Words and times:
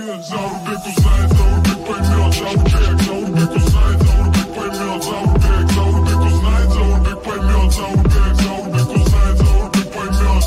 Заурбек 0.00 0.86
узнает, 0.86 1.30
Заурбек 1.30 1.86
поймет, 1.86 2.32
Заурбек, 2.34 3.00
Заурбек 3.02 3.50
узнает, 3.56 4.00
Заурбек 4.02 4.48
поймет, 4.54 5.02
Заурбек, 5.04 5.70
Заурбек 5.72 6.20
узнает, 6.24 6.70
Заурбек 6.70 7.22
поймет, 7.22 7.72
Заурбек, 7.72 8.34
Заурбек 8.40 8.88
узнает, 8.96 9.36
Заурбек 9.36 9.88
поймет. 9.92 10.44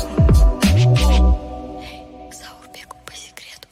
К 2.30 2.34
Заурбеку 2.34 2.96
по 3.06 3.14
секрету. 3.14 3.68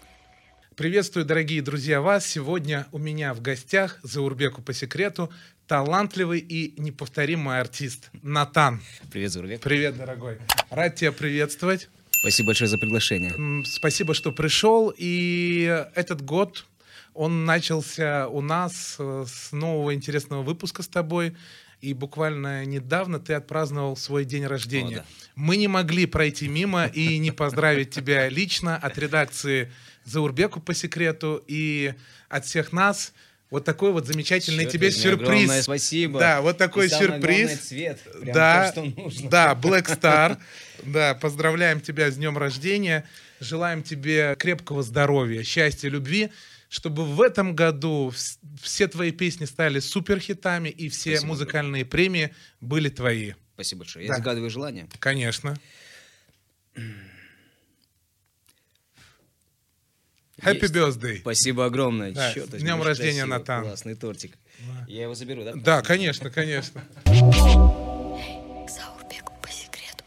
Приветствую, 0.76 1.24
дорогие 1.26 1.62
друзья, 1.62 2.00
вас. 2.00 2.26
Сегодня 2.26 2.86
у 2.92 2.98
меня 2.98 3.34
в 3.34 3.40
гостях 3.42 3.98
Заурбеку 4.04 4.62
по 4.62 4.72
секрету 4.72 5.32
талантливый 5.66 6.38
и 6.38 6.80
неповторимый 6.80 7.58
артист 7.58 8.10
Натан. 8.22 8.80
Привет, 9.10 9.32
Зурбек. 9.32 9.60
Привет, 9.60 9.96
дорогой. 9.96 10.38
Рад 10.70 10.94
тебя 10.94 11.10
приветствовать. 11.10 11.88
Спасибо 12.22 12.46
большое 12.46 12.68
за 12.68 12.78
приглашение. 12.78 13.64
Спасибо, 13.64 14.14
что 14.14 14.30
пришел. 14.30 14.94
И 14.96 15.84
этот 15.96 16.22
год, 16.22 16.66
он 17.14 17.44
начался 17.46 18.28
у 18.28 18.40
нас 18.40 18.94
э, 19.00 19.24
с 19.26 19.50
нового 19.50 19.92
интересного 19.92 20.44
выпуска 20.44 20.84
с 20.84 20.86
тобой. 20.86 21.36
И 21.80 21.94
буквально 21.94 22.64
недавно 22.64 23.18
ты 23.18 23.34
отпраздновал 23.34 23.96
свой 23.96 24.24
день 24.24 24.46
рождения. 24.46 24.98
О, 24.98 25.00
да. 25.00 25.04
Мы 25.34 25.56
не 25.56 25.66
могли 25.66 26.06
пройти 26.06 26.46
мимо 26.46 26.86
и 26.86 27.18
не 27.18 27.32
поздравить 27.32 27.90
тебя 27.90 28.28
лично 28.28 28.76
от 28.76 28.96
редакции 28.98 29.72
Заурбеку 30.04 30.60
по 30.60 30.74
секрету 30.74 31.42
и 31.48 31.92
от 32.28 32.46
всех 32.46 32.72
нас. 32.72 33.12
Вот 33.52 33.66
такой 33.66 33.92
вот 33.92 34.06
замечательный 34.06 34.62
Чёрт 34.64 34.72
тебе 34.72 34.90
сюрприз. 34.90 35.28
огромное 35.28 35.62
спасибо. 35.62 36.18
Да, 36.18 36.40
вот 36.40 36.56
такой 36.56 36.86
И 36.86 36.88
сюрприз. 36.88 37.58
цвет. 37.60 38.00
Прям 38.22 38.32
да, 38.34 38.72
то, 38.72 38.72
что 38.72 39.00
нужно. 39.02 39.28
да, 39.28 39.52
Black 39.54 39.84
Star. 40.00 40.38
Да, 40.84 41.14
поздравляем 41.14 41.82
тебя 41.82 42.10
с 42.10 42.16
днем 42.16 42.38
рождения. 42.38 43.04
Желаем 43.40 43.82
тебе 43.82 44.36
крепкого 44.38 44.82
здоровья, 44.82 45.42
счастья, 45.42 45.90
любви, 45.90 46.30
чтобы 46.70 47.04
в 47.04 47.20
этом 47.20 47.54
году 47.54 48.10
вс- 48.16 48.38
все 48.62 48.88
твои 48.88 49.10
песни 49.12 49.44
стали 49.44 49.80
суперхитами 49.80 50.70
и 50.70 50.88
все 50.88 51.10
Спасибо, 51.16 51.26
музыкальные 51.28 51.84
премии 51.84 52.34
были 52.62 52.88
твои. 52.88 53.34
Спасибо 53.52 53.80
большое. 53.80 54.06
Да. 54.08 54.14
Я 54.14 54.16
загадываю 54.16 54.48
желание. 54.48 54.88
Конечно. 54.98 55.58
Happy 60.42 60.62
Есть. 60.62 60.74
birthday. 60.74 61.18
Спасибо 61.20 61.66
огромное. 61.66 62.12
Да, 62.12 62.32
Чёрт 62.32 62.50
с 62.50 62.60
днем 62.60 62.82
рождения, 62.82 63.20
красиво. 63.20 63.38
Натан. 63.38 63.62
Классный 63.64 63.94
тортик. 63.94 64.36
Я 64.88 65.02
его 65.02 65.14
заберу, 65.14 65.44
да? 65.44 65.52
Да, 65.54 65.82
конечно, 65.82 66.30
конечно. 66.30 66.82
К 67.04 68.70
Заурбеку 68.70 69.32
по 69.42 69.48
секрету. 69.50 70.04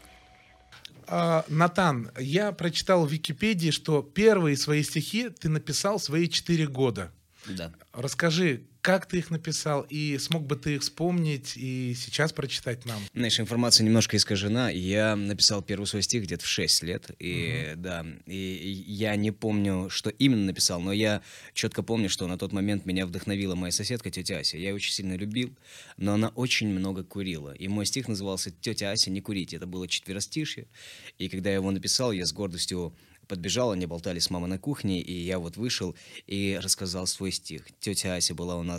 А, 1.06 1.44
Натан, 1.48 2.10
я 2.18 2.52
прочитал 2.52 3.06
в 3.06 3.12
Википедии, 3.12 3.70
что 3.70 4.02
первые 4.02 4.56
свои 4.56 4.82
стихи 4.82 5.30
ты 5.30 5.48
написал 5.48 5.98
в 5.98 6.02
свои 6.02 6.28
четыре 6.28 6.66
года. 6.66 7.10
Да. 7.46 7.72
Расскажи, 7.92 8.64
как 8.86 9.06
ты 9.06 9.18
их 9.18 9.32
написал, 9.32 9.84
и 9.90 10.16
смог 10.16 10.46
бы 10.46 10.54
ты 10.54 10.76
их 10.76 10.82
вспомнить 10.82 11.54
и 11.56 11.92
сейчас 11.96 12.32
прочитать 12.32 12.84
нам? 12.84 13.02
Знаешь, 13.14 13.40
информация 13.40 13.84
немножко 13.84 14.16
искажена. 14.16 14.70
Я 14.70 15.16
написал 15.16 15.60
первый 15.60 15.86
свой 15.86 16.02
стих 16.02 16.22
где-то 16.22 16.44
в 16.44 16.46
6 16.46 16.84
лет. 16.84 17.10
И 17.18 17.72
да, 17.74 18.06
и, 18.26 18.32
и 18.32 18.92
я 18.92 19.16
не 19.16 19.32
помню, 19.32 19.90
что 19.90 20.10
именно 20.10 20.44
написал, 20.44 20.80
но 20.80 20.92
я 20.92 21.20
четко 21.52 21.82
помню, 21.82 22.08
что 22.08 22.28
на 22.28 22.38
тот 22.38 22.52
момент 22.52 22.86
меня 22.86 23.06
вдохновила 23.06 23.56
моя 23.56 23.72
соседка, 23.72 24.12
тетя 24.12 24.38
Ася. 24.38 24.56
Я 24.56 24.68
ее 24.68 24.76
очень 24.76 24.92
сильно 24.92 25.16
любил, 25.16 25.52
но 25.96 26.12
она 26.12 26.28
очень 26.28 26.68
много 26.68 27.02
курила. 27.02 27.54
И 27.54 27.66
мой 27.66 27.86
стих 27.86 28.06
назывался 28.06 28.52
«Тетя 28.52 28.92
Ася, 28.92 29.10
не 29.10 29.20
курите». 29.20 29.56
Это 29.56 29.66
было 29.66 29.88
четверостишье. 29.88 30.68
И 31.18 31.28
когда 31.28 31.50
я 31.50 31.56
его 31.56 31.72
написал, 31.72 32.12
я 32.12 32.24
с 32.24 32.32
гордостью 32.32 32.94
подбежал, 33.26 33.72
они 33.72 33.86
болтали 33.86 34.18
с 34.18 34.30
мамой 34.30 34.48
на 34.48 34.58
кухне, 34.58 35.00
и 35.00 35.12
я 35.12 35.38
вот 35.38 35.56
вышел 35.56 35.94
и 36.26 36.58
рассказал 36.62 37.06
свой 37.06 37.32
стих. 37.32 37.62
Тетя 37.80 38.14
Ася 38.16 38.34
была 38.34 38.56
у 38.56 38.62
нас 38.62 38.75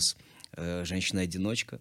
э, 0.54 0.84
женщина-одиночка, 0.86 1.80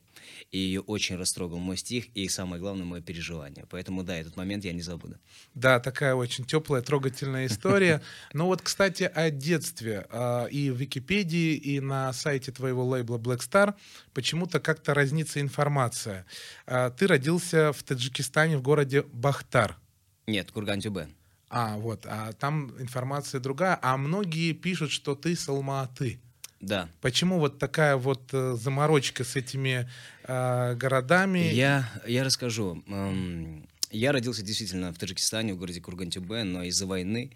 и 0.50 0.58
ее 0.58 0.80
очень 0.80 1.16
растрогал 1.16 1.58
мой 1.58 1.76
стих, 1.76 2.06
и 2.14 2.28
самое 2.28 2.60
главное, 2.60 2.84
мое 2.84 3.00
переживание. 3.00 3.64
Поэтому, 3.70 4.02
да, 4.02 4.16
этот 4.16 4.36
момент 4.36 4.64
я 4.64 4.72
не 4.72 4.82
забуду. 4.82 5.16
Да, 5.54 5.80
такая 5.80 6.14
очень 6.14 6.44
теплая, 6.44 6.82
трогательная 6.82 7.46
история. 7.46 8.02
Но 8.32 8.46
вот, 8.46 8.62
кстати, 8.62 9.04
о 9.04 9.30
детстве. 9.30 10.06
А, 10.10 10.46
И 10.46 10.70
в 10.70 10.76
Википедии, 10.76 11.54
и 11.54 11.80
на 11.80 12.12
сайте 12.12 12.52
твоего 12.52 12.84
лейбла 12.84 13.18
Black 13.18 13.38
Star 13.38 13.74
почему-то 14.12 14.60
как-то 14.60 14.94
разнится 14.94 15.40
информация. 15.40 16.26
А, 16.66 16.90
Ты 16.90 17.06
родился 17.06 17.72
в 17.72 17.82
Таджикистане, 17.82 18.58
в 18.58 18.62
городе 18.62 19.02
Бахтар. 19.02 19.76
Нет, 20.26 20.50
Курган-Тюбе. 20.50 21.08
А, 21.48 21.76
вот, 21.76 22.06
а 22.06 22.32
там 22.32 22.74
информация 22.80 23.40
другая. 23.40 23.78
А 23.80 23.96
многие 23.96 24.52
пишут, 24.52 24.90
что 24.90 25.14
ты 25.14 25.36
с 25.36 25.48
Алма-Аты. 25.48 26.20
Да. 26.66 26.88
Почему 27.00 27.38
вот 27.38 27.58
такая 27.58 27.96
вот 27.96 28.22
э, 28.32 28.56
заморочка 28.60 29.22
с 29.22 29.36
этими 29.36 29.88
э, 30.24 30.74
городами? 30.74 31.38
Я, 31.52 31.88
я 32.06 32.24
расскажу. 32.24 32.82
Эм, 32.88 33.68
Я 33.92 34.10
родился 34.10 34.42
действительно 34.42 34.92
в 34.92 34.98
Таджикистане, 34.98 35.54
в 35.54 35.58
городе 35.58 35.80
Курган-Тюбе, 35.80 36.42
но 36.42 36.64
из-за 36.64 36.86
войны 36.86 37.30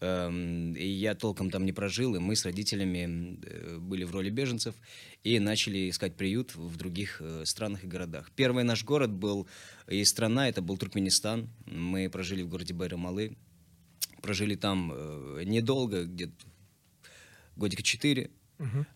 эм, 0.00 0.74
и 0.74 0.86
я 0.86 1.16
толком 1.16 1.50
там 1.50 1.66
не 1.66 1.72
прожил, 1.72 2.14
и 2.14 2.20
мы 2.20 2.36
с 2.36 2.44
родителями 2.44 3.40
э, 3.42 3.78
были 3.78 4.04
в 4.04 4.12
роли 4.12 4.30
беженцев 4.30 4.76
и 5.24 5.40
начали 5.40 5.90
искать 5.90 6.14
приют 6.14 6.54
в 6.54 6.76
других 6.76 7.20
э, 7.20 7.42
странах 7.46 7.82
и 7.82 7.88
городах. 7.88 8.30
Первый 8.36 8.62
наш 8.62 8.84
город 8.84 9.10
был 9.10 9.48
и 9.88 10.04
страна, 10.04 10.48
это 10.48 10.62
был 10.62 10.76
Туркменистан. 10.76 11.48
Мы 11.66 12.08
прожили 12.08 12.42
в 12.42 12.48
городе 12.48 12.74
Байрамалы, 12.74 13.36
прожили 14.22 14.54
там 14.54 14.92
э, 14.94 15.42
недолго, 15.44 16.04
где-то 16.04 16.46
годика 17.56 17.82
четыре, 17.82 18.30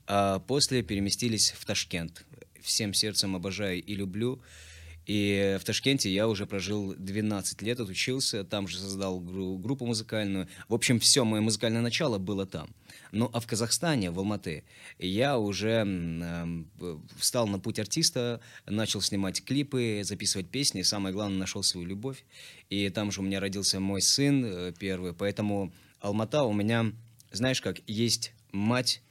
А 0.07 0.39
после 0.41 0.83
переместились 0.83 1.53
в 1.53 1.65
Ташкент. 1.65 2.25
Всем 2.61 2.95
сердцем 2.95 3.37
обожаю 3.37 3.83
и 3.83 3.95
люблю. 3.95 4.41
И 5.07 5.59
в 5.61 5.65
Ташкенте 5.65 6.13
я 6.13 6.29
уже 6.29 6.47
прожил 6.47 6.95
12 6.95 7.61
лет, 7.63 7.81
отучился, 7.81 8.45
там 8.45 8.69
же 8.69 8.79
создал 8.79 9.19
гру- 9.19 9.59
группу 9.59 9.85
музыкальную. 9.85 10.49
В 10.69 10.75
общем, 10.75 11.01
все 11.01 11.25
мое 11.25 11.41
музыкальное 11.41 11.81
начало 11.81 12.19
было 12.19 12.47
там. 12.47 12.71
Ну 13.11 13.29
а 13.33 13.41
в 13.41 13.47
Казахстане, 13.47 14.13
в 14.13 14.19
Алматы, 14.19 14.63
я 14.99 15.39
уже 15.39 15.85
э, 15.85 17.05
встал 17.19 17.49
на 17.49 17.59
путь 17.59 17.81
артиста, 17.81 18.41
начал 18.65 19.01
снимать 19.01 19.45
клипы, 19.45 20.03
записывать 20.05 20.49
песни, 20.49 20.83
самое 20.83 21.13
главное, 21.13 21.39
нашел 21.39 21.65
свою 21.65 21.87
любовь. 21.87 22.25
И 22.71 22.89
там 22.91 23.11
же 23.11 23.21
у 23.21 23.25
меня 23.25 23.41
родился 23.41 23.81
мой 23.81 24.03
сын 24.03 24.45
э, 24.45 24.73
первый, 24.79 25.15
поэтому 25.15 25.73
Алмата 26.01 26.45
у 26.45 26.53
меня, 26.53 26.93
знаешь 27.33 27.61
как, 27.61 27.81
есть 27.89 28.33
мать, 28.53 29.03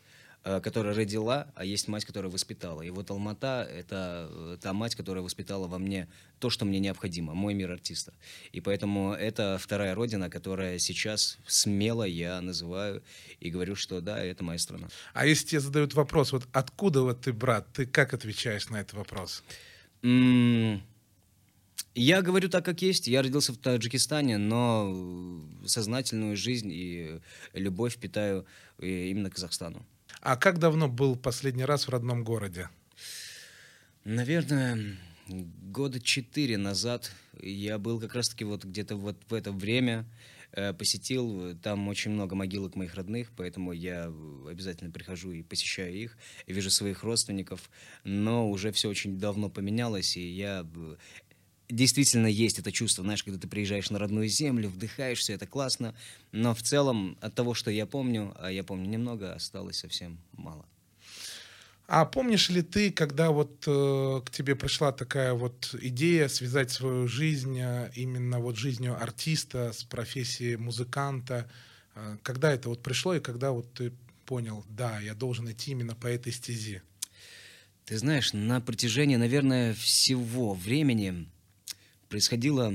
которая 0.44 0.96
родила, 0.96 1.48
а 1.56 1.66
есть 1.66 1.88
мать, 1.88 2.04
которая 2.06 2.32
воспитала. 2.32 2.82
И 2.82 2.90
вот 2.90 3.12
Алмата— 3.12 3.68
это 3.72 4.28
э, 4.32 4.58
та 4.60 4.74
мать, 4.74 4.96
которая 4.96 5.24
воспитала 5.24 5.68
во 5.68 5.78
мне 5.78 6.08
то, 6.40 6.50
что 6.50 6.66
мне 6.66 6.80
необходимо, 6.80 7.34
мой 7.36 7.54
мир 7.54 7.72
артиста. 7.72 8.12
И 8.52 8.60
поэтому 8.62 9.14
это 9.14 9.58
вторая 9.60 9.94
родина, 9.94 10.30
которая 10.30 10.80
сейчас 10.80 11.38
смело 11.46 12.04
я 12.04 12.42
называю 12.42 13.04
и 13.40 13.52
говорю, 13.52 13.76
что 13.76 14.02
да, 14.02 14.24
это 14.24 14.44
моя 14.44 14.58
страна. 14.58 14.88
А 15.14 15.28
если 15.28 15.46
тебе 15.46 15.60
задают 15.62 15.94
вопрос, 15.94 16.32
вот 16.32 16.48
откуда 16.54 17.02
вот 17.04 17.22
ты, 17.22 17.34
брат, 17.34 17.68
ты 17.74 17.86
как 17.86 18.14
отвечаешь 18.16 18.70
на 18.70 18.78
этот 18.82 18.94
вопрос? 18.94 19.44
М, 20.02 20.82
Я 21.94 22.22
говорю 22.22 22.50
так, 22.50 22.66
как 22.66 22.82
есть. 22.82 23.08
Я 23.08 23.22
родился 23.22 23.54
в 23.54 23.58
Таджикистане, 23.58 24.38
но 24.38 24.92
э, 25.64 25.68
сознательную 25.68 26.36
жизнь 26.38 26.72
и 26.72 27.20
любовь 27.54 27.98
питаю 27.98 28.46
э, 28.80 29.10
именно 29.10 29.30
Казахстану. 29.30 29.86
А 30.22 30.38
как 30.38 30.60
давно 30.60 30.88
был 30.88 31.16
последний 31.16 31.66
раз 31.66 31.88
в 31.88 31.90
родном 31.90 32.24
городе? 32.24 32.70
Наверное, 34.04 34.98
года 35.28 36.00
четыре 36.00 36.58
назад 36.58 37.12
я 37.42 37.80
был 37.80 38.00
как 38.00 38.14
раз-таки 38.14 38.44
вот 38.44 38.64
где-то 38.64 38.98
вот 38.98 39.18
в 39.30 39.34
это 39.34 39.52
время 39.52 40.06
э, 40.52 40.74
посетил, 40.74 41.58
там 41.64 41.88
очень 41.88 42.12
много 42.12 42.36
могилок 42.36 42.76
моих 42.76 42.94
родных, 42.94 43.32
поэтому 43.36 43.72
я 43.72 44.14
обязательно 44.48 44.92
прихожу 44.92 45.32
и 45.32 45.42
посещаю 45.42 45.96
их, 45.96 46.18
вижу 46.46 46.70
своих 46.70 47.02
родственников, 47.02 47.72
но 48.04 48.48
уже 48.48 48.72
все 48.72 48.90
очень 48.90 49.18
давно 49.18 49.50
поменялось, 49.50 50.18
и 50.18 50.28
я 50.28 50.68
э, 50.76 50.96
действительно 51.72 52.28
есть 52.28 52.60
это 52.60 52.72
чувство, 52.72 53.04
знаешь, 53.04 53.24
когда 53.24 53.40
ты 53.40 53.48
приезжаешь 53.48 53.90
на 53.90 54.00
родную 54.00 54.28
землю, 54.28 54.70
вдыхаешь 54.70 55.20
все 55.20 55.34
это 55.34 55.48
классно, 55.48 55.96
но 56.32 56.54
в 56.54 56.62
целом 56.62 57.18
от 57.22 57.34
того, 57.34 57.54
что 57.54 57.72
я 57.72 57.86
помню, 57.86 58.36
а 58.40 58.52
я 58.52 58.64
помню 58.64 58.90
немного, 58.90 59.34
осталось 59.34 59.78
совсем 59.78 60.20
мало. 60.34 60.66
А 61.88 62.06
помнишь 62.06 62.50
ли 62.50 62.62
ты, 62.62 62.90
когда 62.90 63.32
вот 63.32 63.66
э, 63.68 64.22
к 64.24 64.32
тебе 64.32 64.56
пришла 64.56 64.94
такая 64.94 65.34
вот 65.34 65.76
идея 65.82 66.30
связать 66.30 66.72
свою 66.72 67.08
жизнь 67.10 67.60
э, 67.60 67.92
именно 67.96 68.40
вот 68.40 68.56
жизнью 68.56 68.96
артиста 69.02 69.74
с 69.74 69.84
профессией 69.84 70.56
музыканта? 70.56 71.52
Э, 71.96 72.16
когда 72.24 72.54
это 72.54 72.70
вот 72.70 72.82
пришло 72.82 73.16
и 73.16 73.20
когда 73.20 73.52
вот 73.52 73.74
ты 73.74 73.92
понял, 74.26 74.64
да, 74.70 75.02
я 75.02 75.14
должен 75.14 75.52
идти 75.52 75.72
именно 75.72 75.94
по 75.94 76.08
этой 76.08 76.32
стези? 76.32 76.82
Ты 77.84 77.98
знаешь, 77.98 78.32
на 78.32 78.62
протяжении, 78.62 79.18
наверное, 79.18 79.74
всего 79.74 80.54
времени 80.54 81.28
происходила 82.12 82.74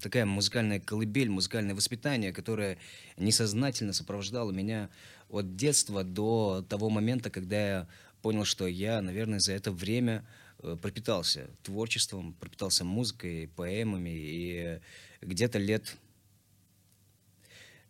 такая 0.00 0.24
музыкальная 0.24 0.80
колыбель, 0.80 1.28
музыкальное 1.28 1.74
воспитание, 1.74 2.32
которое 2.32 2.78
несознательно 3.18 3.92
сопровождало 3.92 4.50
меня 4.50 4.88
от 5.28 5.54
детства 5.54 6.02
до 6.02 6.64
того 6.68 6.88
момента, 6.88 7.28
когда 7.28 7.60
я 7.60 7.88
понял, 8.22 8.44
что 8.44 8.66
я, 8.66 9.02
наверное, 9.02 9.38
за 9.38 9.52
это 9.52 9.70
время 9.70 10.26
э, 10.60 10.76
пропитался 10.80 11.50
творчеством, 11.62 12.32
пропитался 12.34 12.84
музыкой, 12.84 13.48
поэмами, 13.54 14.10
и 14.14 14.80
где-то 15.20 15.58
лет, 15.58 15.96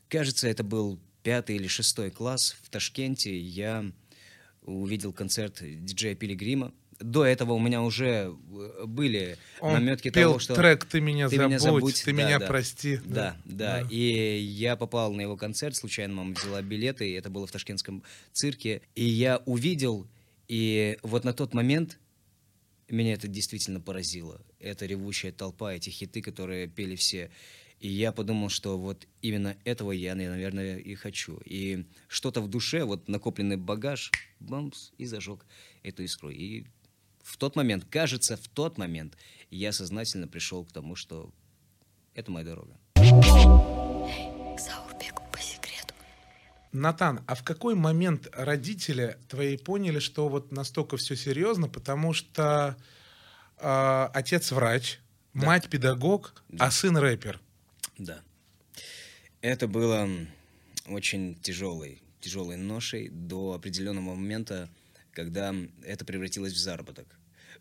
кажется, 0.09 0.49
это 0.49 0.65
был 0.65 0.99
пятый 1.23 1.55
или 1.55 1.69
шестой 1.69 2.11
класс 2.11 2.57
в 2.63 2.69
Ташкенте, 2.69 3.39
я 3.39 3.93
увидел 4.63 5.13
концерт 5.13 5.61
диджея 5.63 6.17
Пилигрима. 6.17 6.73
До 7.01 7.25
этого 7.25 7.53
у 7.53 7.59
меня 7.59 7.83
уже 7.83 8.35
э, 8.53 8.85
были 8.87 9.37
Он 9.61 9.75
наметки 9.75 10.11
пел 10.11 10.31
того, 10.31 10.39
что... 10.39 10.55
трек 10.55 10.85
«Ты 10.85 11.01
меня 11.01 11.29
«Ты 11.29 11.37
забудь», 11.37 11.49
меня 11.49 11.59
забудь», 11.59 12.03
«Ты 12.05 12.13
да, 12.13 12.17
меня 12.17 12.39
да. 12.39 12.47
прости». 12.47 13.01
Да, 13.05 13.37
да, 13.45 13.87
И 13.91 14.39
я 14.39 14.77
попал 14.77 15.13
на 15.13 15.21
его 15.21 15.37
концерт, 15.37 15.75
случайно 15.77 16.15
мама 16.15 16.35
взяла 16.35 16.63
билеты, 16.63 17.09
и 17.09 17.13
это 17.13 17.31
было 17.31 17.47
в 17.47 17.53
ташкентском 17.53 18.03
цирке. 18.33 18.83
И 18.95 19.05
я 19.05 19.43
увидел, 19.47 20.07
и 20.49 20.99
вот 21.03 21.25
на 21.25 21.33
тот 21.33 21.55
момент 21.55 21.99
меня 22.89 23.15
это 23.15 23.27
действительно 23.27 23.81
поразило. 23.81 24.41
Это 24.61 24.87
ревущая 24.87 25.33
толпа, 25.33 25.75
эти 25.75 25.91
хиты, 25.91 26.21
которые 26.21 26.69
пели 26.69 26.95
все. 26.97 27.31
И 27.81 27.89
я 27.89 28.13
подумал, 28.13 28.49
что 28.49 28.79
вот 28.79 29.09
именно 29.23 29.57
этого 29.65 29.91
я, 29.91 30.15
наверное, 30.15 30.77
и 30.77 30.95
хочу. 30.95 31.41
И 31.45 31.85
что-то 32.07 32.41
в 32.41 32.49
душе, 32.49 32.85
вот 32.85 33.09
накопленный 33.09 33.57
багаж, 33.57 34.13
бамс, 34.39 34.93
и 34.99 35.05
зажег 35.05 35.45
эту 35.83 36.05
искру. 36.05 36.31
И 36.31 36.67
в 37.23 37.37
тот 37.37 37.57
момент, 37.57 37.85
кажется, 37.91 38.37
в 38.37 38.49
тот 38.49 38.79
момент 38.79 39.17
я 39.51 39.73
сознательно 39.73 40.29
пришел 40.29 40.65
к 40.65 40.73
тому, 40.73 40.97
что 40.97 41.31
это 42.15 42.31
моя 42.31 42.45
дорога. 42.47 42.77
Натан, 46.73 47.21
а 47.27 47.35
в 47.35 47.43
какой 47.43 47.75
момент 47.75 48.29
родители 48.33 49.19
твои 49.29 49.59
поняли, 49.59 49.99
что 49.99 50.29
вот 50.29 50.53
настолько 50.53 50.97
все 50.97 51.17
серьезно, 51.17 51.69
потому 51.69 52.15
что 52.15 52.77
э, 53.59 54.09
отец 54.15 54.53
врач, 54.53 54.99
Да. 55.35 55.47
мать 55.47 55.69
педагог, 55.69 56.43
Да. 56.49 56.67
а 56.67 56.71
сын 56.71 56.97
рэпер? 56.97 57.41
Да. 57.99 58.21
Это 59.43 59.69
было 59.69 60.09
очень 60.87 61.35
тяжелой, 61.43 62.01
тяжелой 62.21 62.57
ношей 62.57 63.11
до 63.11 63.53
определенного 63.53 64.15
момента, 64.15 64.71
когда 65.13 65.55
это 65.85 66.05
превратилось 66.05 66.53
в 66.53 66.59
заработок. 66.59 67.07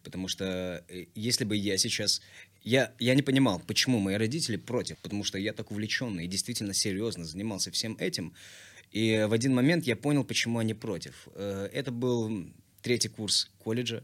Потому 0.04 0.28
что 0.28 0.84
э, 0.88 1.06
если 1.16 1.46
бы 1.46 1.56
я 1.56 1.78
сейчас... 1.78 2.22
Я, 2.64 2.94
я 3.00 3.16
не 3.16 3.22
понимал, 3.22 3.60
почему 3.60 4.00
мои 4.00 4.16
родители 4.16 4.56
против, 4.56 4.98
потому 5.00 5.24
что 5.24 5.38
я 5.38 5.54
так 5.54 5.72
увлеченный 5.72 6.26
и 6.26 6.28
действительно 6.28 6.74
серьезно 6.74 7.26
занимался 7.26 7.72
всем 7.72 7.98
этим. 8.00 8.34
И 8.92 9.26
в 9.28 9.34
один 9.34 9.54
момент 9.54 9.86
я 9.86 9.96
понял, 9.96 10.24
почему 10.24 10.60
они 10.60 10.74
против. 10.74 11.28
Э, 11.36 11.70
Это 11.72 11.92
был 11.92 12.52
третий 12.82 13.10
курс 13.10 13.50
колледжа, 13.60 14.04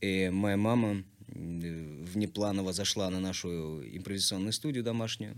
и 0.00 0.28
моя 0.30 0.56
мама 0.56 1.04
м, 1.28 2.04
внепланово 2.04 2.72
зашла 2.72 3.10
на 3.10 3.20
нашу 3.20 3.82
импровизационную 3.84 4.52
студию 4.52 4.84
домашнюю. 4.84 5.34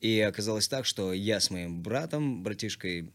И 0.00 0.18
оказалось 0.20 0.68
так, 0.68 0.84
что 0.86 1.12
я 1.12 1.38
с 1.38 1.50
моим 1.50 1.82
братом, 1.82 2.42
братишкой, 2.42 3.10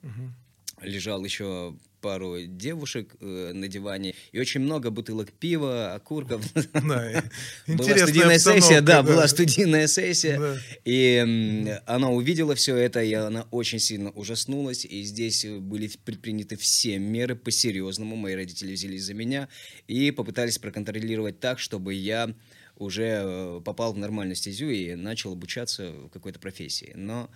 лежал 0.82 1.24
еще 1.24 1.76
пару 2.02 2.42
девушек 2.42 3.16
э, 3.20 3.52
на 3.54 3.68
диване, 3.68 4.14
и 4.32 4.40
очень 4.40 4.62
много 4.62 4.92
бутылок 4.92 5.32
пива, 5.32 5.94
окурков. 5.94 6.42
Да, 6.74 7.24
Была 7.68 7.98
студийная 7.98 8.40
сессия, 8.40 8.82
да, 8.82 9.04
была 9.04 9.28
студийная 9.28 9.88
сессия. 9.88 10.40
Да. 10.40 10.58
И 10.86 11.80
она 11.86 12.10
увидела 12.10 12.56
все 12.56 12.76
это, 12.76 13.04
и 13.04 13.14
она 13.14 13.48
очень 13.52 13.80
сильно 13.80 14.12
ужаснулась. 14.12 14.86
И 14.86 15.04
здесь 15.04 15.46
были 15.46 15.90
предприняты 16.06 16.56
все 16.56 16.98
меры 16.98 17.36
по-серьезному. 17.36 18.16
Мои 18.16 18.36
родители 18.36 18.74
взялись 18.74 19.04
за 19.04 19.14
меня 19.14 19.50
и 19.88 20.12
попытались 20.12 20.60
проконтролировать 20.60 21.40
так, 21.40 21.60
чтобы 21.60 21.94
я 21.94 22.34
уже 22.78 23.22
э, 23.24 23.62
попал 23.66 23.94
в 23.94 23.98
нормальную 23.98 24.36
стезю 24.36 24.70
и 24.70 24.96
начал 24.96 25.34
обучаться 25.34 25.92
в 25.92 26.10
какой-то 26.10 26.40
профессии. 26.40 26.94
Но 26.96 27.30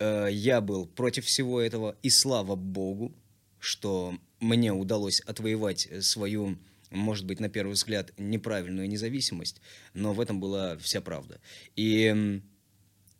я 0.00 0.60
был 0.60 0.86
против 0.86 1.24
всего 1.24 1.60
этого, 1.60 1.96
и 2.02 2.10
слава 2.10 2.56
богу, 2.56 3.14
что 3.64 4.18
мне 4.40 4.72
удалось 4.72 5.20
отвоевать 5.20 5.86
э, 5.90 6.02
свою, 6.02 6.58
может 6.90 7.24
быть, 7.24 7.40
на 7.40 7.48
первый 7.48 7.72
взгляд, 7.72 8.12
неправильную 8.18 8.88
независимость, 8.88 9.60
но 9.94 10.12
в 10.12 10.20
этом 10.20 10.38
была 10.38 10.76
вся 10.76 11.00
правда. 11.00 11.40
И 11.74 12.40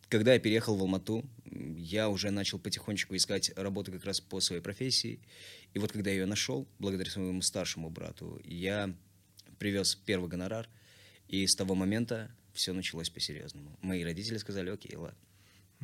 когда 0.08 0.34
я 0.34 0.38
переехал 0.38 0.76
в 0.76 0.82
Алмату, 0.82 1.24
я 1.76 2.08
уже 2.08 2.30
начал 2.30 2.58
потихонечку 2.58 3.16
искать 3.16 3.50
работу 3.56 3.90
как 3.90 4.04
раз 4.04 4.20
по 4.20 4.40
своей 4.40 4.60
профессии. 4.60 5.18
И 5.72 5.78
вот 5.78 5.92
когда 5.92 6.10
я 6.10 6.18
ее 6.18 6.26
нашел, 6.26 6.68
благодаря 6.78 7.10
своему 7.10 7.42
старшему 7.42 7.88
брату, 7.90 8.40
я 8.44 8.94
привез 9.58 9.94
первый 9.94 10.28
гонорар, 10.28 10.68
и 11.26 11.46
с 11.46 11.56
того 11.56 11.74
момента 11.74 12.30
все 12.52 12.72
началось 12.72 13.10
по-серьезному. 13.10 13.76
Мои 13.80 14.04
родители 14.04 14.36
сказали, 14.36 14.70
окей, 14.70 14.94
ладно. 14.94 15.18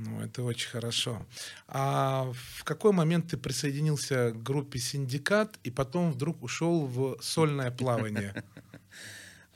Ну, 0.02 0.20
это 0.22 0.42
очень 0.42 0.70
хорошо. 0.70 1.26
А 1.68 2.32
в 2.32 2.64
какой 2.64 2.92
момент 2.92 3.30
ты 3.30 3.36
присоединился 3.36 4.30
к 4.30 4.42
группе 4.42 4.78
«Синдикат» 4.78 5.58
и 5.62 5.70
потом 5.70 6.12
вдруг 6.12 6.42
ушел 6.42 6.86
в 6.86 7.18
сольное 7.20 7.70
плавание? 7.70 8.42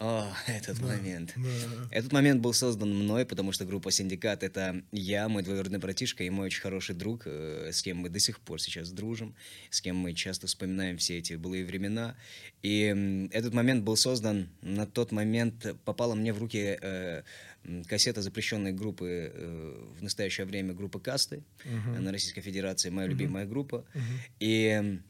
О, 0.05 0.31
этот 0.47 0.81
момент. 0.83 1.33
Да. 1.35 1.89
Этот 1.91 2.13
момент 2.13 2.43
был 2.43 2.53
создан 2.53 2.95
мной, 2.95 3.25
потому 3.25 3.53
что 3.53 3.65
группа 3.65 3.91
«Синдикат»— 3.91 4.43
это 4.45 4.83
я, 4.93 5.29
мой 5.29 5.43
двоюродный 5.43 5.79
братишка 5.79 6.25
и 6.25 6.31
мой 6.31 6.47
очень 6.47 6.61
хороший 6.61 6.95
друг, 6.95 7.23
э, 7.25 7.71
с 7.73 7.81
кем 7.81 7.99
мы 7.99 8.11
до 8.11 8.19
сих 8.19 8.41
пор 8.41 8.61
сейчас 8.61 8.91
дружим, 8.91 9.35
с 9.71 9.81
кем 9.81 9.97
мы 9.97 10.13
часто 10.13 10.47
вспоминаем 10.47 10.99
все 10.99 11.17
эти 11.19 11.35
былые 11.35 11.65
времена. 11.65 12.17
И 12.63 13.29
этот 13.33 13.55
момент 13.55 13.83
был 13.83 13.97
создан, 13.97 14.51
на 14.61 14.87
тот 14.87 15.11
момент 15.11 15.75
попала 15.87 16.15
мне 16.15 16.35
в 16.35 16.39
руки 16.39 16.79
э, 16.81 17.23
кассета 17.87 18.21
запрещенной 18.21 18.73
группы 18.73 19.33
э, 19.33 19.87
в 19.99 20.03
настоящее 20.03 20.47
время 20.47 20.75
группы 20.75 21.01
«Касты» 21.01 21.43
э, 21.65 21.99
на 21.99 22.13
Российской 22.13 22.43
Федерации, 22.43 22.91
моя 22.91 23.09
любимая 23.09 23.47
группа. 23.47 23.87
И 24.39 25.01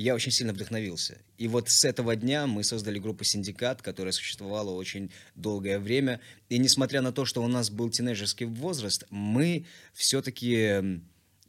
я 0.00 0.14
очень 0.14 0.30
сильно 0.30 0.52
вдохновился. 0.52 1.18
И 1.38 1.48
вот 1.48 1.70
с 1.70 1.84
этого 1.84 2.16
дня 2.16 2.46
мы 2.46 2.64
создали 2.64 2.98
группу 2.98 3.24
«Синдикат», 3.24 3.80
которая 3.82 4.12
существовала 4.12 4.70
очень 4.70 5.10
долгое 5.34 5.78
время. 5.78 6.20
И 6.48 6.58
несмотря 6.58 7.00
на 7.00 7.12
то, 7.12 7.24
что 7.24 7.42
у 7.42 7.48
нас 7.48 7.70
был 7.70 7.88
тинейджерский 7.88 8.46
возраст, 8.46 9.04
мы 9.10 9.64
все-таки 9.94 11.00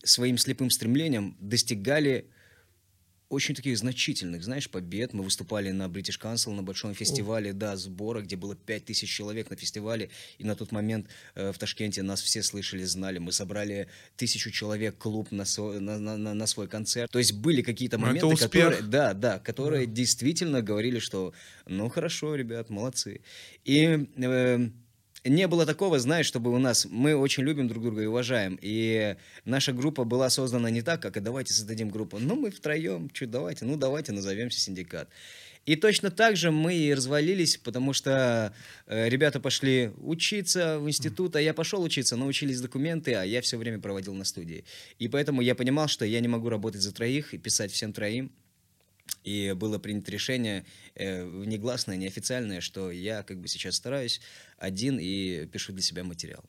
своим 0.04 0.38
слепым 0.38 0.70
стремлением 0.70 1.36
достигали 1.40 2.30
очень 3.30 3.56
таких 3.56 3.78
значительных, 3.78 4.44
знаешь, 4.44 4.70
побед. 4.70 5.14
Мы 5.14 5.24
выступали 5.24 5.72
на 5.72 5.84
British 5.88 6.20
Council, 6.22 6.54
на 6.54 6.64
большом 6.64 6.94
фестивале, 6.94 7.52
да, 7.54 7.76
сбора, 7.76 8.22
где 8.22 8.36
было 8.38 8.56
5000 8.56 9.10
человек 9.10 9.50
на 9.50 9.56
фестивале. 9.58 10.10
И 10.38 10.46
на 10.46 10.56
тот 10.56 10.72
момент 10.72 11.08
э, 11.36 11.52
в 11.52 11.58
Ташкенте 11.58 12.04
нас 12.04 12.22
все 12.22 12.42
слышали, 12.42 12.84
знали. 12.86 13.18
Мы 13.18 13.32
собрали 13.34 13.88
тысячу 14.16 14.50
человек, 14.52 14.98
клуб 14.98 15.32
на, 15.32 15.44
со- 15.46 15.80
на, 15.80 16.00
на- 16.00 16.34
на- 16.34 16.48
свой 16.48 16.68
концерт. 16.70 17.12
То 17.12 17.20
есть 17.20 17.34
были 17.34 17.62
какие-то 17.62 17.98
Ну, 17.98 18.06
моменты, 18.06 18.28
которые, 18.38 18.82
да, 18.84 19.14
да, 19.14 19.40
которые 19.40 19.86
действительно 19.86 20.62
говорили, 20.62 21.00
что 21.00 21.34
ну 21.66 21.90
хорошо, 21.90 22.36
ребят, 22.36 22.70
молодцы. 22.70 23.20
И 23.66 24.08
э, 24.16 24.70
не 25.30 25.48
было 25.48 25.66
такого, 25.66 26.00
знаешь, 26.00 26.26
чтобы 26.26 26.52
у 26.52 26.58
нас... 26.58 26.86
Мы 26.90 27.16
очень 27.16 27.44
любим 27.44 27.68
друг 27.68 27.84
друга 27.84 28.04
и 28.04 28.06
уважаем. 28.06 28.58
И 28.62 29.16
наша 29.46 29.74
группа 29.74 30.04
была 30.04 30.30
создана 30.30 30.70
не 30.70 30.82
так, 30.82 31.02
как 31.02 31.18
«а 31.18 31.22
давайте 31.22 31.54
создадим 31.54 31.90
группу». 31.90 32.20
Ну, 32.20 32.36
мы 32.36 32.52
втроем, 32.52 33.10
что 33.14 33.28
давайте, 33.28 33.66
ну, 33.66 33.78
давайте 33.78 34.12
назовемся 34.12 34.60
«Синдикат». 34.60 35.10
И 35.68 35.76
точно 35.76 36.12
так 36.12 36.38
же 36.38 36.50
мы 36.50 36.76
и 36.76 36.94
развалились, 36.94 37.58
потому 37.58 37.92
что 37.92 38.54
э, 38.86 39.10
ребята 39.10 39.42
пошли 39.42 39.92
учиться 39.98 40.80
в 40.80 40.88
институт, 40.88 41.36
а 41.36 41.42
я 41.42 41.54
пошел 41.54 41.84
учиться, 41.84 42.16
числились 42.16 42.62
документы, 42.62 43.14
а 43.16 43.24
я 43.24 43.42
все 43.42 43.58
время 43.58 43.78
проводил 43.80 44.14
на 44.14 44.24
студии. 44.24 44.64
И 44.98 45.10
поэтому 45.10 45.42
я 45.42 45.56
понимал, 45.56 45.90
что 45.90 46.06
я 46.06 46.22
не 46.22 46.30
могу 46.30 46.48
работать 46.48 46.82
за 46.82 46.94
троих 46.94 47.34
и 47.34 47.38
писать 47.38 47.74
всем 47.74 47.92
троим. 47.92 48.32
И 49.24 49.54
было 49.56 49.78
принято 49.78 50.12
решение 50.12 50.66
э, 50.96 51.24
негласное, 51.46 51.98
неофициальное, 51.98 52.62
что 52.62 52.92
я 52.92 53.24
как 53.24 53.40
бы 53.40 53.48
сейчас 53.48 53.76
стараюсь 53.76 54.22
один 54.58 54.98
и 55.00 55.46
пишу 55.48 55.74
для 55.74 55.82
себя 55.82 56.04
материал. 56.04 56.44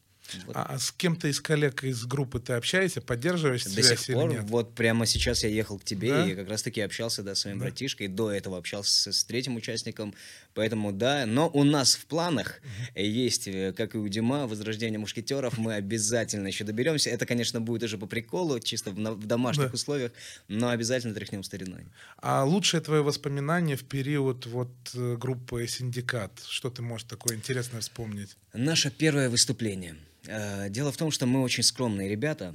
Вот. 0.45 0.55
А, 0.57 0.65
а 0.65 0.79
с 0.79 0.91
кем-то 0.93 1.27
из 1.29 1.41
коллег 1.41 1.85
из 1.85 2.05
группы 2.05 2.39
ты 2.39 2.53
общаешься, 2.53 3.01
поддерживаешь 3.01 3.65
До 3.65 3.71
связь 3.71 4.01
сих 4.01 4.11
или 4.11 4.15
пор, 4.15 4.31
нет? 4.31 4.45
вот 4.45 4.75
прямо 4.75 5.07
сейчас 5.07 5.43
я 5.43 5.49
ехал 5.49 5.79
к 5.79 5.85
тебе 5.85 6.09
Да? 6.11 6.27
и 6.31 6.35
как 6.35 6.51
раз-таки 6.51 6.83
общался, 6.83 7.23
да, 7.23 7.35
с 7.35 7.41
своим 7.41 7.59
Да. 7.59 7.65
братишкой. 7.65 8.09
До 8.09 8.31
этого 8.31 8.59
общался 8.59 9.11
с 9.11 9.25
третьим 9.25 9.57
участником, 9.57 10.15
поэтому 10.59 10.91
да. 10.93 11.25
Но 11.27 11.49
у 11.55 11.63
нас 11.63 11.95
в 11.95 12.05
планах 12.07 12.61
есть, 12.97 13.47
э, 13.47 13.73
как 13.73 13.95
и 13.95 13.99
у 13.99 14.09
Дима, 14.09 14.47
возрождение 14.49 14.99
мушкетеров. 14.99 15.57
Мы 15.57 15.75
обязательно 15.75 16.49
еще 16.49 16.65
доберемся. 16.65 17.11
Это, 17.11 17.27
конечно, 17.27 17.61
будет 17.61 17.85
уже 17.85 17.97
по 17.97 18.07
приколу, 18.07 18.59
чисто 18.59 18.91
в 18.91 19.27
домашних 19.27 19.67
Да. 19.69 19.75
условиях, 19.75 20.11
но 20.49 20.71
обязательно 20.71 21.15
тряхнем 21.15 21.45
стариной. 21.45 21.85
А 22.21 22.45
лучшее 22.45 22.81
твое 22.81 23.03
воспоминание 23.03 23.77
в 23.77 23.85
период 23.85 24.47
вот 24.47 24.73
э, 24.95 25.17
группы 25.17 25.65
«Синдикат»? 25.69 26.33
Что 26.49 26.71
ты 26.71 26.83
можешь 26.83 27.07
такое 27.09 27.37
интересное 27.37 27.81
вспомнить? 27.81 28.37
Наше 28.53 28.91
первое 28.91 29.31
выступление. 29.31 29.95
Э, 30.27 30.69
Дело 30.71 30.91
в 30.91 30.97
том, 30.97 31.13
что 31.13 31.27
мы 31.27 31.43
очень 31.43 31.63
скромные 31.63 32.09
ребята. 32.09 32.55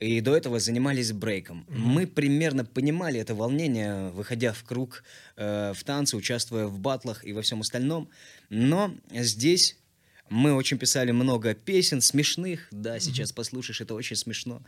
И 0.00 0.20
до 0.20 0.34
этого 0.36 0.58
занимались 0.58 1.12
брейком. 1.12 1.64
Мы 1.68 2.06
примерно 2.06 2.64
понимали 2.64 3.20
это 3.20 3.34
волнение, 3.34 4.10
выходя 4.10 4.52
в 4.52 4.64
круг 4.64 5.04
э, 5.36 5.72
в 5.74 5.84
танцы, 5.84 6.16
участвуя 6.16 6.66
в 6.66 6.78
батлах 6.78 7.24
и 7.24 7.32
во 7.32 7.42
всем 7.42 7.60
остальном. 7.60 8.08
Но 8.50 8.94
здесь 9.12 9.76
мы 10.28 10.54
очень 10.54 10.78
писали 10.78 11.12
много 11.12 11.54
песен 11.54 12.00
смешных. 12.00 12.66
Да, 12.72 12.98
сейчас 12.98 13.32
послушаешь, 13.32 13.80
это 13.80 13.94
очень 13.94 14.16
смешно. 14.16 14.62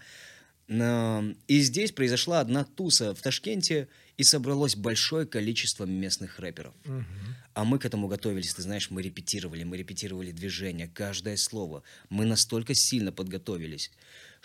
Но- 0.69 1.25
И 1.49 1.61
здесь 1.61 1.91
произошла 1.93 2.41
одна 2.41 2.65
туса 2.65 3.15
в 3.15 3.21
Ташкенте, 3.21 3.89
и 4.17 4.23
собралось 4.23 4.77
большое 4.77 5.27
количество 5.27 5.85
местных 5.85 6.39
рэперов. 6.39 6.73
А 7.55 7.65
мы 7.65 7.79
к 7.81 7.85
этому 7.85 8.07
готовились, 8.07 8.55
ты 8.55 8.63
знаешь, 8.63 8.91
мы 8.91 9.03
репетировали, 9.03 9.65
мы 9.65 9.77
репетировали 9.77 10.31
движение, 10.31 10.89
каждое 10.89 11.37
слово. 11.37 11.83
Мы 12.11 12.25
настолько 12.25 12.75
сильно 12.75 13.11
подготовились, 13.11 13.91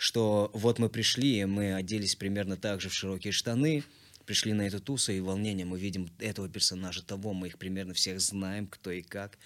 что 0.00 0.50
вот 0.54 0.78
мы 0.78 0.88
пришли, 0.88 1.44
мы 1.44 1.74
оделись 1.74 2.16
примерно 2.16 2.56
так 2.56 2.80
же 2.80 2.88
в 2.88 2.94
широкие 2.94 3.34
штаны, 3.34 3.84
пришли 4.24 4.54
на 4.54 4.62
эту 4.62 4.80
тусу, 4.80 5.12
и 5.12 5.20
волнение, 5.20 5.66
мы 5.66 5.78
видим 5.78 6.08
этого 6.18 6.48
персонажа, 6.48 7.04
того, 7.04 7.34
мы 7.34 7.48
их 7.48 7.58
примерно 7.58 7.92
всех 7.92 8.18
знаем, 8.18 8.66
кто 8.66 8.90
и 8.90 9.02
как. 9.02 9.36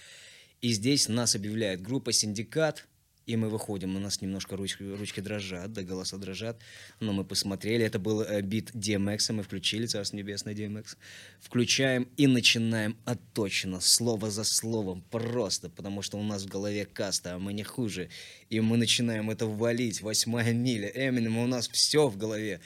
И 0.61 0.71
здесь 0.71 1.09
нас 1.09 1.35
объявляет 1.35 1.83
группа 1.83 2.13
«Синдикат», 2.13 2.87
и 3.27 3.37
мы 3.37 3.49
выходим, 3.49 3.97
у 3.97 3.99
нас 3.99 4.21
немножко 4.21 4.57
ручки, 4.57 4.83
ручки 4.83 5.21
дрожат, 5.21 5.73
да, 5.73 5.83
голоса 5.83 6.19
дрожат, 6.19 6.61
но 7.01 7.13
мы 7.13 7.25
посмотрели, 7.25 7.85
это 7.85 7.99
был 7.99 8.23
э, 8.23 8.43
бит 8.43 8.71
DMX, 8.75 9.33
мы 9.33 9.43
включили, 9.43 9.87
Царство 9.87 10.17
Небесное 10.17 10.55
DMX, 10.55 10.97
включаем 11.41 12.09
и 12.17 12.27
начинаем 12.27 12.97
отточено, 13.05 13.81
слово 13.81 14.31
за 14.31 14.45
словом, 14.45 15.03
просто, 15.11 15.71
потому 15.71 16.03
что 16.03 16.19
у 16.19 16.23
нас 16.23 16.45
в 16.45 16.49
голове 16.49 16.85
каста, 16.85 17.35
а 17.35 17.39
мы 17.39 17.53
не 17.53 17.63
хуже, 17.63 18.11
и 18.51 18.61
мы 18.61 18.77
начинаем 18.77 19.31
это 19.31 19.47
валить, 19.47 20.03
восьмая 20.03 20.53
миля, 20.53 20.91
Эминем, 20.95 21.39
у 21.39 21.47
нас 21.47 21.69
все 21.69 22.09
в 22.09 22.17
голове. 22.17 22.61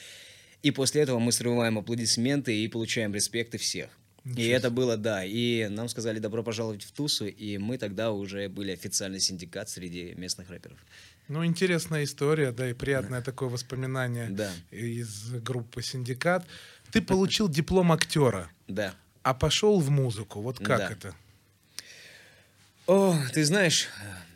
И 0.62 0.72
после 0.72 1.02
этого 1.02 1.20
мы 1.20 1.30
срываем 1.30 1.78
аплодисменты 1.78 2.56
и 2.56 2.66
получаем 2.66 3.14
респекты 3.14 3.58
всех. 3.58 3.90
И 4.37 4.47
это 4.49 4.70
было, 4.70 4.97
да. 4.97 5.25
И 5.25 5.68
нам 5.68 5.88
сказали 5.88 6.18
добро 6.18 6.42
пожаловать 6.42 6.82
в 6.85 6.92
Тусу, 6.92 7.26
и 7.26 7.58
мы 7.58 7.78
тогда 7.78 8.12
уже 8.12 8.49
были 8.49 8.73
официальный 8.73 9.20
синдикат 9.20 9.68
среди 9.70 10.14
местных 10.16 10.50
рэперов. 10.50 10.78
Ну, 11.28 11.44
интересная 11.44 12.04
история, 12.04 12.52
да, 12.52 12.68
и 12.70 12.73
приятное 12.75 13.23
такое 13.23 13.49
воспоминание 13.49 14.28
Да. 14.30 14.50
из 14.70 15.30
группы 15.42 15.82
«Синдикат». 15.82 16.47
Ты 16.90 17.02
получил 17.02 17.49
диплом 17.49 17.92
актера, 17.92 18.50
Да. 18.66 18.94
а 19.23 19.35
пошел 19.35 19.78
в 19.80 19.90
музыку. 19.90 20.40
Вот 20.40 20.58
как 20.58 20.78
Да. 20.78 20.90
это? 20.90 21.14
О, 22.87 23.14
ты 23.35 23.44
знаешь, 23.44 23.88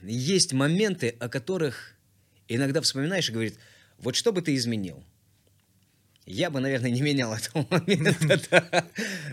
есть 0.03 0.53
моменты, 0.53 1.17
о 1.19 1.29
которых 1.29 1.95
иногда 2.49 2.81
вспоминаешь 2.83 3.31
и 3.31 3.33
говорит, 3.33 3.59
вот 3.99 4.15
что 4.17 4.33
бы 4.33 4.43
ты 4.43 4.55
изменил? 4.55 5.03
Я 6.33 6.49
бы, 6.49 6.61
наверное, 6.61 6.91
не 6.91 7.03
менял 7.03 7.35
этого 7.35 7.67
момента. 7.69 8.87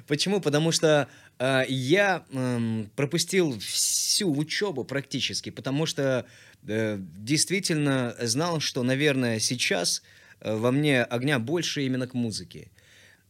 Почему? 0.08 0.42
Потому 0.42 0.74
что 0.74 1.08
э, 1.40 1.64
я 1.70 2.26
м, 2.32 2.92
пропустил 2.96 3.58
всю 3.60 4.36
учебу 4.36 4.84
практически, 4.84 5.50
потому 5.50 5.86
что 5.86 6.26
э, 6.68 6.98
действительно 7.00 8.16
знал, 8.20 8.60
что, 8.60 8.84
наверное, 8.84 9.40
сейчас 9.40 10.02
э, 10.42 10.54
во 10.54 10.72
мне 10.72 11.04
огня 11.04 11.40
больше 11.40 11.86
именно 11.86 12.06
к 12.06 12.14
музыке. 12.14 12.70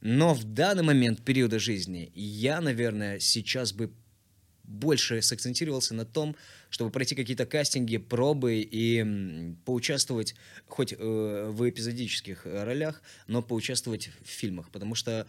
Но 0.01 0.33
в 0.33 0.45
данный 0.45 0.83
момент 0.83 1.23
периода 1.23 1.59
жизни 1.59 2.11
я, 2.15 2.61
наверное, 2.61 3.19
сейчас 3.19 3.71
бы 3.71 3.91
больше 4.63 5.21
сакцентировался 5.21 5.93
на 5.93 6.05
том, 6.05 6.35
чтобы 6.69 6.91
пройти 6.91 7.15
какие-то 7.15 7.45
кастинги, 7.45 7.97
пробы 7.97 8.61
и 8.61 9.55
поучаствовать 9.65 10.35
хоть 10.67 10.93
э, 10.93 11.49
в 11.51 11.69
эпизодических 11.69 12.45
э, 12.45 12.63
ролях, 12.63 13.01
но 13.27 13.41
поучаствовать 13.41 14.09
в 14.23 14.29
фильмах, 14.29 14.69
потому 14.69 14.95
что 14.95 15.27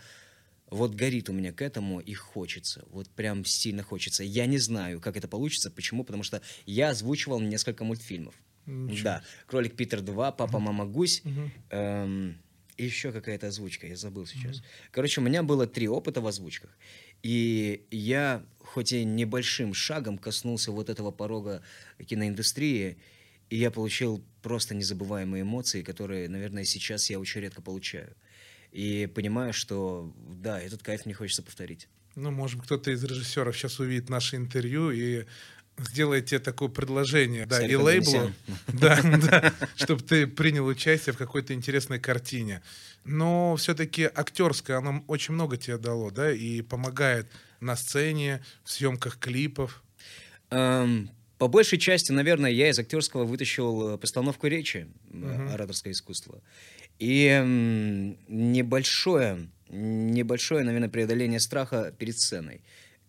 вот 0.70 0.94
горит 0.94 1.28
у 1.28 1.32
меня 1.32 1.52
к 1.52 1.62
этому 1.62 2.00
и 2.00 2.14
хочется, 2.14 2.84
вот 2.90 3.08
прям 3.08 3.44
сильно 3.44 3.82
хочется. 3.82 4.22
Я 4.22 4.46
не 4.46 4.58
знаю, 4.58 5.00
как 5.00 5.16
это 5.16 5.28
получится, 5.28 5.70
почему, 5.70 6.04
потому 6.04 6.22
что 6.22 6.40
я 6.66 6.90
озвучивал 6.90 7.40
несколько 7.40 7.84
мультфильмов. 7.84 8.34
Ничего. 8.66 9.04
Да, 9.04 9.22
«Кролик 9.46 9.74
Питер 9.74 9.98
2», 9.98 10.34
«Папа, 10.36 10.58
мама, 10.60 10.86
гусь», 10.86 11.22
эм, 11.70 12.38
и 12.76 12.84
еще 12.84 13.12
какая-то 13.12 13.48
озвучка, 13.48 13.86
я 13.86 13.96
забыл 13.96 14.26
сейчас. 14.26 14.62
Короче, 14.90 15.20
у 15.20 15.24
меня 15.24 15.42
было 15.42 15.66
три 15.66 15.86
опыта 15.88 16.20
в 16.20 16.26
озвучках. 16.26 16.70
И 17.22 17.86
я, 17.90 18.44
хоть 18.60 18.92
и 18.92 19.04
небольшим 19.04 19.74
шагом, 19.74 20.18
коснулся 20.18 20.72
вот 20.72 20.88
этого 20.88 21.10
порога 21.10 21.62
киноиндустрии, 22.04 22.96
и 23.50 23.56
я 23.56 23.70
получил 23.70 24.24
просто 24.42 24.74
незабываемые 24.74 25.42
эмоции, 25.42 25.82
которые, 25.82 26.28
наверное, 26.28 26.64
сейчас 26.64 27.10
я 27.10 27.18
очень 27.18 27.40
редко 27.40 27.60
получаю. 27.60 28.16
И 28.72 29.10
понимаю, 29.12 29.52
что 29.52 30.14
да, 30.16 30.60
этот 30.60 30.82
кайф 30.82 31.04
мне 31.04 31.14
хочется 31.14 31.42
повторить. 31.42 31.88
Ну, 32.16 32.30
может 32.30 32.56
быть, 32.56 32.66
кто-то 32.66 32.90
из 32.90 33.02
режиссеров 33.04 33.56
сейчас 33.56 33.80
увидит 33.80 34.08
наше 34.08 34.36
интервью 34.36 34.90
и 34.90 35.26
сделает 35.78 36.26
тебе 36.26 36.40
такое 36.40 36.68
предложение, 36.68 37.46
да, 37.46 37.64
и 37.64 37.74
лейблу, 37.74 38.32
да, 38.72 39.00
да, 39.02 39.54
чтобы 39.76 40.02
ты 40.02 40.26
принял 40.26 40.66
участие 40.66 41.12
в 41.12 41.16
какой-то 41.16 41.54
интересной 41.54 41.98
картине. 41.98 42.62
Но 43.04 43.56
все-таки 43.56 44.04
актерское, 44.04 44.76
оно 44.76 45.02
очень 45.06 45.34
много 45.34 45.56
тебе 45.56 45.78
дало, 45.78 46.10
да, 46.10 46.32
и 46.32 46.60
помогает 46.62 47.28
на 47.60 47.76
сцене, 47.76 48.42
в 48.64 48.70
съемках 48.70 49.18
клипов. 49.18 49.82
Эм, 50.50 51.10
по 51.38 51.48
большей 51.48 51.78
части, 51.78 52.12
наверное, 52.12 52.50
я 52.50 52.68
из 52.68 52.78
актерского 52.78 53.24
вытащил 53.24 53.94
э, 53.94 53.98
постановку 53.98 54.46
речи, 54.46 54.88
э, 55.12 55.48
ораторское 55.54 55.92
искусство. 55.92 56.42
И 56.98 57.26
м, 57.28 58.18
небольшое, 58.28 59.48
небольшое, 59.70 60.64
наверное, 60.64 60.90
преодоление 60.90 61.40
страха 61.40 61.94
перед 61.98 62.18
сценой. 62.18 62.60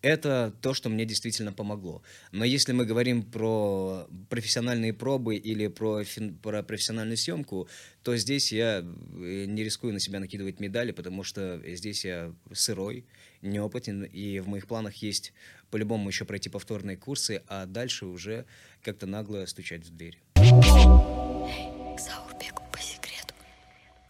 Это 0.02 0.52
то, 0.60 0.74
что 0.74 0.88
мне 0.88 1.04
действительно 1.04 1.52
помогло. 1.52 2.02
Но 2.32 2.44
если 2.44 2.72
мы 2.72 2.84
говорим 2.84 3.22
про 3.22 4.08
профессиональные 4.28 4.92
пробы 4.92 5.36
или 5.36 5.68
про, 5.68 6.02
фин- 6.02 6.36
про 6.42 6.64
профессиональную 6.64 7.16
съемку, 7.16 7.68
то 8.02 8.16
здесь 8.16 8.50
я 8.50 8.80
э, 8.80 9.44
не 9.46 9.62
рискую 9.62 9.92
на 9.92 10.00
себя 10.00 10.18
накидывать 10.18 10.58
медали, 10.58 10.90
потому 10.90 11.22
что 11.22 11.62
здесь 11.64 12.04
я 12.04 12.34
сырой, 12.52 13.04
неопытен, 13.42 14.02
и 14.02 14.40
в 14.40 14.48
моих 14.48 14.66
планах 14.66 14.96
есть 14.96 15.32
по-любому 15.70 16.08
еще 16.08 16.24
пройти 16.24 16.50
повторные 16.50 16.96
курсы, 16.96 17.42
а 17.46 17.66
дальше 17.66 18.06
уже 18.06 18.44
как-то 18.82 19.06
нагло 19.06 19.46
стучать 19.46 19.84
в 19.86 19.96
дверь. 19.96 20.18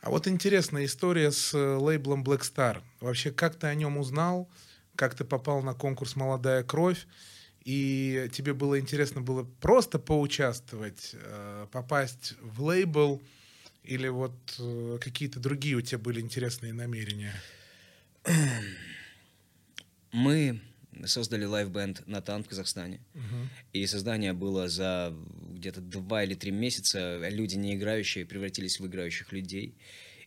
А 0.00 0.10
вот 0.10 0.26
интересная 0.26 0.86
история 0.86 1.30
с 1.30 1.52
э, 1.52 1.76
лейблом 1.76 2.24
Black 2.24 2.40
Star. 2.40 2.78
Вообще, 3.00 3.30
как 3.30 3.56
ты 3.56 3.66
о 3.66 3.74
нем 3.74 3.98
узнал? 3.98 4.48
Как 4.96 5.14
ты 5.14 5.24
попал 5.24 5.62
на 5.62 5.74
конкурс 5.74 6.16
«Молодая 6.16 6.62
кровь»? 6.62 7.06
И 7.64 8.28
тебе 8.32 8.54
было 8.54 8.80
интересно 8.80 9.20
было 9.20 9.44
просто 9.60 9.98
поучаствовать, 9.98 11.10
э, 11.14 11.66
попасть 11.70 12.34
в 12.40 12.62
лейбл? 12.62 13.22
Или 13.84 14.08
вот 14.08 14.32
э, 14.58 14.98
какие-то 15.00 15.40
другие 15.40 15.76
у 15.76 15.80
тебя 15.80 15.98
были 15.98 16.20
интересные 16.20 16.72
намерения? 16.72 17.34
Мы 20.12 20.60
создали 21.04 21.44
live 21.44 21.75
band 21.75 22.06
«Натан» 22.06 22.44
в 22.44 22.48
Казахстане. 22.48 23.00
И 23.72 23.86
создание 23.86 24.32
было 24.32 24.68
за 24.68 25.14
где-то 25.50 25.80
два 25.80 26.24
или 26.24 26.34
три 26.34 26.50
месяца. 26.50 27.28
Люди, 27.28 27.56
не 27.56 27.74
играющие, 27.74 28.26
превратились 28.26 28.78
в 28.78 28.86
играющих 28.86 29.32
людей. 29.32 29.74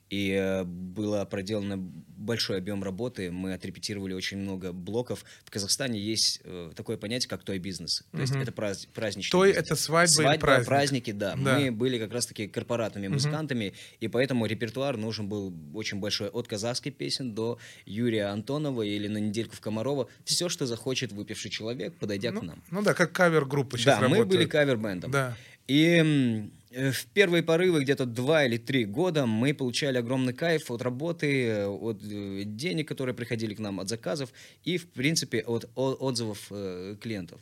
И 0.09 0.29
э, 0.31 0.63
было 0.63 1.25
проделано 1.25 1.77
большой 1.77 2.57
объем 2.57 2.83
работы. 2.83 3.31
Мы 3.31 3.53
отрепетировали 3.53 4.13
очень 4.13 4.37
много 4.37 4.71
блоков. 4.71 5.25
В 5.43 5.49
Казахстане 5.51 5.99
есть 5.99 6.41
э, 6.43 6.71
такое 6.75 6.97
понятие, 6.97 7.27
как 7.27 7.43
той-бизнес. 7.43 8.03
То 8.11 8.21
есть 8.21 8.35
это 8.35 8.51
праз- 8.51 8.87
праздничный 8.93 9.31
Той 9.31 9.51
это 9.51 9.75
свадьба 9.75 10.11
Свадьба, 10.13 10.41
праздник? 10.41 10.67
праздники, 10.67 11.11
да. 11.11 11.35
Да. 11.35 11.59
Мы 11.59 11.71
были 11.71 11.97
как 11.97 12.13
раз-таки 12.13 12.47
корпоратными 12.47 13.07
музыкантами, 13.07 13.73
и 13.99 14.07
поэтому 14.07 14.45
репертуар 14.45 14.95
нужен 14.97 15.27
был 15.27 15.53
очень 15.73 15.99
большой. 15.99 16.29
От 16.29 16.47
казахских 16.47 16.95
песен 16.95 17.33
до 17.33 17.57
Юрия 17.85 18.25
Антонова 18.25 18.83
или 18.83 19.07
на 19.07 19.17
недельку 19.17 19.55
в 19.55 19.59
Комарова. 19.61 20.07
Все, 20.23 20.49
что 20.49 20.65
захочет 20.67 21.11
выпивший 21.13 21.49
человек, 21.49 21.95
подойдя 21.97 22.31
к 22.31 22.41
нам. 22.41 22.63
Ну 22.69 22.81
да, 22.83 22.93
как 22.93 23.11
кавер-группа 23.11 23.77
сейчас 23.77 23.99
Да, 23.99 24.07
мы 24.07 24.17
работает. 24.17 24.27
были 24.29 24.45
кавер-бендом. 24.49 25.09
Да. 25.11 25.35
И 25.67 26.47
в 26.75 27.05
первые 27.13 27.41
порывы, 27.41 27.83
где-то 27.83 28.05
два 28.05 28.45
или 28.45 28.57
три 28.57 28.85
года, 28.85 29.25
мы 29.25 29.53
получали 29.53 29.97
огромный 29.97 30.33
кайф 30.33 30.69
от 30.69 30.81
работы, 30.81 31.45
э, 31.45 31.67
от 31.67 32.01
э, 32.03 32.43
денег, 32.45 32.87
которые 32.87 33.15
приходили 33.15 33.53
к 33.53 33.59
нам, 33.59 33.79
от 33.79 33.87
заказов 33.87 34.33
и, 34.65 34.77
в 34.77 34.87
принципе, 34.89 35.41
от 35.41 35.69
отзывов 35.75 36.47
э, 36.51 36.97
клиентов. 37.01 37.39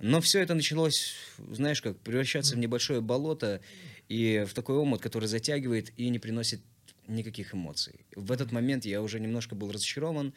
Но 0.00 0.20
все 0.20 0.40
это 0.40 0.54
началось, 0.54 1.14
знаешь 1.52 1.80
как, 1.80 1.96
превращаться 1.98 2.56
в 2.56 2.58
небольшое 2.58 3.00
болото 3.00 3.60
и 4.08 4.44
в 4.46 4.52
такой 4.52 4.76
омут, 4.76 5.00
который 5.00 5.28
затягивает 5.28 5.92
и 5.96 6.08
не 6.08 6.18
приносит 6.18 6.60
никаких 7.06 7.54
эмоций. 7.54 8.00
В 8.14 8.32
этот 8.32 8.50
момент 8.50 8.84
я 8.84 9.00
уже 9.00 9.20
немножко 9.20 9.54
был 9.54 9.70
разочарован, 9.70 10.34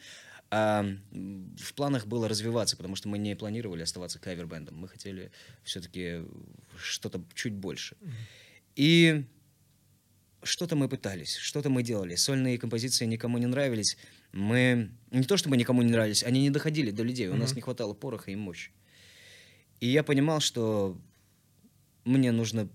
а 0.50 0.84
в 1.12 1.74
планах 1.74 2.06
было 2.06 2.28
развиваться, 2.28 2.76
потому 2.76 2.96
что 2.96 3.08
мы 3.08 3.18
не 3.18 3.36
планировали 3.36 3.82
оставаться 3.82 4.18
кавер-бендом. 4.18 4.74
Мы 4.76 4.88
хотели 4.88 5.30
все-таки 5.62 6.24
что-то 6.76 7.22
чуть 7.34 7.52
больше. 7.54 7.96
И 8.74 9.24
что-то 10.42 10.74
мы 10.74 10.88
пытались, 10.88 11.36
что-то 11.36 11.70
мы 11.70 11.82
делали. 11.82 12.14
Сольные 12.16 12.58
композиции 12.58 13.04
никому 13.06 13.38
не 13.38 13.46
нравились. 13.46 13.96
Мы 14.32 14.90
не 15.10 15.22
то 15.24 15.36
чтобы 15.36 15.56
никому 15.56 15.82
не 15.82 15.90
нравились, 15.90 16.24
они 16.24 16.40
не 16.40 16.50
доходили 16.50 16.90
до 16.90 17.02
людей. 17.02 17.28
У 17.28 17.34
нас 17.36 17.50
Мгм. 17.50 17.56
не 17.56 17.62
хватало 17.62 17.94
пороха 17.94 18.30
и 18.30 18.36
мощи. 18.36 18.70
И 19.80 19.86
я 19.86 20.02
понимал, 20.02 20.40
что 20.40 20.98
мне 22.04 22.32
нужно 22.32 22.68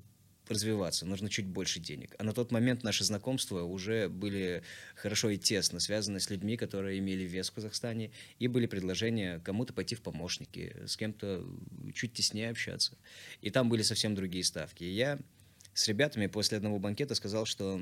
развиваться, 0.49 1.05
нужно 1.05 1.29
чуть 1.29 1.45
больше 1.45 1.79
денег. 1.79 2.15
А 2.17 2.23
на 2.23 2.33
тот 2.33 2.51
момент 2.51 2.83
наши 2.83 3.03
знакомства 3.03 3.63
уже 3.63 4.09
были 4.09 4.63
хорошо 4.95 5.29
и 5.29 5.37
тесно 5.37 5.79
связаны 5.79 6.19
с 6.19 6.29
людьми, 6.29 6.57
которые 6.57 6.99
имели 6.99 7.23
вес 7.23 7.49
в 7.49 7.53
Казахстане, 7.53 8.11
и 8.39 8.47
были 8.47 8.65
предложения 8.67 9.39
кому-то 9.39 9.73
пойти 9.73 9.95
в 9.95 10.01
помощники, 10.01 10.75
с 10.85 10.97
кем-то 10.97 11.45
чуть 11.93 12.13
теснее 12.13 12.49
общаться. 12.49 12.97
И 13.41 13.49
там 13.49 13.69
были 13.69 13.81
совсем 13.81 14.15
другие 14.15 14.43
ставки. 14.43 14.83
И 14.83 14.91
я 14.91 15.19
с 15.73 15.87
ребятами 15.87 16.27
после 16.27 16.57
одного 16.57 16.79
банкета 16.79 17.15
сказал, 17.15 17.45
что 17.45 17.81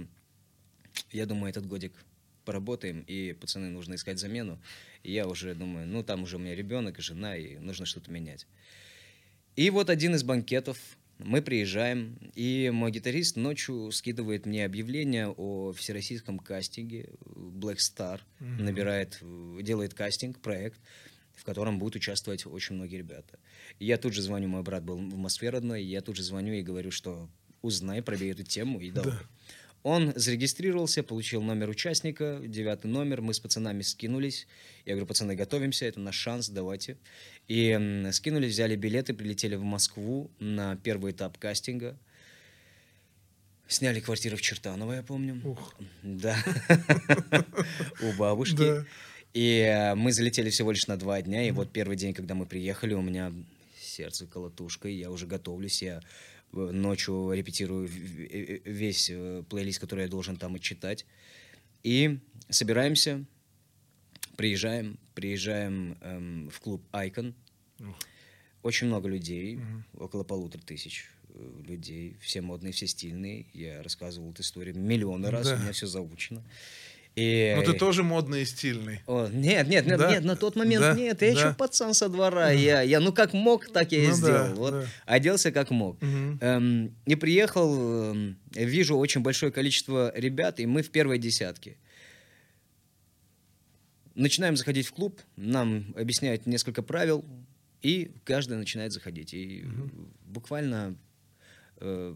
я 1.12 1.25
думаю, 1.25 1.50
этот 1.50 1.65
годик 1.67 1.93
поработаем, 2.46 3.01
и 3.01 3.34
пацаны, 3.34 3.70
нужно 3.70 3.96
искать 3.96 4.20
замену. 4.20 4.62
И 5.03 5.13
я 5.13 5.27
уже 5.27 5.55
думаю, 5.55 5.88
ну 5.88 6.03
там 6.03 6.24
уже 6.24 6.38
у 6.38 6.39
меня 6.39 6.55
ребенок 6.55 7.00
и 7.00 7.01
жена, 7.01 7.38
и 7.38 7.58
нужно 7.58 7.86
что-то 7.86 8.12
менять. 8.12 8.48
И 9.55 9.70
вот 9.70 9.89
один 9.89 10.15
из 10.15 10.24
банкетов, 10.24 10.77
мы 11.23 11.41
приезжаем, 11.41 12.17
и 12.35 12.69
мой 12.73 12.91
гитарист 12.91 13.35
ночью 13.35 13.91
скидывает 13.91 14.45
мне 14.45 14.65
объявление 14.65 15.27
о 15.29 15.71
всероссийском 15.73 16.39
кастинге 16.39 17.09
Black 17.25 17.77
Star, 17.77 18.21
Мгм. 18.39 18.65
набирает, 18.65 19.19
делает 19.61 19.93
кастинг, 19.93 20.39
проект, 20.39 20.79
в 21.35 21.43
котором 21.43 21.79
будут 21.79 21.95
участвовать 21.95 22.45
очень 22.45 22.75
многие 22.75 22.97
ребята. 22.97 23.39
И 23.79 23.85
я 23.85 23.97
тут 23.97 24.13
же 24.13 24.21
звоню, 24.21 24.47
мой 24.47 24.61
брат 24.63 24.83
был 24.83 24.97
в 24.97 25.17
Москве 25.17 25.49
родной, 25.49 25.81
и 25.83 25.87
я 25.87 26.01
тут 26.01 26.15
же 26.15 26.23
звоню 26.23 26.53
и 26.53 26.61
говорю, 26.61 26.91
что 26.91 27.29
узнай, 27.61 28.01
пробей 28.01 28.31
эту 28.31 28.43
тему 28.43 28.79
и 28.79 28.91
давай. 28.91 29.13
Он 29.83 30.13
зарегистрировался, 30.15 31.03
получил 31.03 31.41
номер 31.41 31.69
участника, 31.69 32.39
девятый 32.41 32.89
номер, 32.89 33.21
мы 33.21 33.33
с 33.33 33.39
пацанами 33.39 33.81
скинулись. 33.81 34.47
Я 34.85 34.93
говорю, 34.93 35.07
пацаны, 35.07 35.35
готовимся, 35.35 35.85
это 35.85 35.99
наш 35.99 36.15
шанс, 36.15 36.47
давайте. 36.47 36.97
И 37.49 38.07
скинулись, 38.13 38.51
взяли 38.51 38.77
билеты, 38.77 39.13
прилетели 39.13 39.55
в 39.55 39.63
Москву 39.63 40.31
на 40.39 40.77
первый 40.77 41.11
этап 41.11 41.37
кастинга. 41.37 41.97
Сняли 43.67 43.99
квартиру 43.99 44.37
в 44.37 44.41
Чертаново, 44.41 44.93
я 44.93 45.03
помню. 45.03 45.41
Ух. 45.43 45.75
Да. 46.01 46.37
У 48.01 48.13
бабушки. 48.13 48.85
И 49.33 49.59
э, 49.59 49.95
мы 49.95 50.11
залетели 50.11 50.49
всего 50.49 50.71
лишь 50.71 50.87
на 50.87 50.95
два 50.95 51.21
дня. 51.21 51.47
И 51.47 51.51
вот 51.51 51.71
первый 51.71 51.97
день, 51.97 52.13
когда 52.13 52.35
мы 52.35 52.45
приехали, 52.45 52.93
у 52.93 53.01
меня 53.01 53.33
сердце 53.81 54.27
колотушкой. 54.27 54.93
Я 54.93 55.09
уже 55.11 55.25
готовлюсь. 55.25 55.81
Я 55.81 56.01
ночью 56.53 57.31
репетирую 57.33 57.88
в- 57.88 58.19
э, 58.19 58.60
весь 58.65 59.10
э, 59.12 59.43
плейлист, 59.50 59.79
который 59.79 60.01
я 60.03 60.07
должен 60.10 60.38
там 60.38 60.55
отчитать. 60.55 61.05
И 61.83 62.19
собираемся, 62.50 63.25
приезжаем, 64.38 64.98
приезжаем 65.15 65.98
эм, 66.01 66.50
в 66.50 66.60
клуб 66.60 66.83
Icon. 66.93 67.33
Ух. 67.79 67.95
Очень 68.63 68.88
много 68.88 69.10
людей, 69.10 69.57
Мгм. 69.57 69.83
около 69.98 70.24
полутора 70.24 70.62
тысяч 70.62 71.10
э, 71.36 71.62
людей, 71.65 72.15
все 72.22 72.41
модные, 72.41 72.72
все 72.72 72.88
стильные. 72.88 73.45
Я 73.53 73.83
рассказывал 73.83 74.31
эту 74.31 74.41
историю 74.41 74.77
миллионы 74.77 75.29
раз, 75.29 75.48
Да. 75.48 75.55
у 75.55 75.60
меня 75.60 75.72
все 75.74 75.88
заучено. 75.88 76.43
И, 77.15 77.53
Ну 77.55 77.63
ты 77.63 77.74
тоже 77.77 78.01
модный 78.01 78.41
и 78.41 78.46
стильный. 78.46 79.01
О, 79.05 79.27
нет, 79.27 79.67
нет, 79.67 79.86
нет, 79.86 80.00
Да? 80.00 80.10
нет, 80.12 80.24
на 80.24 80.36
тот 80.36 80.55
момент 80.55 80.82
Да? 80.82 80.93
нет. 80.96 81.22
Я 81.22 81.34
Да. 81.34 81.39
еще 81.39 81.53
пацан 81.53 81.93
со 81.93 82.10
двора. 82.10 82.50
Я, 82.51 82.82
я, 82.82 83.00
ну 83.00 83.13
как 83.13 83.34
мог, 83.34 83.67
так 83.72 83.91
я 83.91 84.00
и 84.03 84.08
Ну 84.08 84.13
да, 84.13 84.15
сделал. 84.17 84.55
вот, 84.55 84.72
да. 84.72 84.86
оделся 85.05 85.51
как 85.51 85.70
мог. 85.70 86.01
Мгм. 86.01 86.39
Эм, 86.41 86.96
и 87.05 87.13
приехал, 87.15 88.12
эм, 88.13 88.38
вижу 88.51 88.98
очень 88.98 89.22
большое 89.22 89.51
количество 89.51 90.12
ребят, 90.17 90.60
и 90.60 90.65
мы 90.65 90.82
в 90.82 90.89
первой 90.89 91.20
десятке. 91.20 91.77
Начинаем 94.15 94.55
заходить 94.58 94.88
в 94.88 94.91
клуб, 94.93 95.20
нам 95.36 95.93
объясняют 95.95 96.45
несколько 96.45 96.84
правил, 96.84 97.26
и 97.82 98.12
каждый 98.26 98.58
начинает 98.58 98.91
заходить. 98.91 99.34
И 99.34 99.65
буквально 100.26 100.95
э, 101.78 102.15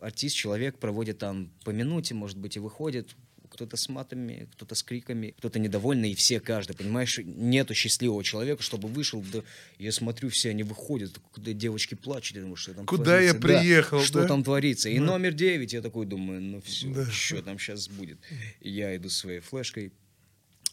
артист, 0.00 0.36
человек 0.36 0.78
проводит 0.78 1.18
там 1.18 1.50
по 1.64 1.70
минуте, 1.70 2.14
может 2.14 2.38
быть, 2.38 2.56
и 2.56 2.60
выходит. 2.60 3.14
Кто-то 3.54 3.76
с 3.76 3.88
матами, 3.88 4.48
кто-то 4.54 4.74
с 4.74 4.82
криками, 4.82 5.32
кто-то 5.38 5.60
недовольный, 5.60 6.10
и 6.10 6.14
все, 6.16 6.40
каждый, 6.40 6.74
понимаешь, 6.74 7.20
нету 7.24 7.72
счастливого 7.72 8.24
человека, 8.24 8.64
чтобы 8.64 8.88
вышел, 8.88 9.24
да, 9.32 9.42
я 9.78 9.92
смотрю, 9.92 10.28
все 10.28 10.50
они 10.50 10.64
выходят, 10.64 11.20
куда 11.30 11.52
девочки 11.52 11.94
плачут, 11.94 12.34
я 12.34 12.42
думаю, 12.42 12.56
что 12.56 12.74
там 12.74 12.84
Куда 12.84 13.20
я 13.20 13.32
творится, 13.32 13.48
да, 13.48 13.60
приехал, 13.60 14.00
что 14.02 14.22
да? 14.22 14.26
там 14.26 14.42
творится. 14.42 14.88
И 14.88 14.98
Да. 14.98 15.04
номер 15.04 15.34
9, 15.34 15.72
я 15.72 15.82
такой 15.82 16.04
думаю, 16.04 16.40
ну 16.42 16.60
все, 16.62 16.88
Да. 16.92 17.08
что 17.08 17.42
там 17.42 17.60
сейчас 17.60 17.88
будет. 17.88 18.18
И 18.60 18.70
я 18.70 18.96
иду 18.96 19.08
своей 19.08 19.38
флешкой, 19.38 19.92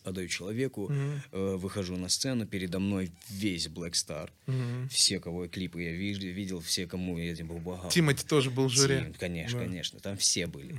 отдаю 0.03 0.27
человеку, 0.27 0.89
Мгм. 0.89 1.21
э, 1.31 1.55
выхожу 1.57 1.95
на 1.97 2.09
сцену, 2.09 2.47
передо 2.47 2.79
мной 2.79 3.11
весь 3.29 3.67
Black 3.67 3.91
Star. 3.91 4.31
Мгм. 4.47 4.89
Все, 4.89 5.19
кого 5.19 5.47
клипы 5.47 5.83
я 5.83 5.91
виж- 5.91 6.17
видел, 6.17 6.61
все, 6.61 6.87
кому 6.87 7.19
я 7.19 7.31
этим 7.31 7.45
был 7.45 7.59
богат. 7.59 7.91
Тимати 7.91 8.25
тоже 8.25 8.49
был 8.49 8.65
в 8.69 8.71
жюри. 8.71 9.01
Тим, 9.03 9.13
конечно, 9.13 9.59
Да. 9.59 9.65
конечно, 9.65 9.99
там 9.99 10.17
все 10.17 10.47
были. 10.47 10.75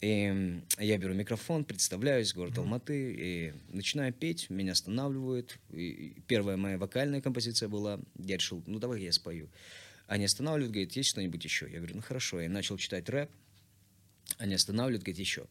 И 0.00 0.24
м, 0.24 0.62
я 0.78 0.98
беру 0.98 1.14
микрофон, 1.14 1.64
представляюсь, 1.64 2.34
город 2.34 2.58
Алматы, 2.58 3.14
и 3.18 3.52
начинаю 3.74 4.12
петь, 4.12 4.50
меня 4.50 4.72
останавливают. 4.72 5.58
И- 5.72 6.16
первая 6.26 6.56
моя 6.56 6.76
вокальная 6.78 7.20
композиция 7.22 7.68
была, 7.68 7.98
я 8.18 8.36
решил, 8.36 8.62
ну 8.66 8.78
давай 8.78 9.00
я 9.02 9.12
спою. 9.12 9.48
Они 10.06 10.24
останавливают, 10.26 10.72
говорят, 10.72 10.92
есть 10.92 11.08
что-нибудь 11.10 11.42
еще? 11.42 11.66
Я 11.70 11.78
говорю, 11.78 11.96
ну 11.96 12.02
хорошо. 12.02 12.40
Я 12.40 12.48
начал 12.48 12.76
читать 12.76 13.08
рэп, 13.08 13.30
они 14.38 14.54
останавливают, 14.54 15.02
говорят, 15.02 15.18
еще. 15.18 15.46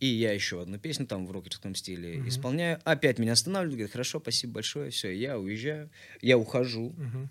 И 0.00 0.06
я 0.06 0.32
еще 0.32 0.60
одну 0.62 0.78
песню 0.78 1.06
там 1.06 1.26
в 1.26 1.30
рокерском 1.32 1.74
стиле 1.74 2.28
исполняю. 2.28 2.80
Опять 2.84 3.18
меня 3.18 3.32
останавливают, 3.32 3.74
говорят, 3.78 3.92
хорошо, 3.92 4.20
спасибо 4.20 4.54
большое, 4.54 4.90
все, 4.90 5.10
я 5.10 5.38
уезжаю, 5.38 5.90
я 6.20 6.36
ухожу. 6.38 6.90
Мгм. 6.96 7.28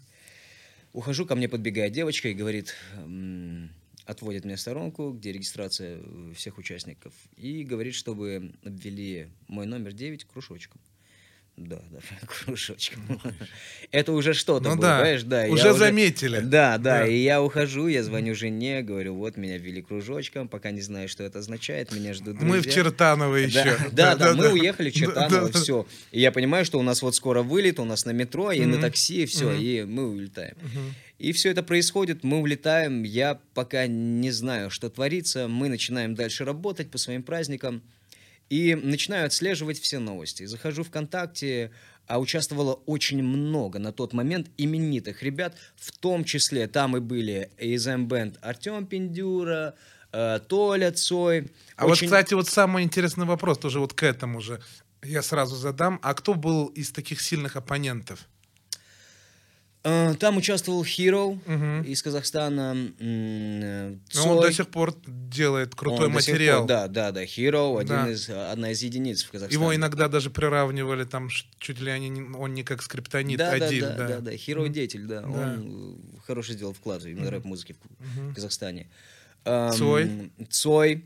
Ухожу, 0.94 1.26
ко 1.26 1.36
мне 1.36 1.48
подбегает 1.48 1.94
девочка 1.94 2.28
и 2.30 2.34
говорит, 2.34 2.74
м, 2.96 3.70
отводит 4.08 4.46
меня 4.46 4.56
в 4.56 4.62
сторонку, 4.62 5.12
где 5.12 5.32
регистрация 5.34 6.00
э, 6.02 6.34
всех 6.34 6.58
участников, 6.58 7.13
и 7.36 7.63
говорит, 7.63 7.93
чтобы 7.93 8.54
обвели 8.63 9.28
мой 9.48 9.65
номер 9.65 9.91
9 9.91 10.24
кружочком. 10.24 10.80
Да, 11.58 11.80
да, 11.91 12.00
кружочком. 12.28 13.20
Это 13.91 14.12
уже 14.12 14.34
что-то 14.36 14.70
Ну 14.70 14.76
было, 14.76 14.82
да, 14.82 14.96
понимаешь? 15.00 15.24
Да, 15.24 15.46
уже 15.48 15.74
заметили. 15.74 16.39
Да, 16.39 16.78
да, 16.78 17.00
Да. 17.00 17.08
и 17.08 17.17
я 17.17 17.41
ухожу, 17.41 17.88
я 17.88 18.04
звоню 18.04 18.36
жене, 18.36 18.84
говорю, 18.84 19.15
вот 19.15 19.38
меня 19.38 19.58
ввели 19.58 19.82
кружочком, 19.82 20.48
пока 20.50 20.70
не 20.70 20.82
знаю, 20.82 21.10
что 21.10 21.24
это 21.24 21.39
означает, 21.39 21.91
меня 21.91 22.13
ждут 22.13 22.38
друзья. 22.38 22.48
Мы 22.48 22.62
в 22.62 22.72
Чертаново 22.72 23.36
еще. 23.38 23.76
Да, 23.91 24.15
да, 24.15 24.34
да, 24.34 24.34
мы 24.36 24.52
уехали 24.52 24.91
в 24.91 24.93
Да, 24.93 25.00
Чертаново, 25.00 25.50
да. 25.50 25.60
все. 25.60 25.88
И 26.12 26.22
я 26.22 26.32
понимаю, 26.32 26.63
что 26.63 26.78
у 26.78 26.84
нас 26.84 27.02
вот 27.02 27.15
скоро 27.15 27.41
вылет, 27.41 27.80
у 27.80 27.86
нас 27.86 28.06
на 28.06 28.12
метро 28.12 28.52
и 28.52 28.63
на 28.65 28.80
такси, 28.80 29.26
все, 29.26 29.52
и 29.54 29.84
мы 29.84 30.10
улетаем. 30.10 30.56
И 31.17 31.32
все 31.32 31.50
это 31.50 31.63
происходит, 31.63 32.24
мы 32.24 32.38
улетаем, 32.39 33.02
я 33.02 33.39
пока 33.56 33.88
не 33.88 34.30
знаю, 34.30 34.70
что 34.70 34.91
творится, 34.91 35.48
мы 35.48 35.70
начинаем 35.70 36.13
дальше 36.13 36.46
работать 36.46 36.91
по 36.91 37.00
своим 37.00 37.24
праздникам 37.24 37.82
и 38.50 38.76
начинаю 38.76 39.26
отслеживать 39.26 39.80
все 39.80 40.00
новости. 40.00 40.46
Захожу 40.46 40.84
ВКонтакте, 40.84 41.72
а 42.08 42.20
участвовало 42.20 42.74
очень 42.86 43.22
много 43.22 43.80
на 43.80 43.92
тот 43.92 44.14
момент 44.14 44.50
именитых 44.58 45.24
ребят, 45.24 45.56
в 45.76 45.92
том 45.92 46.24
числе 46.24 46.68
там 46.68 46.96
и 46.96 47.00
были 47.00 47.52
из 47.58 47.86
Бенд 47.86 48.38
Артем 48.42 48.86
Пиндюра, 48.86 49.76
э, 50.14 50.40
Толя 50.48 50.92
Цой. 50.92 51.52
А 51.76 51.86
вот, 51.86 51.94
Очень- 51.94 52.08
кстати, 52.08 52.34
вот 52.34 52.48
самый 52.48 52.84
интересный 52.84 53.26
вопрос 53.26 53.58
тоже 53.58 53.80
вот 53.80 53.94
к 53.94 54.04
этому 54.04 54.42
же. 54.42 54.62
Я 55.04 55.22
сразу 55.22 55.56
задам. 55.56 56.00
А 56.02 56.14
кто 56.14 56.34
был 56.34 56.68
из 56.68 56.92
таких 56.92 57.22
сильных 57.22 57.56
оппонентов? 57.56 58.28
Э, 59.84 60.16
Там 60.20 60.38
участвовал 60.38 60.84
Hero 60.84 61.40
Мгм. 61.46 61.84
из 61.84 62.02
Казахстана. 62.04 62.76
э, 63.00 63.96
Ну, 64.16 64.24
он 64.30 64.42
до 64.42 64.52
сих 64.52 64.68
пор 64.70 64.94
делает 65.06 65.76
крутой 65.76 66.08
Он 66.08 66.13
материал. 66.13 66.60
пор- 66.62 66.68
да, 66.68 66.88
да, 66.88 67.12
да. 67.12 67.24
Hero 67.24 67.80
один 67.80 67.96
Да. 67.96 68.10
из, 68.12 68.30
одна 68.30 68.72
из 68.72 68.82
единиц 68.82 69.24
в 69.24 69.32
Казахстане. 69.32 69.54
Его 69.62 69.74
иногда 69.76 70.08
даже 70.10 70.30
приравнивали 70.30 71.04
там 71.06 71.30
чуть 71.60 71.80
ли 71.80 71.92
они 71.92 72.12
он 72.36 72.54
не 72.54 72.63
как 72.63 72.82
скриптонит 72.82 73.38
да, 73.38 73.52
один. 73.52 73.82
да, 73.82 73.96
да, 73.96 74.08
да, 74.08 74.20
да. 74.20 74.34
Hero 74.34 74.68
деятель, 74.68 75.06
да. 75.06 75.22
Да. 75.22 75.28
Он 75.30 75.98
э, 76.16 76.20
хороший 76.26 76.56
сделал 76.56 76.74
вклад 76.74 77.06
именно 77.06 77.30
рэп-музыки 77.32 77.74
в 77.74 78.20
Мгм. 78.20 78.32
в 78.32 78.36
Казахстане. 78.36 78.88
Цой. 79.46 80.32
Цой. 80.50 81.06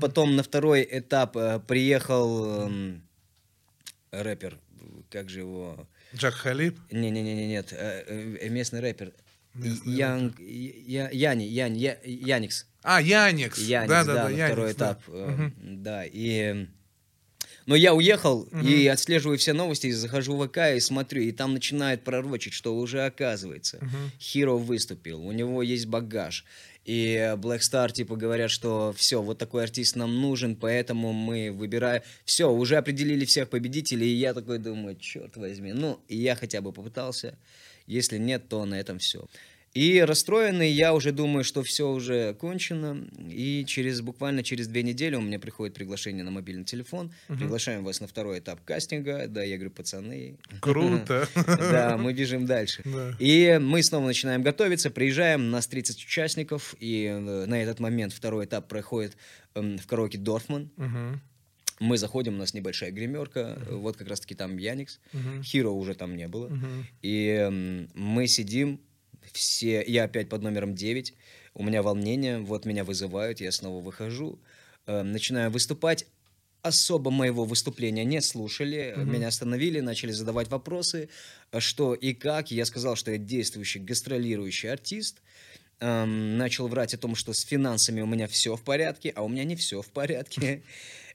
Потом 0.00 0.36
на 0.36 0.42
второй 0.42 0.86
этап 0.90 1.36
приехал 1.66 2.62
эм, 2.68 3.02
рэпер, 4.12 4.58
как 5.10 5.28
же 5.28 5.40
его... 5.40 5.86
Джак 6.14 6.34
Халиб. 6.34 6.78
Не-не-не, 6.90 7.46
нет, 7.48 7.72
э, 7.72 8.36
э, 8.40 8.48
местный 8.48 8.80
рэпер. 8.80 9.12
Янг, 9.84 10.38
Я- 10.40 11.10
Яни, 11.10 11.44
Яни, 11.44 11.78
Я- 11.78 11.98
Яникс. 12.04 12.66
А, 12.82 13.00
Яникс. 13.00 13.58
Яникс, 13.58 13.88
да, 13.88 14.04
да, 14.04 14.14
да, 14.14 14.24
да, 14.24 14.30
Яникс, 14.30 14.46
второй 14.46 14.66
да. 14.68 14.72
этап. 14.74 15.08
Мгм. 15.08 15.54
Да, 15.82 16.04
и... 16.04 16.66
Но 17.66 17.76
я 17.76 17.94
уехал 17.94 18.46
Мгм. 18.50 18.66
и 18.66 18.86
отслеживаю 18.88 19.38
все 19.38 19.54
новости, 19.54 19.86
и 19.86 19.92
захожу 19.92 20.36
в 20.36 20.46
ВК 20.48 20.58
и 20.76 20.80
смотрю, 20.80 21.22
и 21.22 21.32
там 21.32 21.54
начинает 21.54 22.02
пророчить, 22.04 22.52
что 22.52 22.76
уже 22.76 23.06
оказывается. 23.06 23.78
Мгм. 23.80 24.10
Хиро 24.20 24.52
выступил, 24.52 25.24
у 25.26 25.32
него 25.32 25.62
есть 25.62 25.86
багаж. 25.86 26.44
И 26.84 27.34
Black 27.36 27.60
Star, 27.60 27.90
типа, 27.90 28.16
говорят, 28.16 28.50
что 28.50 28.92
все, 28.96 29.22
вот 29.22 29.38
такой 29.38 29.64
артист 29.64 29.96
нам 29.96 30.20
нужен, 30.20 30.54
поэтому 30.54 31.12
мы 31.12 31.50
выбираем... 31.50 32.02
Все, 32.24 32.50
уже 32.50 32.76
определили 32.76 33.24
всех 33.24 33.48
победителей, 33.48 34.06
и 34.06 34.16
я 34.16 34.34
такой 34.34 34.58
думаю, 34.58 34.96
черт 34.96 35.36
возьми, 35.36 35.72
ну, 35.72 35.98
я 36.08 36.36
хотя 36.36 36.60
бы 36.60 36.72
попытался, 36.72 37.38
если 37.86 38.18
нет, 38.18 38.48
то 38.48 38.64
на 38.64 38.78
этом 38.78 38.98
все. 38.98 39.26
И 39.74 40.00
расстроенный, 40.00 40.70
я 40.70 40.94
уже 40.94 41.10
думаю, 41.10 41.42
что 41.42 41.64
все 41.64 41.90
уже 41.90 42.34
кончено. 42.34 43.04
И 43.28 43.64
через 43.66 44.00
буквально 44.02 44.44
через 44.44 44.68
две 44.68 44.84
недели 44.84 45.16
у 45.16 45.20
меня 45.20 45.40
приходит 45.40 45.74
приглашение 45.74 46.22
на 46.22 46.30
мобильный 46.30 46.64
телефон. 46.64 47.12
Приглашаем 47.26 47.84
вас 47.84 48.00
на 48.00 48.06
второй 48.06 48.38
этап 48.38 48.64
кастинга. 48.64 49.26
Да, 49.26 49.42
я 49.42 49.56
говорю, 49.56 49.72
пацаны. 49.72 50.38
Круто. 50.60 51.28
Да, 51.34 51.96
мы 51.98 52.12
бежим 52.12 52.46
дальше. 52.46 52.82
Да. 52.84 53.16
И 53.18 53.58
мы 53.60 53.82
снова 53.82 54.06
начинаем 54.06 54.42
готовиться, 54.42 54.90
приезжаем, 54.90 55.50
нас 55.50 55.66
30 55.66 56.04
участников, 56.04 56.76
и 56.78 57.06
э, 57.06 57.18
на 57.18 57.60
этот 57.60 57.80
момент 57.80 58.12
второй 58.12 58.44
этап 58.44 58.68
проходит 58.68 59.16
эм, 59.54 59.78
в 59.78 59.86
караоке 59.88 60.18
Дорфман. 60.18 60.70
Мы 61.80 61.98
заходим, 61.98 62.34
у 62.34 62.38
нас 62.38 62.54
небольшая 62.54 62.92
гримерка, 62.92 63.58
вот 63.68 63.96
как 63.96 64.06
раз-таки 64.06 64.36
там 64.36 64.56
Яникс, 64.56 65.00
Хиро 65.42 65.70
уже 65.70 65.94
там 65.94 66.16
не 66.16 66.28
было. 66.28 66.52
И 67.02 67.26
эм, 67.26 67.88
мы 67.94 68.28
сидим, 68.28 68.80
все, 69.34 69.84
я 69.86 70.04
опять 70.04 70.28
под 70.28 70.42
номером 70.42 70.74
9, 70.74 71.14
у 71.54 71.62
меня 71.62 71.82
волнение, 71.82 72.38
вот 72.38 72.64
меня 72.64 72.84
вызывают, 72.84 73.40
я 73.40 73.52
снова 73.52 73.82
выхожу, 73.82 74.38
э, 74.86 75.02
начинаю 75.02 75.50
выступать. 75.50 76.06
Особо 76.62 77.10
моего 77.10 77.44
выступления 77.44 78.04
не 78.04 78.22
слушали, 78.22 78.94
меня 78.96 79.28
остановили, 79.28 79.80
начали 79.80 80.12
задавать 80.12 80.48
вопросы, 80.48 81.10
э, 81.52 81.60
что 81.60 81.94
и 81.94 82.14
как. 82.14 82.50
Я 82.50 82.64
сказал, 82.64 82.96
что 82.96 83.10
я 83.10 83.18
действующий, 83.18 83.80
гастролирующий 83.80 84.70
артист. 84.70 85.20
Эм, 85.80 86.38
начал 86.38 86.68
врать 86.68 86.94
о 86.94 86.98
том, 86.98 87.14
что 87.16 87.32
с 87.32 87.40
финансами 87.42 88.00
у 88.00 88.06
меня 88.06 88.28
все 88.28 88.56
в 88.56 88.62
порядке, 88.62 89.12
а 89.14 89.22
у 89.22 89.28
меня 89.28 89.44
не 89.44 89.56
все 89.56 89.82
в 89.82 89.88
порядке. 89.88 90.62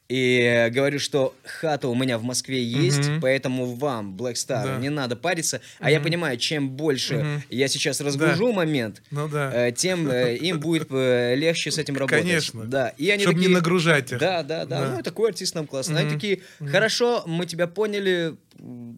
И 0.09 0.69
говорю, 0.71 0.97
что 0.97 1.35
хата 1.43 1.87
у 1.87 1.93
меня 1.93 2.17
в 2.17 2.23
Москве 2.23 2.63
есть, 2.63 3.07
Мгм. 3.07 3.21
поэтому 3.21 3.75
вам, 3.75 4.15
Black 4.17 4.33
Star, 4.33 4.63
Да. 4.63 4.77
не 4.79 4.89
надо 4.89 5.15
париться. 5.15 5.61
А 5.77 5.91
я 5.91 5.99
понимаю, 5.99 6.37
чем 6.39 6.71
больше 6.71 7.17
Мгм. 7.19 7.43
я 7.51 7.67
сейчас 7.67 8.01
разгружу 8.01 8.51
момент, 8.51 9.03
Ну 9.11 9.27
да. 9.27 9.67
э, 9.67 9.71
тем 9.71 10.09
э, 10.09 10.35
им 10.37 10.59
будет 10.59 10.87
э, 10.89 11.35
легче 11.35 11.69
с 11.69 11.77
этим 11.77 11.95
работать. 11.95 12.23
Конечно. 12.23 12.65
Да. 12.65 12.89
И 12.97 13.07
они 13.11 13.21
Чтобы 13.21 13.37
не 13.37 13.45
такие, 13.45 13.55
нагружать 13.55 14.11
их. 14.11 14.17
Да, 14.17 14.41
да, 14.41 14.65
да, 14.65 14.81
Да. 14.87 14.95
Ну, 14.95 15.03
такой 15.03 15.29
артист 15.29 15.53
нам 15.53 15.67
классный. 15.67 15.97
Они 15.99 16.09
Мгм. 16.09 16.15
такие, 16.15 16.41
хорошо, 16.59 17.23
мы 17.27 17.45
тебя 17.45 17.67
поняли, 17.67 18.35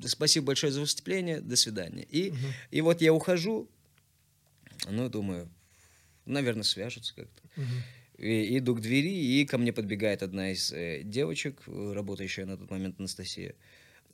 спасибо 0.05 0.45
большое 0.47 0.71
за 0.71 0.79
выступление, 0.79 1.41
до 1.41 1.57
свидания. 1.57 2.07
И, 2.09 2.33
и 2.71 2.79
вот 2.79 3.01
я 3.01 3.13
ухожу, 3.13 3.67
ну, 4.89 5.09
думаю, 5.09 5.49
наверное, 6.25 6.63
свяжутся 6.63 7.13
как-то. 7.15 7.41
И, 8.21 8.59
иду 8.59 8.75
к 8.75 8.81
двери, 8.81 9.09
и 9.11 9.45
ко 9.45 9.57
мне 9.57 9.73
подбегает 9.73 10.21
одна 10.21 10.51
из 10.51 10.71
э, 10.71 11.01
девочек, 11.03 11.63
работающая 11.65 12.45
на 12.45 12.55
тот 12.55 12.69
момент 12.69 12.99
Анастасия. 12.99 13.55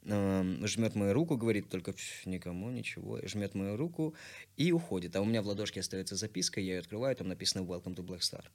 Жмет 0.05 0.95
мою 0.95 1.11
руку, 1.13 1.35
говорит 1.35 1.67
только 1.69 1.91
«Пф, 1.91 2.25
никому, 2.25 2.69
ничего, 2.71 3.19
жмет 3.27 3.53
мою 3.55 3.75
руку 3.75 4.15
и 4.55 4.71
уходит. 4.71 5.13
А 5.17 5.21
у 5.21 5.25
меня 5.25 5.41
в 5.41 5.47
ладошке 5.47 5.81
остается 5.81 6.15
записка, 6.15 6.61
я 6.61 6.75
ее 6.75 6.79
открываю, 6.79 7.13
там 7.17 7.27
написано 7.27 7.63
«Welcome 7.65 7.95
to 7.95 8.05
Black 8.05 8.19
Star». 8.19 8.45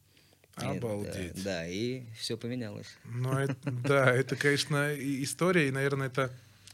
И, 0.62 0.79
Обалдеть. 0.79 1.35
да, 1.35 1.43
да, 1.45 1.69
и 1.69 2.05
все 2.19 2.38
поменялось. 2.38 2.97
Ну, 3.05 3.33
это- 3.33 3.57
да, 3.71 4.11
это, 4.11 4.37
конечно, 4.37 4.95
и- 4.95 5.23
история, 5.23 5.69
и, 5.69 5.71
наверное, 5.71 6.07
это 6.07 6.31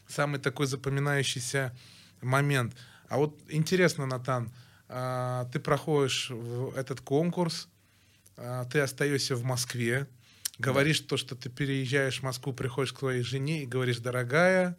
самый 0.07 0.39
такой 0.39 0.67
запоминающийся 0.67 1.75
момент. 2.21 2.73
А 3.09 3.17
вот 3.17 3.37
интересно, 3.49 4.05
Натан, 4.05 4.49
а, 4.87 5.49
ты 5.51 5.59
проходишь 5.59 6.31
этот 6.77 7.01
конкурс, 7.01 7.67
ты 8.71 8.79
остаешься 8.79 9.35
в 9.35 9.43
Москве, 9.43 10.07
говоришь 10.57 10.99
то, 11.01 11.17
что 11.17 11.35
ты 11.35 11.49
переезжаешь 11.49 12.19
в 12.19 12.23
Москву, 12.23 12.53
приходишь 12.53 12.93
к 12.93 12.99
твоей 12.99 13.23
жене 13.23 13.63
и 13.63 13.65
говоришь, 13.65 13.97
дорогая, 13.97 14.77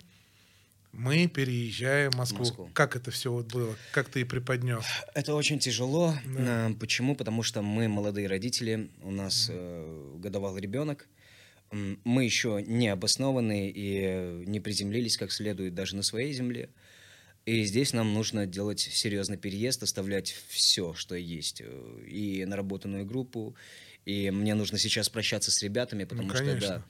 мы 0.93 1.29
переезжаем 1.29 2.11
в 2.11 2.17
Москву. 2.17 2.41
Москву. 2.41 2.71
Как 2.75 2.97
это 2.97 3.11
все 3.11 3.33
вот 3.33 3.47
было? 3.53 3.77
Как 3.93 4.09
ты 4.09 4.23
и 4.23 4.25
преподнес? 4.25 4.85
Это 5.15 5.35
очень 5.35 5.59
тяжело. 5.59 6.15
Да. 6.27 6.67
А, 6.67 6.75
Почему? 6.79 7.15
Потому 7.15 7.43
что 7.43 7.63
мы 7.63 7.89
молодые 7.89 8.27
родители, 8.27 8.91
у 9.03 9.11
нас 9.11 9.49
э, 9.51 10.17
годовалый 10.19 10.61
ребенок. 10.61 11.07
Мы 11.71 12.25
еще 12.25 12.65
не 12.67 12.89
обоснованы 12.89 13.71
и 13.71 14.01
э, 14.03 14.45
не 14.47 14.59
приземлились 14.59 15.17
как 15.17 15.31
следует 15.31 15.75
даже 15.75 15.95
на 15.95 16.03
своей 16.03 16.33
земле. 16.33 16.69
И 17.47 17.65
здесь 17.65 17.93
нам 17.93 18.13
нужно 18.15 18.47
делать 18.47 18.81
серьезный 18.81 19.37
переезд, 19.37 19.83
оставлять 19.83 20.37
все, 20.49 20.95
что 20.95 21.15
есть. 21.15 21.63
э, 21.65 22.05
И 22.07 22.45
наработанную 22.45 23.05
группу. 23.07 23.55
И 24.05 24.31
мне 24.31 24.55
нужно 24.55 24.79
сейчас 24.79 25.09
прощаться 25.09 25.51
с 25.51 25.63
ребятами, 25.63 26.05
потому 26.05 26.35
что, 26.35 26.57
да, 26.61 26.85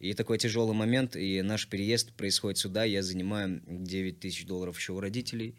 и 0.00 0.12
такой 0.12 0.38
тяжелый 0.38 0.74
момент, 0.74 1.16
и 1.16 1.40
наш 1.42 1.66
переезд 1.68 2.12
происходит 2.12 2.58
сюда, 2.58 2.84
я 2.84 3.02
занимаю 3.02 3.62
9 3.66 4.20
тысяч 4.20 4.44
долларов 4.44 4.78
еще 4.78 4.92
у 4.92 5.00
родителей. 5.00 5.54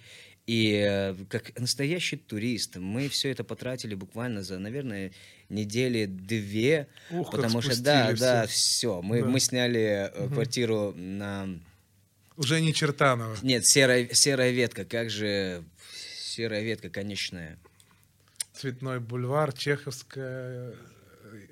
И 0.45 0.73
э, 0.87 1.15
как 1.29 1.59
настоящий 1.59 2.17
турист, 2.17 2.75
мы 2.75 3.09
все 3.09 3.31
это 3.31 3.43
потратили 3.43 3.95
буквально 3.95 4.43
за, 4.43 4.59
наверное, 4.59 5.11
недели 5.49 6.05
две, 6.05 6.87
Ух, 7.09 7.31
потому 7.31 7.61
что, 7.61 7.81
да, 7.81 8.05
спустили 8.07 8.19
да, 8.19 8.45
все, 8.45 9.01
мы, 9.01 9.21
Да. 9.21 9.27
мы 9.27 9.39
сняли 9.39 10.11
э, 10.13 10.29
квартиру 10.29 10.93
на... 10.95 11.49
Уже 12.37 12.59
не 12.61 12.73
Чертанова. 12.73 13.35
Нет, 13.41 13.65
серая, 13.65 14.09
серая 14.13 14.51
ветка, 14.51 14.83
как 14.85 15.09
же 15.09 15.63
серая 16.19 16.61
ветка 16.63 16.89
конечная. 16.89 17.57
Цветной 18.53 18.99
бульвар, 18.99 19.53
Чеховская, 19.53 20.71
э, 20.71 20.73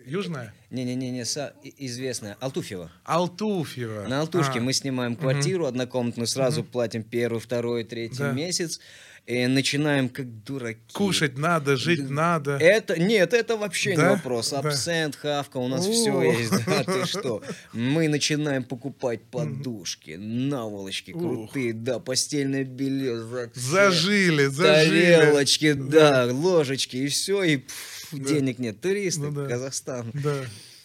Южная? 0.05 0.53
Не-не-не, 0.69 1.23
и- 1.63 1.85
известная, 1.85 2.35
Алтуфьева. 2.39 2.91
Алтуфьева. 3.03 4.07
На 4.07 4.21
Алтушке 4.21 4.59
А, 4.59 4.61
мы 4.61 4.73
снимаем 4.73 5.15
квартиру 5.15 5.65
однокомнатную, 5.65 6.27
сразу 6.27 6.63
платим 6.63 7.03
первый, 7.03 7.39
второй, 7.39 7.83
третий 7.83 8.17
Да. 8.19 8.31
месяц. 8.31 8.79
И 9.25 9.47
начинаем 9.47 10.09
как 10.09 10.43
дураки. 10.43 10.81
Кушать 10.91 11.37
надо, 11.37 11.77
жить 11.77 12.09
надо. 12.09 12.57
Это, 12.57 12.99
нет, 12.99 13.33
это 13.33 13.55
вообще 13.55 13.95
Да? 13.95 14.03
не 14.03 14.15
вопрос. 14.15 14.49
Да. 14.49 14.59
Абсент, 14.59 15.15
хавка, 15.15 15.57
у 15.57 15.69
нас 15.69 15.87
О. 15.87 15.91
все 15.93 16.21
есть. 16.23 16.51
Да, 16.65 16.83
ты 16.83 17.05
что? 17.05 17.41
Мы 17.71 18.09
начинаем 18.09 18.65
покупать 18.65 19.21
подушки, 19.23 20.17
наволочки 20.19 21.11
крутые, 21.11 21.71
да, 21.71 21.99
постельное 21.99 22.65
белье. 22.65 23.49
Зажили, 23.53 24.47
зажили. 24.47 25.15
Тарелочки, 25.15 25.71
да, 25.71 26.27
ложечки, 26.29 26.97
и 26.97 27.07
все, 27.07 27.43
и 27.43 27.63
Да. 28.11 28.29
денег 28.29 28.59
нет. 28.59 28.81
Туристы, 28.81 29.21
Ну 29.21 29.31
да. 29.31 29.47
Казахстан. 29.47 30.11
Да. 30.13 30.35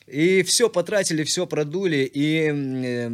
И 0.06 0.44
все 0.44 0.68
потратили, 0.70 1.24
все 1.24 1.44
продули. 1.44 2.08
И 2.14 2.52
э, 2.52 3.10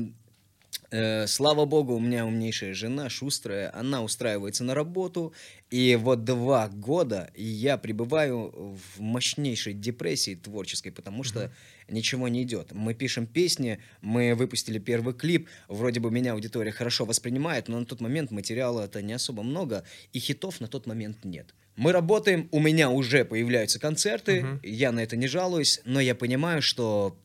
слава 1.27 1.65
богу, 1.65 1.95
у 1.95 2.01
меня 2.01 2.27
умнейшая 2.27 2.75
жена, 2.75 3.09
шустрая. 3.09 3.71
Она 3.75 4.03
устраивается 4.03 4.65
на 4.65 4.75
работу. 4.75 5.33
И 5.71 5.97
вот 6.01 6.25
два 6.25 6.69
года 6.69 7.31
я 7.35 7.77
пребываю 7.79 8.53
в 8.97 9.01
мощнейшей 9.01 9.73
депрессии 9.75 10.35
творческой, 10.35 10.93
потому 10.93 11.25
что 11.25 11.53
ничего 11.89 12.29
не 12.29 12.43
идет. 12.43 12.73
Мы 12.73 12.95
пишем 12.95 13.27
песни, 13.27 13.79
мы 14.01 14.35
выпустили 14.35 14.79
первый 14.79 15.15
клип. 15.15 15.49
Вроде 15.69 16.01
бы 16.01 16.11
меня 16.11 16.33
аудитория 16.33 16.71
хорошо 16.71 17.05
воспринимает, 17.05 17.69
но 17.69 17.81
на 17.81 17.87
тот 17.87 18.01
момент 18.01 18.31
материала 18.31 18.83
это 18.83 19.03
не 19.03 19.15
особо 19.15 19.43
много, 19.43 19.85
и 20.13 20.19
хитов 20.19 20.61
на 20.61 20.69
тот 20.69 20.87
момент 20.87 21.25
нет. 21.25 21.55
Мы 21.77 21.91
работаем, 21.91 22.49
у 22.53 22.61
меня 22.61 22.89
уже 22.89 23.25
появляются 23.25 23.81
концерты, 23.81 24.43
Мгм. 24.45 24.61
я 24.63 24.93
на 24.93 25.01
это 25.01 25.17
не 25.17 25.27
жалуюсь, 25.27 25.81
но 25.85 26.01
я 26.01 26.15
понимаю, 26.15 26.63
что 26.63 27.19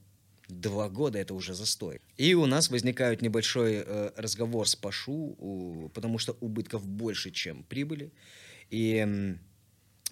два 0.49 0.89
года 0.89 1.19
это 1.19 1.33
уже 1.33 1.53
застой. 1.53 2.01
И 2.17 2.33
у 2.33 2.45
нас 2.45 2.69
возникает 2.69 3.21
небольшой 3.21 3.83
э, 3.85 4.12
разговор 4.17 4.67
с 4.67 4.75
Пашу, 4.75 5.35
у- 5.38 5.89
потому 5.93 6.17
что 6.17 6.35
убытков 6.41 6.85
больше, 6.88 7.31
чем 7.31 7.63
прибыли. 7.63 8.12
И 8.69 8.95
м, 8.97 9.39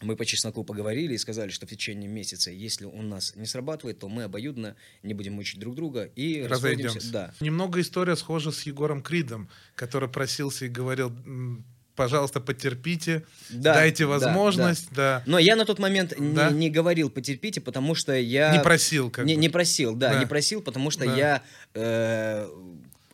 мы 0.01 0.15
по 0.15 0.25
чесноку 0.25 0.63
поговорили 0.63 1.13
и 1.15 1.17
сказали, 1.17 1.49
что 1.49 1.65
в 1.65 1.69
течение 1.69 2.07
месяца, 2.07 2.51
если 2.51 2.85
у 2.85 3.01
нас 3.01 3.35
не 3.35 3.45
срабатывает, 3.47 3.99
то 3.99 4.09
мы 4.09 4.23
обоюдно 4.23 4.75
не 5.03 5.13
будем 5.15 5.33
мучить 5.33 5.59
друг 5.59 5.75
друга 5.75 6.03
и. 6.15 6.43
Разойдемся. 6.43 7.11
Да. 7.11 7.33
Немного 7.39 7.81
история 7.81 8.15
схожа 8.15 8.51
с 8.51 8.61
Егором 8.63 9.01
Кридом, 9.01 9.49
который 9.75 10.07
просился 10.07 10.65
и 10.65 10.69
говорил, 10.69 11.09
«М, 11.09 11.65
пожалуйста, 11.97 12.39
потерпите, 12.39 13.23
Да, 13.49 13.73
дайте 13.73 14.05
да, 14.05 14.09
возможность, 14.11 14.87
да. 14.91 15.21
Но 15.25 15.37
я 15.39 15.55
на 15.57 15.65
тот 15.65 15.79
момент 15.79 16.17
не- 16.17 16.33
Да. 16.33 16.49
не, 16.51 16.69
говорил 16.69 17.09
потерпите, 17.09 17.59
потому 17.59 17.95
что 17.95 18.13
я... 18.15 18.55
Не 18.55 18.61
просил, 18.63 19.09
как 19.09 19.25
не, 19.25 19.35
бы. 19.35 19.41
не 19.41 19.49
просил, 19.49 19.95
да, 19.95 20.13
Да. 20.13 20.19
не 20.19 20.25
просил, 20.25 20.61
потому 20.61 20.91
что 20.91 21.05
Да. 21.05 21.15
я 21.15 21.41
э, 21.73 22.47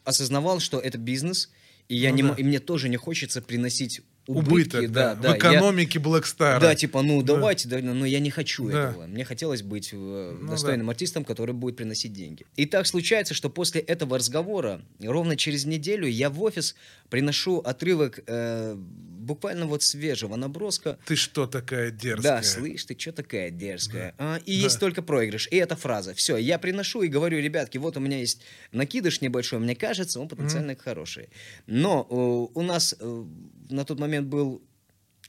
осознавал, 0.03 0.59
что 0.59 0.79
это 0.79 0.97
бизнес, 0.97 1.49
и, 1.87 1.95
я 1.95 2.09
Ну 2.11 2.15
не, 2.17 2.23
да. 2.23 2.33
и 2.37 2.43
мне 2.43 2.59
тоже 2.59 2.89
не 2.89 2.97
хочется 2.97 3.41
приносить 3.41 4.01
убытки. 4.27 4.77
Убыток, 4.77 4.91
да, 4.91 5.15
да, 5.15 5.29
в 5.29 5.31
я- 5.33 5.37
экономике 5.37 5.99
Black 5.99 6.23
Star. 6.23 6.59
да, 6.59 6.75
типа, 6.75 7.01
ну 7.01 7.21
Да. 7.21 7.33
давайте, 7.35 7.67
да, 7.67 7.79
но 7.79 8.05
я 8.05 8.19
не 8.19 8.29
хочу 8.29 8.69
Да. 8.69 8.89
этого. 8.91 9.05
Мне 9.07 9.25
хотелось 9.25 9.61
быть 9.61 9.89
э, 9.91 10.37
Ну 10.39 10.49
достойным 10.51 10.89
артистом, 10.89 11.25
который 11.25 11.53
будет 11.53 11.75
приносить 11.75 12.13
деньги. 12.13 12.45
И 12.55 12.65
так 12.65 12.87
случается, 12.87 13.33
что 13.33 13.49
после 13.49 13.81
этого 13.81 14.17
разговора, 14.17 14.81
ровно 15.01 15.35
через 15.35 15.65
неделю, 15.65 16.07
я 16.07 16.29
в 16.29 16.41
офис 16.41 16.75
приношу 17.09 17.59
отрывок 17.59 18.19
э, 18.25 18.77
буквально 19.23 19.65
вот 19.65 19.81
свежего 19.83 20.35
наброска. 20.35 20.97
Ты 21.05 21.15
что 21.15 21.47
такая 21.47 21.91
дерзкая? 21.91 22.37
Да, 22.37 22.43
слышь, 22.43 22.85
ты 22.85 22.97
что 22.99 23.11
такая 23.11 23.49
дерзкая? 23.49 24.13
А, 24.17 24.39
и 24.45 24.53
есть 24.53 24.79
только 24.79 25.01
проигрыш. 25.01 25.47
И 25.51 25.55
эта 25.55 25.75
фраза. 25.75 26.13
Все, 26.13 26.37
я 26.37 26.59
приношу 26.59 27.01
и 27.01 27.07
говорю, 27.07 27.39
ребятки, 27.39 27.77
вот 27.77 27.97
у 27.97 27.99
меня 27.99 28.19
есть 28.19 28.41
накидыш 28.71 29.21
небольшой, 29.21 29.59
мне 29.59 29.75
кажется, 29.75 30.19
он 30.19 30.27
потенциально 30.27 30.75
хороший. 30.75 31.29
Но 31.67 32.07
э, 32.09 32.13
у 32.59 32.61
нас 32.61 32.95
э, 32.99 33.25
на 33.69 33.85
тот 33.85 33.99
момент 33.99 34.27
был 34.27 34.61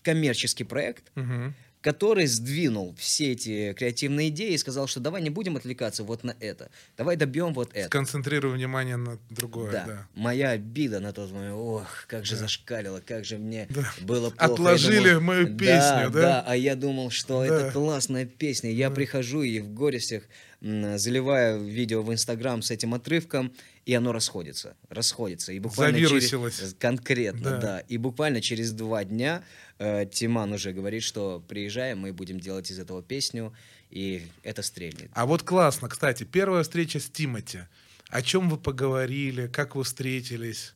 коммерческий 0.03 0.65
проект, 0.65 1.11
Мгм. 1.15 1.55
Который 1.85 2.25
сдвинул 2.27 2.95
все 2.99 3.33
эти 3.33 3.75
креативные 3.75 4.31
идеи 4.31 4.55
и 4.55 4.59
сказал, 4.59 4.87
что 4.87 5.01
давай 5.01 5.21
не 5.21 5.29
будем 5.29 5.57
отвлекаться 5.57 6.03
вот 6.03 6.25
на 6.25 6.35
это, 6.41 6.71
давай 6.97 7.17
добьем 7.17 7.53
вот 7.53 7.69
это. 7.75 7.89
Сконцентрируй 7.89 8.55
внимание 8.55 8.97
на 8.97 9.19
другое, 9.29 9.71
Да. 9.71 9.85
да. 9.87 10.07
моя 10.15 10.51
обида 10.51 11.01
на 11.01 11.13
тот 11.13 11.31
момент, 11.31 11.53
ох, 11.55 12.07
как 12.07 12.25
же 12.25 12.37
зашкалило, 12.37 13.03
как 13.07 13.27
же 13.27 13.37
мне 13.37 13.69
было 14.01 14.31
плохо. 14.31 14.55
Отложили 14.55 15.11
думал, 15.11 15.21
мою 15.21 15.47
песню, 15.59 16.09
да? 16.11 16.11
Да, 16.11 16.45
а 16.47 16.57
я 16.57 16.75
думал, 16.75 17.11
что 17.11 17.41
Да. 17.41 17.47
это 17.47 17.73
классная 17.73 18.25
песня. 18.25 18.73
Я 18.73 18.91
прихожу 18.91 19.43
и 19.43 19.61
в 19.61 19.75
горестях 19.75 20.23
заливаю 20.65 21.63
видео 21.63 22.03
в 22.03 22.11
Инстаграм 22.13 22.63
с 22.63 22.71
этим 22.71 22.95
отрывком, 22.95 23.53
и 23.85 23.93
оно 23.93 24.13
расходится, 24.13 24.77
расходится. 24.89 25.53
И 25.53 25.59
буквально 25.59 25.99
через- 25.99 26.75
конкретно, 26.79 27.51
Да. 27.51 27.57
да. 27.59 27.79
И 27.81 27.99
буквально 27.99 28.41
через 28.41 28.73
два 28.73 29.05
дня 29.05 29.45
э, 29.79 30.07
Тиман 30.11 30.53
уже 30.53 30.73
говорит, 30.73 31.03
что 31.03 31.45
приезжаем, 31.49 31.99
мы 31.99 32.13
будем 32.13 32.41
делать 32.41 32.71
из 32.71 32.79
этого 32.79 33.03
песню, 33.03 33.53
и 33.91 34.23
это 34.43 34.63
стрельнет. 34.63 35.11
А 35.13 35.27
вот 35.27 35.43
классно, 35.43 35.89
кстати, 35.89 36.25
первая 36.25 36.63
встреча 36.63 36.99
с 36.99 37.11
Тимати. 37.11 37.67
О 38.09 38.23
чем 38.23 38.49
вы 38.49 38.57
поговорили, 38.57 39.49
как 39.49 39.75
вы 39.75 39.83
встретились? 39.85 40.73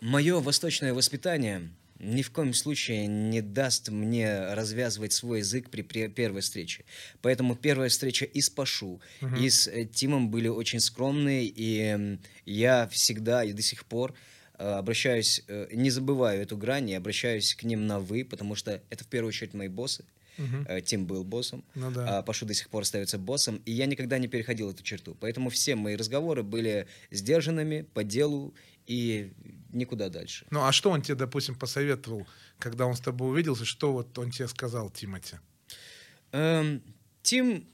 Мое 0.00 0.40
восточное 0.40 0.92
воспитание 0.92 1.70
ни 2.00 2.22
в 2.22 2.30
коем 2.30 2.54
случае 2.54 3.06
не 3.06 3.42
даст 3.42 3.88
мне 3.90 4.54
развязывать 4.54 5.12
свой 5.12 5.38
язык 5.40 5.68
при, 5.70 5.82
пре- 5.82 6.08
первой 6.08 6.40
встрече. 6.40 6.84
Поэтому 7.22 7.54
первая 7.54 7.88
встреча 7.90 8.24
и 8.24 8.40
с 8.40 8.48
Пашу, 8.50 9.00
и 9.38 9.48
с 9.50 9.68
э, 9.68 9.84
Тимом 9.84 10.30
были 10.30 10.48
очень 10.48 10.80
скромные, 10.80 11.44
и 11.54 12.18
я 12.46 12.88
всегда 12.88 13.44
и 13.44 13.52
до 13.52 13.62
сих 13.62 13.84
пор 13.84 14.14
э, 14.58 14.64
обращаюсь, 14.66 15.42
э, 15.46 15.68
не 15.72 15.90
забываю 15.90 16.42
эту 16.42 16.56
грань, 16.56 16.88
и 16.90 16.94
обращаюсь 16.94 17.54
к 17.54 17.62
ним 17.64 17.86
на 17.86 18.00
«вы», 18.00 18.24
потому 18.24 18.54
что 18.54 18.82
это 18.90 19.04
в 19.04 19.06
первую 19.06 19.28
очередь 19.28 19.54
мои 19.54 19.68
боссы. 19.68 20.04
Э, 20.68 20.80
Тим 20.80 21.04
был 21.06 21.22
боссом, 21.22 21.62
Ну 21.74 21.90
да. 21.90 22.18
а 22.18 22.22
Пашу 22.22 22.46
до 22.46 22.54
сих 22.54 22.70
пор 22.70 22.82
остается 22.82 23.18
боссом, 23.18 23.60
и 23.66 23.72
я 23.72 23.84
никогда 23.84 24.16
не 24.18 24.26
переходил 24.26 24.70
эту 24.70 24.82
черту. 24.82 25.14
Поэтому 25.20 25.50
все 25.50 25.74
мои 25.76 25.96
разговоры 25.96 26.42
были 26.42 26.86
сдержанными, 27.10 27.82
по 27.92 28.02
делу 28.04 28.54
и 28.86 29.32
никуда 29.72 30.08
дальше. 30.08 30.46
Ну, 30.50 30.64
а 30.64 30.72
что 30.72 30.90
он 30.90 31.02
тебе, 31.02 31.14
допустим, 31.16 31.54
посоветовал, 31.54 32.26
когда 32.58 32.86
он 32.86 32.94
с 32.94 33.00
тобой 33.00 33.30
увиделся, 33.30 33.64
что 33.64 33.92
вот 33.92 34.16
он 34.18 34.30
тебе 34.30 34.48
сказал, 34.48 34.90
Тимати? 34.90 35.36
Эм, 36.32 36.82
Тим, 37.22 37.66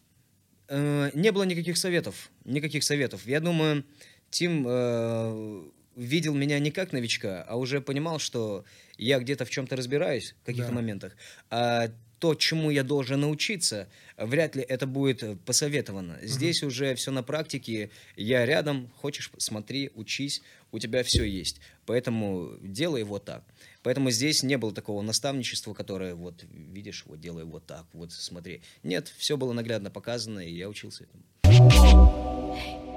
э, 0.68 1.10
не 1.14 1.30
было 1.32 1.44
никаких 1.44 1.76
советов, 1.76 2.30
никаких 2.44 2.82
советов. 2.84 3.26
Я 3.26 3.40
думаю, 3.40 3.84
Тим 4.30 4.64
э, 4.68 5.62
видел 5.94 6.34
меня 6.34 6.58
не 6.58 6.70
как 6.70 6.92
новичка, 6.92 7.42
а 7.48 7.56
уже 7.56 7.80
понимал, 7.80 8.18
что 8.18 8.64
я 8.98 9.18
где-то 9.18 9.44
в 9.44 9.50
чем-то 9.50 9.76
разбираюсь 9.76 10.34
в 10.42 10.46
каких-то 10.46 10.70
Да. 10.70 10.74
моментах. 10.74 11.16
А 11.50 11.88
то, 12.18 12.34
чему 12.34 12.70
я 12.70 12.82
должен 12.82 13.20
научиться, 13.20 13.88
вряд 14.16 14.56
ли 14.56 14.62
это 14.62 14.86
будет 14.86 15.22
посоветовано. 15.44 16.18
Здесь 16.22 16.62
уже 16.62 16.94
все 16.94 17.10
на 17.10 17.22
практике. 17.22 17.90
Я 18.16 18.46
рядом, 18.46 18.90
хочешь, 18.96 19.30
смотри, 19.36 19.90
учись, 19.94 20.42
у 20.76 20.78
тебя 20.78 21.02
все 21.02 21.24
есть. 21.24 21.58
Поэтому 21.86 22.50
делай 22.60 23.02
вот 23.02 23.24
так. 23.24 23.42
Поэтому 23.82 24.10
здесь 24.10 24.42
не 24.42 24.58
было 24.58 24.74
такого 24.74 25.00
наставничества, 25.00 25.72
которое 25.72 26.14
вот 26.14 26.44
видишь, 26.50 27.04
вот 27.06 27.18
делай 27.18 27.44
вот 27.44 27.64
так, 27.66 27.86
вот 27.94 28.12
смотри. 28.12 28.60
Нет, 28.82 29.10
все 29.16 29.38
было 29.38 29.54
наглядно 29.54 29.90
показано, 29.90 30.40
и 30.40 30.52
я 30.52 30.68
учился 30.68 31.04
этому. 31.04 31.24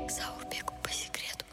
К 0.08 0.12
Заурбеку 0.12 0.74
по 0.84 0.90
секрету. 0.90 1.46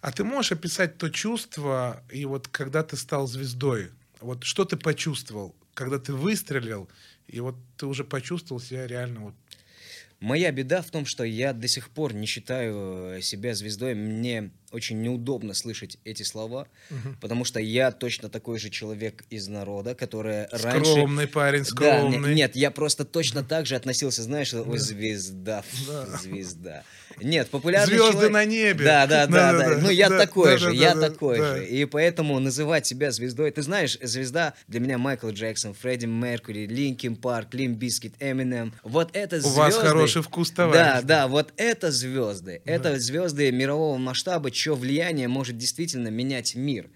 А 0.00 0.12
ты 0.12 0.22
можешь 0.22 0.52
описать 0.52 0.98
то 0.98 1.08
чувство, 1.08 2.04
и 2.12 2.24
вот 2.26 2.46
когда 2.46 2.84
ты 2.84 2.96
стал 2.96 3.26
звездой, 3.26 3.90
вот 4.20 4.44
что 4.44 4.64
ты 4.64 4.76
почувствовал, 4.76 5.56
когда 5.74 5.98
ты 5.98 6.12
выстрелил, 6.12 6.88
и 7.26 7.40
вот 7.40 7.56
ты 7.76 7.86
уже 7.86 8.04
почувствовал 8.04 8.60
себя 8.60 8.86
реально 8.86 9.20
вот 9.20 9.34
Моя 10.20 10.52
беда 10.52 10.82
в 10.82 10.90
том, 10.90 11.06
что 11.06 11.24
я 11.24 11.54
до 11.54 11.66
сих 11.66 11.88
пор 11.88 12.12
не 12.12 12.26
считаю 12.26 13.16
э, 13.16 13.20
себя 13.22 13.54
звездой. 13.54 13.94
Мне 13.94 14.50
очень 14.72 15.00
неудобно 15.02 15.54
слышать 15.54 15.98
эти 16.04 16.22
слова, 16.22 16.66
потому 17.20 17.44
что 17.44 17.60
я 17.60 17.90
точно 17.90 18.28
такой 18.28 18.58
же 18.58 18.70
человек 18.70 19.24
из 19.30 19.48
народа, 19.48 19.94
который 19.94 20.46
раньше... 20.50 20.90
скромный 20.92 21.26
парень, 21.26 21.64
Да, 21.64 22.00
не- 22.02 22.10
скромный. 22.10 22.34
нет, 22.34 22.56
я 22.56 22.70
просто 22.70 23.04
точно 23.04 23.42
так 23.42 23.66
же 23.66 23.76
относился, 23.76 24.22
знаешь, 24.22 24.52
ой, 24.54 24.78
звезда, 24.78 25.60
ф, 25.60 26.20
звезда. 26.22 26.84
Нет, 27.22 27.50
популярный 27.50 27.96
Звезды 27.96 28.12
человек- 28.12 28.32
на 28.32 28.44
небе. 28.44 28.84
Да, 28.84 29.06
да, 29.06 29.26
да, 29.26 29.52
да. 29.52 29.58
Да-да-да. 29.58 29.80
Ну, 29.82 29.90
я 29.90 30.08
Да, 30.08 30.18
такой 30.18 30.56
же, 30.56 30.72
я 30.74 30.94
да-да-да, 30.94 31.10
такой 31.10 31.38
да. 31.38 31.56
же. 31.56 31.66
И 31.66 31.84
поэтому 31.84 32.38
называть 32.38 32.86
себя 32.86 33.10
звездой... 33.10 33.50
Ты 33.50 33.62
знаешь, 33.62 33.98
звезда 34.00 34.54
для 34.68 34.80
меня 34.80 34.96
Майкл 34.96 35.28
Джексон, 35.28 35.74
Фредди 35.74 36.06
Меркьюри, 36.06 36.66
Linkin 36.66 37.16
Park, 37.16 37.52
Limp 37.54 37.74
Bizkit, 37.74 38.14
Эминем. 38.20 38.72
Вот 38.84 39.10
это 39.14 39.36
У 39.36 39.40
звезды. 39.40 39.58
вас 39.58 39.76
хороший 39.76 40.22
вкус, 40.22 40.50
товарищ. 40.50 40.78
Да, 40.80 41.02
да, 41.02 41.28
вот 41.28 41.52
это 41.56 41.90
звезды. 41.90 42.62
Это 42.64 42.98
звезды 42.98 43.50
мирового 43.52 43.98
масштаба, 43.98 44.50
чье 44.60 44.74
влияние 44.74 45.28
может 45.28 45.56
действительно 45.56 46.08
менять 46.08 46.54
мир. 46.54 46.90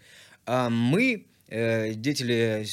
А 0.46 0.68
мы, 0.68 1.26
э, 1.48 1.94
деятели, 1.94 2.66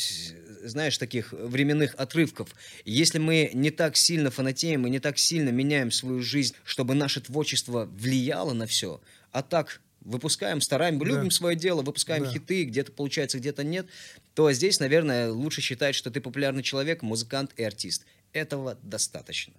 знаешь, 0.63 0.97
таких 0.97 1.31
временных 1.33 1.95
отрывков, 1.95 2.49
если 2.85 3.19
мы 3.19 3.51
не 3.53 3.71
так 3.71 3.95
сильно 3.95 4.29
фанатеем 4.29 4.85
и 4.85 4.89
не 4.89 4.99
так 4.99 5.17
сильно 5.17 5.49
меняем 5.49 5.91
свою 5.91 6.21
жизнь, 6.21 6.55
чтобы 6.65 6.93
наше 6.93 7.21
творчество 7.21 7.85
влияло 7.85 8.53
на 8.53 8.65
все, 8.65 9.01
а 9.31 9.41
так 9.41 9.81
выпускаем, 10.01 10.61
стараем, 10.61 11.01
любим 11.01 11.31
свое 11.31 11.55
дело, 11.55 11.81
выпускаем 11.83 12.23
Да. 12.23 12.31
хиты, 12.31 12.63
где-то 12.65 12.91
получается, 12.91 13.37
где-то 13.37 13.63
нет, 13.63 13.87
то 14.33 14.51
здесь, 14.51 14.79
наверное, 14.79 15.31
лучше 15.31 15.61
считать, 15.61 15.95
что 15.95 16.11
ты 16.11 16.19
популярный 16.21 16.63
человек, 16.63 17.01
музыкант 17.03 17.51
и 17.57 17.63
артист. 17.63 18.05
Этого 18.33 18.77
достаточно. 18.83 19.53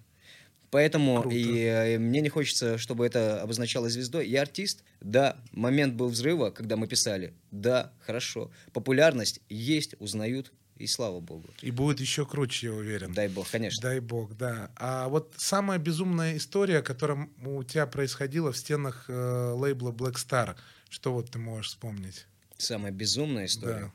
Поэтому 0.73 1.21
Круто. 1.21 1.37
и 1.37 1.65
э, 1.65 1.99
мне 1.99 2.23
не 2.23 2.31
хочется, 2.31 2.79
чтобы 2.79 3.05
это 3.05 3.43
обозначало 3.43 3.91
звездой. 3.91 4.27
Я 4.27 4.41
артист, 4.41 4.85
да, 5.03 5.37
момент 5.53 5.93
был 5.95 6.09
взрыва, 6.09 6.49
когда 6.51 6.77
мы 6.79 6.87
писали, 6.87 7.35
да, 7.51 7.93
хорошо. 8.01 8.51
Популярность 8.73 9.43
есть, 9.51 9.95
узнают, 9.99 10.51
и 10.79 10.87
слава 10.87 11.21
богу. 11.21 11.51
И 11.61 11.71
будет 11.71 12.01
еще 12.01 12.25
круче, 12.25 12.69
я 12.69 12.73
уверен. 12.73 13.13
Дай 13.13 13.29
бог, 13.29 13.51
конечно. 13.51 13.83
Дай 13.83 14.01
бог, 14.01 14.35
да. 14.39 14.71
А 14.77 15.09
вот 15.09 15.35
самая 15.37 15.79
безумная 15.79 16.39
история, 16.39 16.81
которая 16.81 17.29
у 17.45 17.63
тебя 17.65 17.87
происходила 17.87 18.51
в 18.51 18.57
стенах 18.57 19.05
э, 19.09 19.53
лейбла 19.55 19.93
Black 19.93 20.15
Star, 20.15 20.57
что 20.89 21.13
вот 21.13 21.31
ты 21.31 21.39
можешь 21.39 21.73
вспомнить? 21.73 22.27
Самая 22.57 22.93
безумная 22.93 23.45
история. 23.45 23.81
Да. 23.81 23.93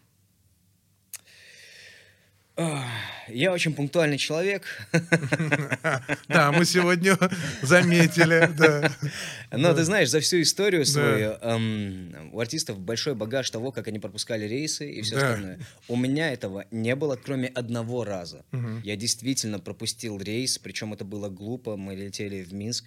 Я 2.57 3.51
очень 3.51 3.73
пунктуальный 3.73 4.17
человек. 4.17 4.63
Да, 6.27 6.51
мы 6.51 6.65
сегодня 6.65 7.17
заметили. 7.61 8.49
Но 9.51 9.73
ты 9.73 9.83
знаешь, 9.83 10.09
за 10.09 10.19
всю 10.19 10.41
историю 10.41 10.85
свою 10.85 11.31
эм, 11.41 12.29
у 12.33 12.39
артистов 12.39 12.79
большой 12.79 13.15
багаж 13.15 13.49
того, 13.49 13.71
как 13.71 13.87
они 13.87 13.99
пропускали 13.99 14.45
рейсы 14.45 14.91
и 14.91 15.01
все 15.01 15.17
остальное. 15.17 15.59
У 15.87 15.95
меня 15.95 16.31
этого 16.31 16.65
не 16.71 16.95
было, 16.95 17.15
кроме 17.15 17.47
одного 17.47 18.03
раза. 18.03 18.43
Я 18.83 18.95
действительно 18.95 19.59
пропустил 19.59 20.19
рейс, 20.19 20.57
причем 20.57 20.93
это 20.93 21.05
было 21.05 21.29
глупо. 21.29 21.77
Мы 21.77 21.95
летели 21.95 22.43
в 22.43 22.53
Минск, 22.53 22.85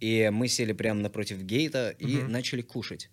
и 0.00 0.30
мы 0.32 0.48
сели 0.48 0.72
прямо 0.72 1.00
напротив 1.00 1.42
гейта 1.42 1.90
и 1.98 2.22
начали 2.22 2.62
кушать. 2.62 3.10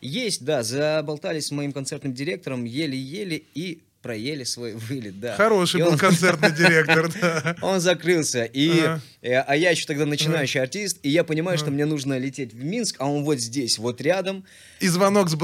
Есть, 0.00 0.44
да, 0.44 0.64
заболтались 0.64 1.46
с 1.46 1.50
моим 1.52 1.72
концертным 1.72 2.12
директором, 2.12 2.64
еле-еле 2.64 3.40
и 3.54 3.82
проели 4.02 4.44
свой 4.44 4.74
вылет, 4.88 5.20
да. 5.20 5.36
Хороший 5.36 5.80
И 5.80 5.82
был 5.84 5.92
он- 5.92 5.98
концертный 6.08 6.50
директор, 6.52 7.10
да. 7.20 7.56
он 7.62 7.80
закрылся, 7.80 8.44
и, 8.44 8.70
Ага. 8.80 9.00
э, 9.22 9.34
а 9.34 9.56
я 9.56 9.70
еще 9.70 9.86
тогда 9.86 10.04
начинающий 10.06 10.60
артист, 10.60 10.98
и 11.02 11.08
я 11.08 11.24
понимаю, 11.24 11.56
что 11.58 11.70
мне 11.70 11.84
нужно 11.86 12.18
лететь 12.18 12.52
в 12.52 12.62
Минск, 12.64 12.96
а 12.98 13.06
он 13.10 13.24
вот 13.24 13.38
здесь, 13.38 13.78
вот 13.78 14.00
рядом. 14.00 14.44
И 14.80 14.88
звонок 14.88 15.28
с. 15.30 15.36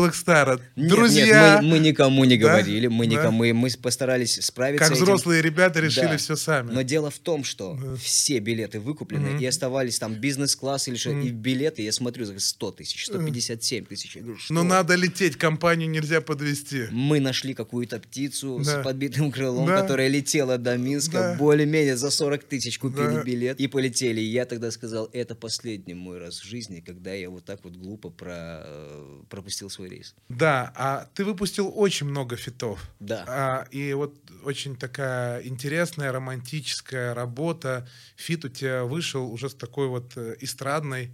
Нет, 0.77 0.88
Друзья, 0.88 1.61
нет, 1.61 1.62
мы, 1.62 1.68
мы 1.71 1.79
никому 1.79 2.25
не 2.25 2.37
Да? 2.37 2.49
говорили, 2.49 2.87
мы 2.88 3.07
никому, 3.07 3.38
мы, 3.38 3.53
мы 3.53 3.71
постарались 3.81 4.38
справиться. 4.44 4.85
как 4.85 4.92
этим. 4.97 5.05
взрослые 5.05 5.42
ребята 5.42 5.81
решили 5.81 6.07
Да. 6.07 6.16
все 6.16 6.37
сами. 6.37 6.73
Но 6.73 6.83
дело 6.83 7.11
в 7.11 7.18
том, 7.18 7.44
что 7.44 7.79
все 8.03 8.38
билеты 8.40 8.81
выкуплены, 8.81 9.40
и 9.40 9.47
оставались 9.47 9.99
там 9.99 10.14
бизнес-класс 10.14 10.88
или 10.88 10.97
что, 10.97 11.11
и 11.11 11.31
билеты, 11.31 11.83
я 11.83 11.92
смотрю, 11.92 12.25
за 12.25 12.38
100 12.38 12.71
тысяч, 12.73 13.05
157 13.07 13.85
тысяч. 13.85 14.18
Но 14.51 14.62
надо 14.64 14.94
лететь, 14.97 15.37
компанию 15.37 15.88
нельзя 15.88 16.21
подвести. 16.21 16.87
Мы 16.90 17.21
нашли 17.21 17.55
какую-то 17.55 17.99
птицу, 18.01 18.47
Илюшу 18.56 18.64
Да. 18.64 18.80
с 18.80 18.84
подбитым 18.84 19.30
крылом, 19.30 19.66
Да. 19.66 19.82
которая 19.82 20.08
летела 20.08 20.58
до 20.58 20.76
Минска, 20.76 21.18
Да. 21.18 21.37
более-менее 21.38 21.96
за 21.96 22.11
40 22.11 22.44
тысяч 22.44 22.78
купили 22.78 23.14
Да. 23.16 23.22
билет 23.22 23.61
и 23.61 23.66
полетели. 23.66 24.20
И 24.20 24.24
я 24.24 24.44
тогда 24.46 24.70
сказал, 24.70 25.08
это 25.12 25.34
последний 25.34 25.94
мой 25.94 26.18
раз 26.18 26.40
в 26.40 26.44
жизни, 26.44 26.80
когда 26.80 27.12
я 27.12 27.30
вот 27.30 27.44
так 27.44 27.62
вот 27.64 27.74
глупо 27.76 28.11
про- 28.11 28.62
э, 28.64 29.22
пропустил 29.28 29.70
свой 29.70 29.88
рейс. 29.88 30.14
Да, 30.28 30.72
а 30.76 31.08
ты 31.14 31.24
выпустил 31.24 31.72
очень 31.74 32.06
много 32.06 32.37
фитов. 32.37 32.88
Да. 33.00 33.24
А, 33.28 33.66
и 33.70 33.92
вот 33.92 34.14
очень 34.44 34.76
такая 34.76 35.42
интересная, 35.42 36.12
романтическая 36.12 37.14
работа. 37.14 37.87
Фит 38.16 38.44
у 38.44 38.48
тебя 38.48 38.84
вышел 38.84 39.30
уже 39.32 39.48
с 39.50 39.54
такой 39.54 39.88
вот 39.88 40.12
э, 40.16 40.37
эстрадной 40.40 41.11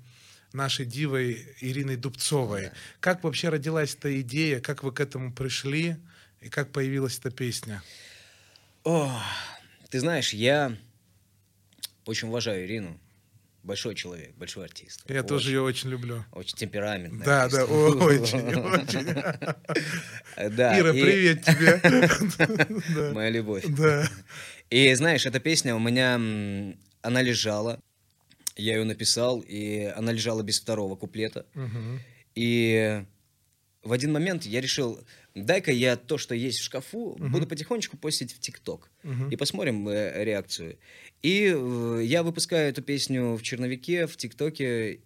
нашей 0.52 0.86
дивой 0.86 1.48
Ириной 1.60 1.96
Дубцовой. 1.96 2.70
Как 3.00 3.24
вообще 3.24 3.48
родилась 3.48 3.94
эта 3.98 4.20
идея? 4.20 4.60
Как 4.60 4.84
вы 4.84 4.92
к 4.92 5.00
этому 5.00 5.32
пришли? 5.32 5.96
И 6.44 6.50
как 6.50 6.70
появилась 6.72 7.18
эта 7.18 7.30
песня? 7.30 7.82
О, 8.84 9.10
ты 9.88 9.98
знаешь, 9.98 10.34
я 10.34 10.76
очень 12.04 12.28
уважаю 12.28 12.66
Ирину. 12.66 13.00
Большой 13.62 13.94
человек, 13.94 14.34
большой 14.36 14.66
артист. 14.66 15.04
Я 15.08 15.20
Очень, 15.20 15.28
тоже 15.28 15.50
ее 15.52 15.62
очень 15.62 15.88
люблю. 15.88 16.22
Очень 16.32 16.58
темпераментный. 16.58 17.24
Да, 17.24 17.44
артист. 17.44 17.60
да, 17.62 17.64
очень, 17.66 18.44
очень. 18.58 19.06
Да, 20.54 20.78
Ира, 20.78 20.90
и- 20.92 21.02
привет 21.02 21.44
тебе. 21.44 23.12
Моя 23.14 23.30
любовь. 23.30 23.64
Да. 23.66 24.06
И 24.68 24.92
знаешь, 24.92 25.24
эта 25.24 25.40
песня 25.40 25.74
у 25.74 25.78
меня, 25.78 26.16
она 27.00 27.22
лежала, 27.22 27.80
я 28.56 28.76
ее 28.76 28.84
написал, 28.84 29.40
и 29.40 29.84
она 29.96 30.12
лежала 30.12 30.42
без 30.42 30.60
второго 30.60 30.94
куплета. 30.94 31.46
И 32.34 33.02
в 33.82 33.92
один 33.92 34.12
момент 34.12 34.44
я 34.44 34.60
решил, 34.60 35.00
дай-ка 35.34 35.72
я 35.72 35.96
то, 35.96 36.18
что 36.18 36.34
есть 36.34 36.60
в 36.60 36.62
шкафу, 36.62 37.16
буду 37.18 37.46
потихонечку 37.46 37.96
постить 37.96 38.32
в 38.32 38.40
ТикТок. 38.40 38.90
Мгм. 39.02 39.30
И 39.30 39.36
посмотрим 39.36 39.88
э, 39.88 40.24
реакцию. 40.24 40.78
И 41.22 41.52
э, 41.54 42.00
я 42.04 42.22
выпускаю 42.22 42.70
эту 42.70 42.82
песню 42.82 43.34
в 43.36 43.42
черновике, 43.42 44.06
в 44.06 44.16
ТикТоке, 44.16 45.00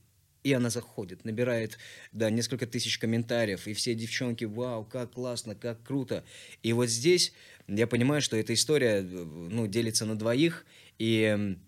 и 0.44 0.52
она 0.52 0.70
заходит, 0.70 1.24
набирает, 1.24 1.78
да, 2.12 2.30
несколько 2.30 2.66
тысяч 2.66 2.98
комментариев, 2.98 3.66
и 3.66 3.74
все 3.74 3.94
девчонки, 3.94 4.44
вау, 4.44 4.84
как 4.84 5.12
классно, 5.12 5.54
как 5.54 5.82
круто. 5.82 6.24
И 6.62 6.72
вот 6.72 6.88
здесь 6.88 7.32
я 7.66 7.86
понимаю, 7.86 8.22
что 8.22 8.36
эта 8.36 8.54
история, 8.54 9.00
э, 9.00 9.04
ну, 9.04 9.66
делится 9.66 10.06
на 10.06 10.16
двоих, 10.16 10.64
и 10.98 11.22
м, 11.22 11.62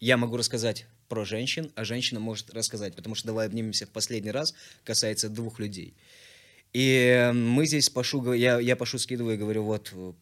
я 0.00 0.16
могу 0.16 0.36
рассказать 0.36 0.86
про 1.08 1.24
женщин, 1.24 1.72
а 1.74 1.84
женщина 1.84 2.20
может 2.20 2.52
рассказать, 2.52 2.94
потому 2.94 3.14
что 3.14 3.28
«Давай 3.28 3.46
обнимемся 3.46 3.86
в 3.86 3.90
последний 3.90 4.30
раз» 4.30 4.54
касается 4.84 5.28
двух 5.28 5.58
людей. 5.58 5.94
И 6.72 7.30
мы 7.34 7.66
здесь 7.66 7.88
Пашу, 7.90 8.32
я, 8.32 8.58
я 8.60 8.76
Пашу 8.76 8.98
скидываю 8.98 9.34
и 9.34 9.38
говорю, 9.38 9.64
вот, 9.64 9.90
э, 9.94 10.12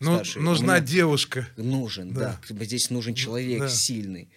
Ну, 0.00 0.14
старший, 0.14 0.42
нужна 0.42 0.76
меня 0.76 0.86
девушка. 0.86 1.48
нужен, 1.56 2.12
Да. 2.12 2.40
да, 2.48 2.64
здесь 2.64 2.90
нужен 2.90 3.14
человек 3.14 3.60
да. 3.60 3.68
сильный. 3.68 4.28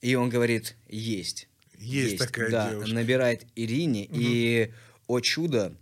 И 0.00 0.14
он 0.14 0.28
говорит, 0.28 0.76
есть. 0.88 1.48
Есть 1.78 2.18
такая 2.18 2.50
да, 2.50 2.70
девушка. 2.70 2.94
набирает 2.94 3.46
Ирине, 3.54 4.06
и, 4.10 4.72
о 5.06 5.20
чудо, 5.20 5.74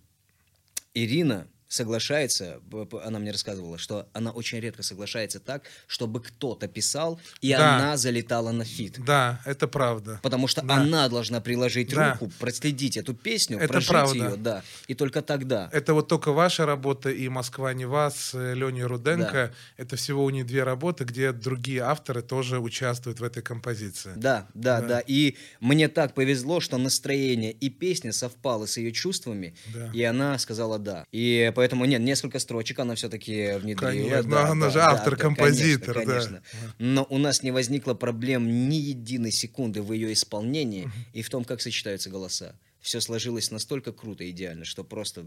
Ирина 0.95 1.49
соглашается, 1.69 2.61
она 3.05 3.19
мне 3.19 3.31
рассказывала, 3.31 3.79
что 3.79 4.09
она 4.13 4.31
очень 4.31 4.61
редко 4.61 4.83
соглашается 4.83 5.41
так, 5.41 5.63
чтобы 5.87 6.21
кто-то 6.23 6.69
писал, 6.69 7.21
и 7.41 7.53
Да. 7.53 7.77
она 7.77 7.97
залетала 7.97 8.53
на 8.53 8.65
фит. 8.65 8.99
Да, 9.05 9.41
это 9.45 9.67
правда. 9.69 10.21
Потому 10.23 10.47
что 10.49 10.63
Да. 10.63 10.77
она 10.77 11.09
должна 11.09 11.41
приложить 11.41 11.91
Да. 11.95 12.13
руку, 12.13 12.31
проследить 12.39 12.97
эту 12.97 13.15
песню, 13.15 13.59
Это 13.59 13.69
прожить 13.69 13.89
правда. 13.89 14.15
ее, 14.31 14.37
да. 14.37 14.63
И 14.89 14.95
только 14.95 15.23
тогда. 15.23 15.69
Это 15.73 15.95
вот 15.95 16.09
только 16.09 16.33
ваша 16.33 16.67
работа 16.67 17.11
и 17.11 17.29
«Москва 17.29 17.73
не 17.75 17.85
вас» 17.87 18.17
с 18.17 18.55
Леней 18.55 18.85
Руденко. 18.85 19.53
Да. 19.77 19.83
Это 19.83 19.97
всего 19.97 20.25
у 20.25 20.31
них 20.31 20.47
две 20.47 20.63
работы, 20.63 21.05
где 21.05 21.33
другие 21.33 21.81
авторы 21.83 22.23
тоже 22.23 22.59
участвуют 22.59 23.21
в 23.21 23.25
этой 23.25 23.43
композиции. 23.43 24.13
Да, 24.17 24.47
да, 24.55 24.81
Да. 24.81 24.87
да, 24.89 25.03
И 25.07 25.37
мне 25.61 25.89
так 25.89 26.15
повезло, 26.15 26.61
что 26.61 26.79
настроение 26.79 27.53
и 27.53 27.71
песня 27.71 28.13
совпало 28.13 28.67
с 28.67 28.77
ее 28.77 28.93
чувствами, 28.93 29.55
Да. 29.75 29.91
и 29.93 30.03
она 30.03 30.39
сказала 30.39 30.79
да. 30.79 31.05
И 31.13 31.53
поэтому 31.57 31.87
нет, 31.87 32.03
несколько 32.03 32.39
строчек 32.39 32.79
она 32.79 32.95
все-таки 32.95 33.57
внедрила. 33.57 33.91
Конечно, 33.91 34.31
да, 34.31 34.49
она 34.51 34.67
да, 34.67 34.71
же 34.71 34.79
да, 34.79 34.91
автор, 34.91 35.17
да, 35.17 35.35
конечно, 35.35 35.95
конечно. 35.95 36.43
Но 36.79 37.07
у 37.09 37.17
нас 37.17 37.43
не 37.43 37.51
возникло 37.51 37.95
проблем 37.95 38.69
ни 38.69 38.77
единой 38.77 39.33
секунды 39.33 39.81
в 39.81 39.91
ее 39.93 40.13
исполнении 40.13 40.91
и 41.15 41.23
в 41.23 41.31
том, 41.31 41.45
как 41.45 41.63
сочетаются 41.63 42.11
голоса. 42.11 42.55
Все 42.83 43.01
сложилось 43.01 43.51
настолько 43.51 43.91
круто 43.91 44.23
и 44.23 44.31
идеально, 44.31 44.65
что 44.65 44.85
просто, 44.85 45.27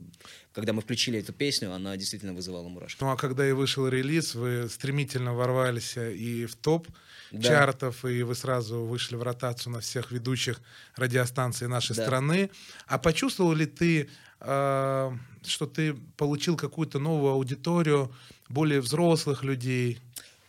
когда 0.53 0.71
мы 0.71 0.81
включили 0.81 1.19
эту 1.19 1.33
песню, 1.33 1.73
она 1.73 1.97
действительно 1.97 2.33
вызывала 2.33 2.69
мурашки. 2.69 3.03
Ну 3.03 3.09
а 3.09 3.17
когда 3.17 3.49
и 3.49 3.51
вышел 3.51 3.87
релиз, 3.87 4.35
вы 4.35 4.69
стремительно 4.69 5.33
ворвались 5.33 5.97
э, 5.97 6.13
и 6.13 6.45
в 6.45 6.55
топ 6.55 6.87
Да. 7.31 7.47
чартов, 7.47 8.05
и 8.05 8.23
вы 8.23 8.35
сразу 8.35 8.79
вышли 8.83 9.15
в 9.15 9.23
ротацию 9.23 9.73
на 9.73 9.79
всех 9.79 10.11
ведущих 10.11 10.61
радиостанций 10.95 11.67
нашей 11.67 11.95
Да. 11.95 12.03
страны. 12.03 12.49
А 12.87 12.97
почувствовал 12.97 13.53
ли 13.53 13.65
ты, 13.65 14.09
э, 14.39 15.11
что 15.45 15.65
ты 15.67 15.93
получил 16.17 16.57
какую-то 16.57 16.99
новую 16.99 17.33
аудиторию, 17.33 18.11
более 18.49 18.81
взрослых 18.81 19.43
людей? 19.43 19.99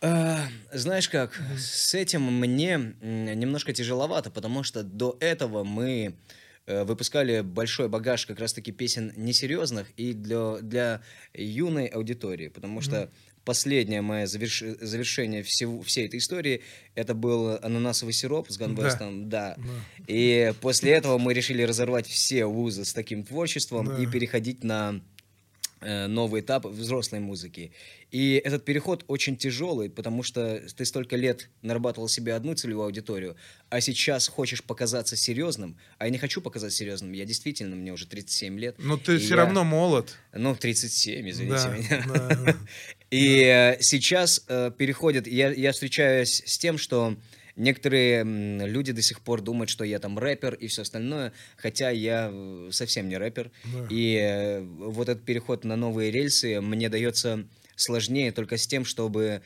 А, 0.01 0.47
Знаешь 0.73 1.07
как, 1.09 1.39
с 1.57 1.93
этим 1.93 2.23
мне 2.23 2.95
немножко 3.01 3.71
тяжеловато, 3.73 4.31
потому 4.31 4.63
что 4.63 4.81
до 4.83 5.15
этого 5.19 5.63
мы 5.63 6.15
э, 6.65 6.83
выпускали 6.83 7.41
большой 7.41 7.87
багаж 7.89 8.25
как 8.25 8.39
раз-таки 8.39 8.71
песен 8.71 9.13
несерьезных 9.15 9.87
и 9.97 10.13
для, 10.13 10.57
для 10.61 11.01
юной 11.33 11.87
аудитории, 11.87 12.47
потому 12.47 12.81
что 12.81 13.09
последнее 13.45 14.01
мое 14.01 14.25
заверш- 14.25 14.77
завершение 14.83 15.43
всего, 15.43 15.81
всей 15.81 16.05
этой 16.07 16.19
истории 16.19 16.61
это 16.95 17.13
был 17.13 17.57
ананасовый 17.61 18.13
сироп 18.13 18.49
с 18.49 18.57
Ганвестом, 18.57 19.29
да. 19.29 19.55
И 20.07 20.53
после 20.61 20.91
этого 20.91 21.17
мы 21.17 21.33
решили 21.33 21.63
разорвать 21.63 22.07
все 22.07 22.45
вузы 22.45 22.85
с 22.85 22.93
таким 22.93 23.23
творчеством 23.23 23.87
Да. 23.87 24.01
и 24.01 24.05
переходить 24.07 24.63
на 24.63 25.01
новый 25.81 26.41
этап 26.41 26.65
взрослой 26.65 27.19
музыки. 27.19 27.71
И 28.11 28.41
этот 28.43 28.65
переход 28.65 29.03
очень 29.07 29.35
тяжелый, 29.37 29.89
потому 29.89 30.21
что 30.21 30.61
ты 30.75 30.85
столько 30.85 31.15
лет 31.15 31.49
нарабатывал 31.61 32.07
себе 32.07 32.33
одну 32.35 32.53
целевую 32.55 32.85
аудиторию, 32.85 33.35
а 33.69 33.81
сейчас 33.81 34.27
хочешь 34.27 34.63
показаться 34.63 35.15
серьезным, 35.15 35.77
а 35.97 36.05
я 36.05 36.11
не 36.11 36.17
хочу 36.17 36.41
показаться 36.41 36.77
серьезным, 36.77 37.13
я 37.13 37.25
действительно, 37.25 37.75
мне 37.75 37.91
уже 37.93 38.05
37 38.05 38.59
лет. 38.59 38.75
Но 38.79 38.97
ты 38.97 39.15
и 39.15 39.17
все 39.17 39.29
я- 39.29 39.35
равно 39.37 39.63
молод. 39.63 40.17
Ну, 40.33 40.55
37, 40.55 41.29
извините 41.29 41.57
Да, 41.63 41.69
меня. 41.77 42.03
да, 42.07 42.35
да. 42.45 42.57
И 43.11 43.41
э, 43.43 43.77
сейчас 43.81 44.45
э, 44.47 44.71
переходит, 44.77 45.27
я, 45.27 45.51
я 45.51 45.71
встречаюсь 45.73 46.43
с 46.45 46.57
тем, 46.57 46.77
что 46.77 47.17
некоторые 47.55 48.23
люди 48.23 48.91
до 48.91 49.01
сих 49.01 49.21
пор 49.21 49.41
думают, 49.41 49.69
что 49.69 49.83
я 49.83 49.99
там 49.99 50.17
рэпер 50.17 50.53
и 50.55 50.67
все 50.67 50.83
остальное, 50.83 51.33
хотя 51.57 51.89
я 51.89 52.29
э, 52.31 52.69
совсем 52.71 53.09
не 53.09 53.17
рэпер. 53.17 53.51
Да. 53.65 53.87
И 53.89 54.17
э, 54.21 54.61
вот 54.61 55.09
этот 55.09 55.25
переход 55.25 55.63
на 55.63 55.75
новые 55.75 56.11
рельсы 56.11 56.61
мне 56.61 56.89
дается 56.89 57.45
сложнее 57.75 58.31
только 58.31 58.57
с 58.57 58.67
тем, 58.67 58.85
чтобы 58.85 59.41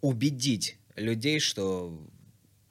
убедить 0.00 0.76
людей, 0.96 1.40
что 1.40 1.98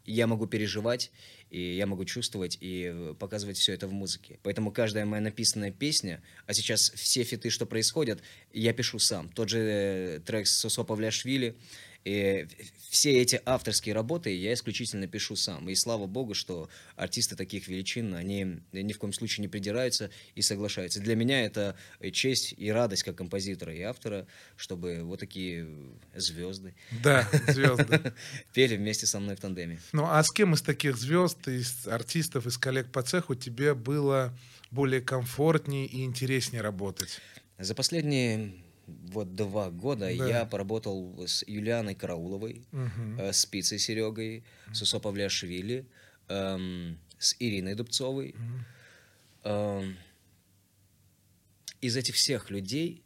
я 0.05 0.27
могу 0.27 0.47
переживать, 0.47 1.11
и 1.51 1.75
я 1.75 1.85
могу 1.85 2.05
чувствовать 2.05 2.57
и 2.61 2.91
э, 2.93 3.13
показывать 3.19 3.57
все 3.57 3.73
это 3.73 3.87
в 3.87 3.91
музыке. 3.91 4.39
Поэтому 4.41 4.71
каждая 4.71 5.05
моя 5.05 5.21
написанная 5.21 5.71
песня, 5.71 6.23
а 6.47 6.53
сейчас 6.53 6.91
все 6.91 7.23
фиты, 7.23 7.49
что 7.49 7.65
происходят, 7.65 8.21
я 8.53 8.73
пишу 8.73 8.99
сам. 8.99 9.29
Тот 9.29 9.49
же 9.49 10.21
трек 10.25 10.47
с 10.47 10.57
Сосо 10.57 10.83
Павляшвили, 10.83 11.57
и 12.03 12.47
все 12.89 13.21
эти 13.21 13.39
авторские 13.45 13.93
работы 13.93 14.35
я 14.35 14.53
исключительно 14.53 15.07
пишу 15.07 15.35
сам. 15.35 15.69
И 15.69 15.75
слава 15.75 16.07
богу, 16.07 16.33
что 16.33 16.67
артисты 16.95 17.35
таких 17.35 17.67
величин, 17.67 18.15
они 18.15 18.59
ни 18.71 18.93
в 18.93 18.97
коем 18.97 19.13
случае 19.13 19.43
не 19.43 19.47
придираются 19.47 20.09
и 20.33 20.41
соглашаются. 20.41 20.99
Для 20.99 21.15
меня 21.15 21.45
это 21.45 21.75
честь 22.11 22.55
и 22.57 22.71
радость 22.71 23.03
как 23.03 23.15
композитора 23.15 23.73
и 23.75 23.81
автора, 23.81 24.25
чтобы 24.55 25.03
вот 25.03 25.19
такие 25.19 25.67
звезды 26.15 26.73
Да, 27.03 27.27
звезды. 27.47 28.13
пели 28.53 28.77
вместе 28.77 29.05
со 29.05 29.19
мной 29.19 29.35
в 29.35 29.39
тандеме. 29.39 29.79
Ну 29.93 30.05
а 30.05 30.23
с 30.23 30.31
кем 30.31 30.53
из 30.55 30.61
таких 30.61 30.97
звезд, 30.97 31.47
из 31.47 31.87
артистов, 31.87 32.47
из 32.47 32.57
коллег 32.57 32.91
по 32.91 33.03
цеху 33.03 33.35
тебе 33.35 33.75
было 33.75 34.35
более 34.71 35.01
комфортнее 35.01 35.85
и 35.85 36.03
интереснее 36.03 36.61
работать? 36.61 37.19
За 37.59 37.75
последние 37.75 38.53
вот 39.11 39.35
два 39.35 39.69
года 39.69 40.05
Да. 40.15 40.27
я 40.27 40.45
поработал 40.45 41.15
с 41.27 41.43
Юлианой 41.47 41.95
Карауловой, 41.95 42.63
э, 43.19 43.31
с 43.33 43.45
Пицей 43.45 43.79
Серегой, 43.79 44.43
с 44.73 44.81
Усо 44.81 44.99
Павляшвили, 44.99 45.85
эм, 46.27 46.97
с 47.19 47.35
Ириной 47.39 47.75
Дубцовой. 47.75 48.35
Эм, 49.43 49.97
из 51.81 51.97
этих 51.97 52.15
всех 52.15 52.49
людей 52.51 53.03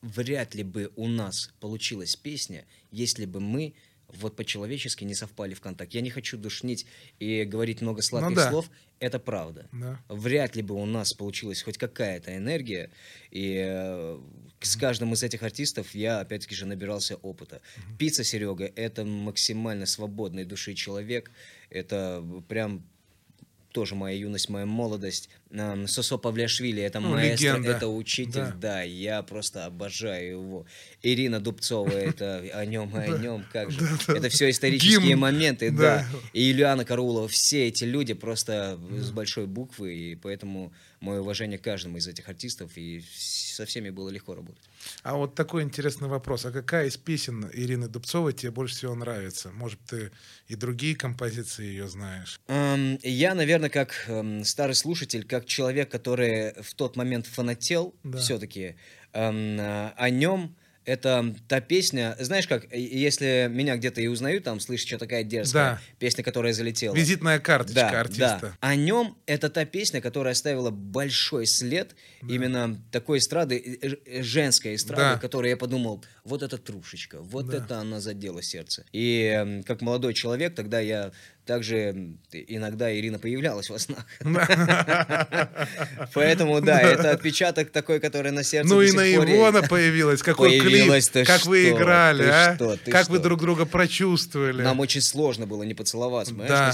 вряд 0.00 0.54
ли 0.54 0.62
бы 0.62 0.90
у 0.96 1.06
нас 1.08 1.50
получилась 1.60 2.16
песня, 2.16 2.64
если 2.90 3.26
бы 3.26 3.40
мы 3.40 3.74
вот 4.08 4.36
по-человечески 4.36 5.04
не 5.04 5.14
совпали 5.14 5.54
в 5.54 5.60
контакт. 5.60 5.92
Я 5.92 6.00
не 6.00 6.10
хочу 6.10 6.38
душнить 6.38 6.86
и 7.18 7.44
говорить 7.44 7.80
много 7.82 8.02
сладких 8.02 8.30
Ну 8.30 8.36
да. 8.36 8.50
слов. 8.50 8.70
Это 9.00 9.18
правда. 9.18 9.68
Да. 9.72 10.00
Вряд 10.08 10.56
ли 10.56 10.62
бы 10.62 10.74
у 10.74 10.86
нас 10.86 11.12
получилась 11.12 11.62
хоть 11.62 11.78
какая-то 11.78 12.36
энергия. 12.36 12.90
И 13.30 13.62
э, 13.64 14.18
с 14.60 14.76
каждым 14.76 15.12
из 15.12 15.22
этих 15.22 15.42
артистов 15.42 15.94
я, 15.94 16.20
опять-таки 16.20 16.54
же, 16.54 16.66
набирался 16.66 17.16
опыта. 17.16 17.60
Пицца 17.98 18.24
Серега— 18.24 18.64
это 18.76 19.04
максимально 19.04 19.86
свободной 19.86 20.44
души 20.44 20.74
человек. 20.74 21.30
Это 21.70 22.24
прям 22.48 22.82
тоже 23.72 23.94
моя 23.94 24.16
юность, 24.18 24.48
моя 24.48 24.66
молодость. 24.66 25.28
Сосо 25.86 26.18
Павлиашвили— 26.18 26.82
это 26.84 27.00
Ну, 27.00 27.10
маэстро, 27.10 27.46
легенда. 27.48 27.70
это 27.70 27.88
учитель, 27.88 28.32
Да. 28.34 28.52
да. 28.60 28.82
я 28.82 29.22
просто 29.22 29.64
обожаю 29.64 30.30
его. 30.30 30.66
Ирина 31.02 31.40
Дубцова— 31.40 31.88
это 31.90 32.38
о 32.52 32.64
нем 32.66 32.90
и 33.00 33.04
о 33.10 33.18
нем, 33.18 33.44
как 33.52 33.70
же. 33.70 33.80
Это 34.08 34.28
все 34.28 34.50
исторические 34.50 35.16
моменты, 35.16 35.70
Да. 35.70 36.06
И 36.32 36.42
Юлиана 36.42 36.84
Караулова, 36.84 37.28
все 37.28 37.68
эти 37.68 37.84
люди 37.84 38.14
просто 38.14 38.78
с 39.00 39.10
большой 39.10 39.46
буквы, 39.46 39.94
и 39.94 40.14
поэтому 40.16 40.72
мое 41.00 41.20
уважение 41.20 41.58
к 41.58 41.62
каждому 41.62 41.98
из 41.98 42.08
этих 42.08 42.28
артистов, 42.28 42.72
и 42.76 43.02
со 43.14 43.64
всеми 43.66 43.90
было 43.90 44.08
легко 44.10 44.34
работать. 44.34 44.64
А 45.04 45.14
вот 45.16 45.34
такой 45.36 45.62
интересный 45.62 46.08
вопрос. 46.08 46.44
А 46.44 46.50
какая 46.50 46.86
из 46.88 46.96
песен 46.96 47.48
Ирины 47.52 47.88
Дубцовой 47.88 48.32
тебе 48.32 48.50
больше 48.50 48.74
всего 48.74 48.94
нравится? 48.96 49.50
Может, 49.52 49.78
ты 49.88 50.10
и 50.48 50.56
другие 50.56 50.96
композиции 50.96 51.64
ее 51.66 51.88
знаешь? 51.88 52.40
Эм, 52.48 52.98
Я, 53.02 53.34
наверное, 53.34 53.70
как 53.70 54.04
эм, 54.08 54.42
старый 54.44 54.74
слушатель, 54.74 55.24
как 55.24 55.37
человек, 55.46 55.88
который 55.90 56.52
в 56.62 56.74
тот 56.74 56.96
момент 56.96 57.26
фанател 57.26 57.94
Да. 58.04 58.18
все-таки 58.18 58.76
о 59.12 60.10
нем, 60.10 60.54
это 60.84 61.34
та 61.48 61.60
песня, 61.60 62.16
знаешь 62.18 62.46
как, 62.48 62.64
э, 62.72 62.80
если 62.80 63.46
меня 63.50 63.76
где-то 63.76 64.00
и 64.00 64.06
узнают, 64.06 64.44
там, 64.44 64.58
слышишь, 64.58 64.86
что 64.86 64.96
такая 64.96 65.22
дерзкая 65.22 65.72
Да. 65.74 65.80
песня, 65.98 66.24
которая 66.24 66.54
залетела. 66.54 66.94
Визитная 66.94 67.38
карточка 67.40 67.90
Да, 67.92 68.00
артиста. 68.00 68.38
да. 68.40 68.56
О 68.60 68.74
нем 68.74 69.14
это 69.26 69.50
та 69.50 69.66
песня, 69.66 70.00
которая 70.00 70.32
оставила 70.32 70.70
большой 70.70 71.44
след 71.44 71.94
именно 72.26 72.80
такой 72.90 73.18
эстрады, 73.18 73.78
э, 73.82 73.96
э, 74.06 74.22
женской 74.22 74.76
эстрады, 74.76 75.14
Да. 75.16 75.18
которой 75.18 75.50
я 75.50 75.58
подумал, 75.58 76.02
вот 76.24 76.42
это 76.42 76.56
трушечка, 76.56 77.20
вот 77.20 77.48
Да. 77.48 77.58
это 77.58 77.80
она 77.80 78.00
задела 78.00 78.40
сердце. 78.42 78.86
И 78.92 79.24
эм, 79.24 79.62
как 79.64 79.82
молодой 79.82 80.14
человек, 80.14 80.54
тогда 80.54 80.80
я 80.80 81.12
также 81.48 82.12
иногда 82.30 82.94
Ирина 82.94 83.18
появлялась 83.18 83.70
во 83.70 83.78
снах. 83.78 84.04
Поэтому 86.14 86.60
да, 86.60 86.78
это 86.78 87.12
отпечаток 87.12 87.70
такой, 87.70 88.00
который 88.00 88.32
на 88.32 88.44
сердце 88.44 88.68
Ну 88.68 88.82
и 88.82 88.88
на 88.90 88.96
пор 88.96 89.04
его 89.04 89.24
есть. 89.24 89.48
она 89.48 89.62
появилась. 89.62 90.22
Какой 90.22 90.60
клип, 90.60 90.92
как 91.26 91.46
вы 91.46 91.70
играли, 91.70 92.24
а? 92.24 92.56
как 92.90 93.08
вы 93.08 93.16
что? 93.16 93.22
друг 93.22 93.40
друга 93.40 93.64
прочувствовали. 93.64 94.62
Нам 94.62 94.78
очень 94.80 95.00
сложно 95.00 95.46
было 95.46 95.62
не 95.62 95.72
поцеловаться, 95.72 96.34
Да. 96.34 96.70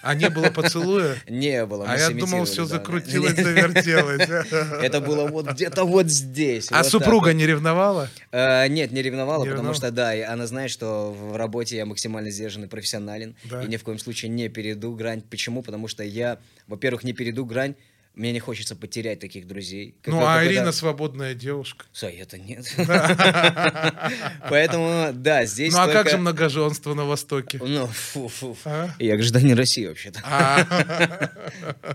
А 0.00 0.14
не 0.14 0.30
было 0.30 0.48
поцелуя? 0.48 1.16
Не 1.28 1.66
было. 1.66 1.84
А 1.86 1.98
я 1.98 2.08
думал, 2.08 2.46
все 2.46 2.64
закрутилось, 2.64 3.36
завертелось. 3.36 4.22
Это 4.82 5.02
было 5.02 5.26
вот 5.26 5.48
где-то 5.50 5.84
вот 5.84 6.06
здесь. 6.06 6.68
А 6.70 6.82
супруга 6.82 7.34
не 7.34 7.46
ревновала? 7.46 8.08
Э, 8.32 8.68
Нет, 8.68 8.90
не 8.90 9.02
ревновала, 9.02 9.44
потому 9.44 9.74
что, 9.74 9.90
да, 9.90 10.12
она 10.32 10.46
знает, 10.46 10.70
что 10.70 11.12
в 11.12 11.36
работе 11.36 11.76
я 11.76 11.84
максимально 11.84 12.30
сдержанный 12.30 12.68
профессионален. 12.68 13.36
И 13.62 13.66
ни 13.66 13.76
в 13.76 13.82
коем 13.82 13.98
случае 13.98 14.13
не 14.22 14.48
перейду 14.48 14.94
грань. 14.94 15.22
Почему? 15.22 15.62
Потому 15.62 15.88
что 15.88 16.02
я, 16.04 16.38
во-первых, 16.66 17.04
не 17.04 17.12
перейду 17.12 17.44
грань, 17.44 17.74
мне 18.14 18.32
не 18.32 18.38
хочется 18.38 18.76
потерять 18.76 19.18
таких 19.18 19.46
друзей. 19.48 19.96
Как- 20.00 20.14
Ну, 20.14 20.20
а 20.20 20.38
когда- 20.38 20.46
Ирина 20.46 20.72
свободная 20.72 21.34
девушка. 21.34 21.86
Это 22.00 22.38
нет. 22.38 22.64
Поэтому, 24.48 25.10
да, 25.12 25.44
здесь 25.46 25.72
Ну, 25.72 25.80
а 25.80 25.88
как 25.88 26.08
же 26.08 26.18
многоженство 26.18 26.94
на 26.94 27.04
Востоке? 27.04 27.58
Ну, 27.60 27.86
фу, 27.88 28.28
фу, 28.28 28.54
фу. 28.54 28.60
А? 28.70 28.90
Я 29.00 29.16
гражданин 29.16 29.56
России 29.56 29.86
вообще-то. 29.86 30.20
А. 30.24 30.64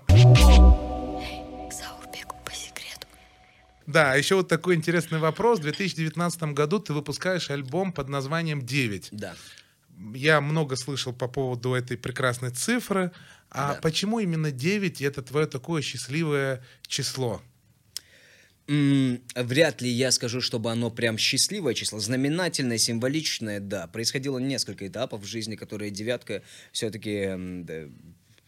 Да, 3.88 4.14
еще 4.14 4.36
вот 4.36 4.48
такой 4.48 4.76
интересный 4.76 5.18
вопрос. 5.18 5.58
В 5.58 5.64
2019 5.64 6.44
году 6.54 6.78
ты 6.80 6.94
выпускаешь 6.94 7.50
альбом 7.50 7.92
под 7.92 8.08
названием 8.08 8.64
«Девять». 8.64 9.08
Да. 9.10 9.34
Я 10.14 10.42
много 10.42 10.76
слышал 10.76 11.14
по 11.14 11.28
поводу 11.28 11.74
этой 11.74 11.98
прекрасной 11.98 12.52
цифры. 12.52 13.12
А 13.50 13.74
Да. 13.74 13.82
почему 13.82 14.20
именно 14.20 14.52
9 14.52 15.02
и 15.02 15.06
это 15.06 15.22
твое 15.22 15.48
такое 15.48 15.82
счастливое 15.82 16.64
число? 16.88 17.42
Вряд 18.68 19.82
ли 19.82 19.90
я 19.90 20.12
скажу, 20.12 20.42
чтобы 20.42 20.72
оно 20.72 20.92
прям 20.92 21.18
счастливое 21.18 21.74
число. 21.74 22.00
Знаменательное, 22.00 22.78
символичное, 22.78 23.60
да. 23.60 23.88
Происходило 23.88 24.38
несколько 24.38 24.88
этапов 24.88 25.22
в 25.22 25.26
жизни, 25.26 25.56
которые 25.56 25.90
девятка 25.90 26.44
все-таки, 26.72 27.32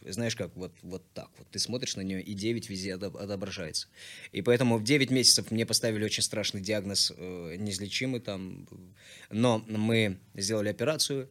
знаешь 0.06 0.36
как, 0.36 0.54
вот, 0.54 0.72
вот 0.82 1.02
так 1.12 1.28
вот. 1.38 1.48
Ты 1.50 1.58
смотришь 1.58 1.96
на 1.96 2.02
нее, 2.02 2.22
и 2.22 2.34
9 2.34 2.68
везде 2.70 2.94
отображается. 2.94 3.88
И 4.30 4.42
поэтому 4.42 4.78
в 4.78 4.84
9 4.84 5.10
месяцев 5.10 5.50
мне 5.50 5.66
поставили 5.66 6.04
очень 6.04 6.22
страшный 6.22 6.60
диагноз, 6.60 7.12
э, 7.16 7.56
неизлечимый 7.58 8.20
там. 8.20 8.68
Но 9.28 9.64
мы 9.66 10.18
сделали 10.36 10.68
операцию, 10.68 11.28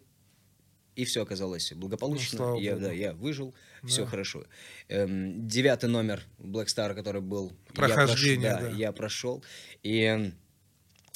и 1.02 1.06
все 1.06 1.22
оказалось 1.24 1.74
благополучно. 1.74 2.40
Ну, 2.40 2.60
я, 2.60 2.74
богу. 2.74 2.86
да, 2.86 2.92
я 2.92 3.14
выжил, 3.14 3.54
все 3.86 4.04
Да. 4.04 4.08
хорошо. 4.10 4.46
Эм, 4.90 5.48
девятый 5.48 5.90
номер 5.90 6.24
Black 6.40 6.66
Star, 6.68 6.94
который 6.94 7.22
был... 7.22 7.52
я 7.70 7.74
Прохождение, 7.74 8.52
прошел- 8.52 8.70
да. 8.72 8.78
я 8.78 8.92
прошел. 8.92 9.44
И 9.84 10.00
эм, 10.02 10.34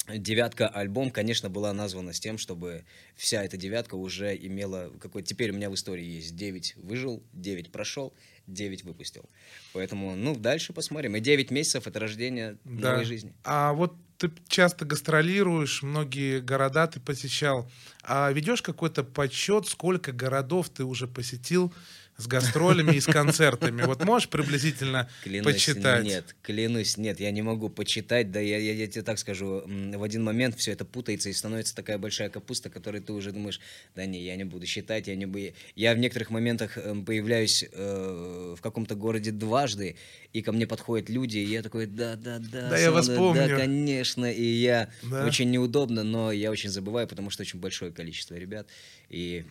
девятка 0.08 0.68
альбом, 0.68 1.10
конечно, 1.10 1.48
была 1.50 1.72
названа 1.72 2.12
с 2.12 2.20
тем, 2.20 2.38
чтобы 2.38 2.84
вся 3.16 3.44
эта 3.44 3.56
девятка 3.56 3.94
уже 3.96 4.36
имела 4.36 4.90
какой 5.00 5.22
Теперь 5.22 5.50
у 5.50 5.54
меня 5.54 5.68
в 5.70 5.74
истории 5.74 6.04
есть 6.04 6.36
9 6.36 6.74
выжил, 6.76 7.22
9 7.32 7.70
прошел, 7.72 8.14
9 8.46 8.84
выпустил. 8.84 9.28
Поэтому, 9.72 10.14
ну, 10.14 10.36
дальше 10.36 10.72
посмотрим. 10.72 11.16
И 11.16 11.20
9 11.20 11.50
месяцев— 11.50 11.86
это 11.88 11.98
рождение 11.98 12.56
Да. 12.64 12.92
новой 12.92 13.04
жизни. 13.04 13.32
А 13.44 13.72
вот 13.72 13.94
ты 14.18 14.32
часто 14.48 14.84
гастролируешь, 14.84 15.82
многие 15.82 16.40
города 16.40 16.86
ты 16.86 17.00
посещал. 17.00 17.70
А 18.02 18.30
ведешь 18.32 18.62
какой-то 18.62 19.04
подсчет, 19.04 19.66
сколько 19.66 20.12
городов 20.12 20.68
ты 20.68 20.84
уже 20.84 21.06
посетил 21.06 21.72
с 22.18 22.26
гастролями 22.26 22.94
и 22.96 23.00
с 23.00 23.06
концертами? 23.06 23.82
Вот 23.82 24.04
можешь 24.04 24.28
приблизительно 24.28 25.08
Клянусь, 25.22 25.54
почитать? 25.54 26.04
нет, 26.04 26.34
клянусь, 26.42 26.96
нет, 26.96 27.20
я 27.20 27.30
не 27.30 27.42
могу 27.42 27.68
почитать, 27.68 28.30
да 28.30 28.40
я, 28.40 28.58
я, 28.58 28.72
я 28.72 28.86
тебе 28.86 29.02
так 29.02 29.18
скажу, 29.18 29.62
в 29.66 30.02
один 30.02 30.24
момент 30.24 30.56
все 30.56 30.72
это 30.72 30.84
путается 30.84 31.28
и 31.28 31.32
становится 31.32 31.74
такая 31.74 31.98
большая 31.98 32.28
капуста, 32.30 32.70
которой 32.70 33.00
ты 33.00 33.12
уже 33.12 33.32
думаешь, 33.32 33.60
да 33.94 34.06
не, 34.06 34.22
я 34.22 34.36
не 34.36 34.44
буду 34.44 34.66
считать, 34.66 35.08
я 35.08 35.16
не 35.16 35.26
буду... 35.26 35.52
Я 35.74 35.94
в 35.94 35.98
некоторых 35.98 36.30
моментах 36.30 36.78
эм, 36.78 37.04
появляюсь 37.04 37.64
э, 37.70 38.54
в 38.56 38.60
каком-то 38.62 38.94
городе 38.94 39.30
дважды, 39.30 39.96
и 40.32 40.42
ко 40.42 40.52
мне 40.52 40.66
подходят 40.66 41.08
люди, 41.08 41.38
и 41.38 41.44
я 41.44 41.62
такой, 41.62 41.86
да-да-да, 41.86 42.70
Да, 42.70 42.78
я 42.78 42.90
вас 42.90 43.06
Сана, 43.06 43.18
помню». 43.18 43.48
да, 43.48 43.56
конечно, 43.56 44.30
и 44.30 44.42
я 44.42 44.88
Да. 45.02 45.24
очень 45.26 45.50
неудобно, 45.50 46.02
но 46.02 46.32
я 46.32 46.50
очень 46.50 46.70
забываю, 46.70 47.06
потому 47.06 47.30
что 47.30 47.42
очень 47.42 47.58
большое 47.58 47.92
количество 47.92 48.34
ребят, 48.34 48.68
и 49.08 49.44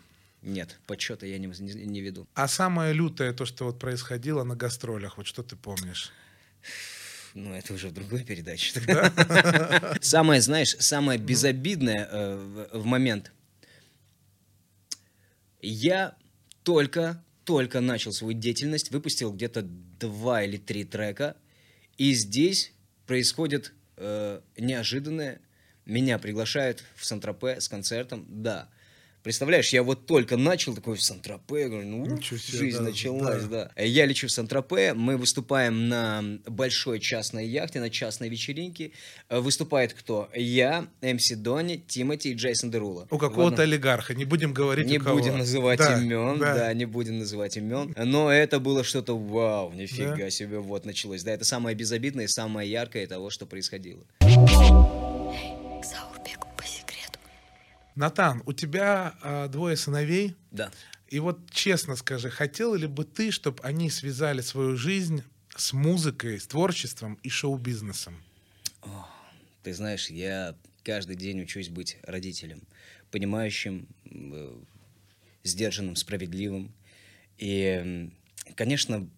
нет, 0.45 0.79
подсчета 0.85 1.25
я 1.25 1.37
не, 1.37 1.47
не- 1.47 1.85
не 1.85 2.01
веду. 2.01 2.27
А 2.33 2.47
самое 2.47 2.93
лютое, 2.93 3.33
то, 3.33 3.45
что 3.45 3.65
вот 3.65 3.79
происходило 3.79 4.43
на 4.43 4.55
гастролях, 4.55 5.17
вот 5.17 5.27
что 5.27 5.43
ты 5.43 5.55
помнишь? 5.55 6.11
Ну, 7.33 7.53
это 7.53 7.73
уже 7.73 7.89
в 7.89 7.93
другой 7.93 8.23
передаче. 8.23 8.79
Самое, 10.01 10.41
знаешь, 10.41 10.75
самое 10.79 11.19
безобидное 11.19 12.07
э, 12.09 12.35
в 12.71 12.81
в 12.81 12.85
момент. 12.85 13.31
Я 15.61 16.15
только, 16.63 17.23
только 17.43 17.81
начал 17.81 18.13
свою 18.13 18.33
деятельность, 18.33 18.91
выпустил 18.91 19.33
где-то 19.33 19.63
два 19.63 20.43
или 20.43 20.57
три 20.57 20.83
трека, 20.83 21.35
и 21.97 22.13
здесь 22.13 22.73
происходит 23.05 23.73
э, 23.97 24.41
неожиданное. 24.57 25.41
Меня 25.85 26.19
приглашают 26.19 26.83
в 26.95 27.05
Сан-Тропе 27.05 27.59
с 27.59 27.67
концертом, 27.67 28.25
да. 28.29 28.69
Представляешь, 29.25 29.69
я 29.69 29.81
вот 29.81 30.05
только 30.05 30.37
начал 30.37 30.75
такой 30.75 30.95
в 30.97 31.01
Сан-Тропе, 31.01 31.67
говорю, 31.67 31.87
ну, 31.87 32.05
Ничего 32.05 32.37
себе, 32.37 32.59
жизнь 32.59 32.77
да, 32.77 32.83
началась, 32.83 33.43
да. 33.45 33.71
да. 33.75 33.81
Я 33.81 34.05
лечу 34.05 34.27
в 34.27 34.31
Сан-Тропе, 34.31 34.93
мы 34.93 35.17
выступаем 35.17 35.89
на 35.89 36.23
большой 36.45 36.99
частной 36.99 37.47
яхте, 37.47 37.79
на 37.79 37.89
частной 37.89 38.29
вечеринке. 38.29 38.91
Э, 39.29 39.39
Выступает 39.39 39.93
кто? 39.93 40.29
Я, 40.35 40.85
МС 41.01 41.31
Дони, 41.31 41.77
Тимати 41.87 42.33
и 42.33 42.35
Джейсон 42.35 42.69
Дерула. 42.69 43.07
У 43.09 43.17
какого-то 43.17 43.63
олигарха, 43.63 44.13
не 44.13 44.25
будем 44.25 44.53
говорить 44.53 44.85
не 44.85 44.99
будем 44.99 45.39
называть 45.39 45.79
Да, 45.79 45.99
имен, 45.99 46.37
да. 46.37 46.53
да. 46.53 46.73
не 46.75 46.85
будем 46.85 47.17
называть 47.17 47.57
имен. 47.57 47.95
Но 47.97 48.31
это 48.31 48.59
было 48.59 48.83
что-то 48.83 49.17
вау, 49.17 49.73
нифига 49.73 50.17
Да? 50.17 50.29
себе, 50.29 50.59
вот 50.59 50.85
началось. 50.85 51.23
Да, 51.23 51.31
это 51.31 51.45
самое 51.45 51.75
безобидное, 51.75 52.27
самое 52.27 52.69
яркое 52.69 53.07
того, 53.07 53.31
что 53.31 53.47
происходило. 53.47 54.03
Натан, 57.95 58.43
у 58.45 58.53
тебя 58.53 59.15
а, 59.21 59.47
двое 59.47 59.77
сыновей, 59.77 60.35
Да. 60.51 60.71
и 61.09 61.19
вот 61.19 61.49
честно 61.51 61.95
скажи, 61.95 62.29
хотел 62.29 62.75
ли 62.75 62.87
бы 62.87 63.05
ты, 63.05 63.31
чтобы 63.31 63.63
они 63.63 63.89
связали 63.89 64.41
свою 64.41 64.75
жизнь 64.75 65.23
с 65.55 65.71
музыкой, 65.73 66.39
с 66.39 66.47
творчеством 66.47 67.17
и 67.23 67.29
шоу-бизнесом? 67.29 68.21
Ты 69.63 69.73
знаешь, 69.73 70.09
я 70.09 70.55
каждый 70.83 71.15
день 71.15 71.41
учусь 71.41 71.69
быть 71.69 71.97
родителем, 72.03 72.61
понимающим, 73.11 73.87
э, 74.05 74.57
сдержанным, 75.43 75.95
справедливым. 75.95 76.71
И, 77.37 78.11
конечно, 78.55 79.09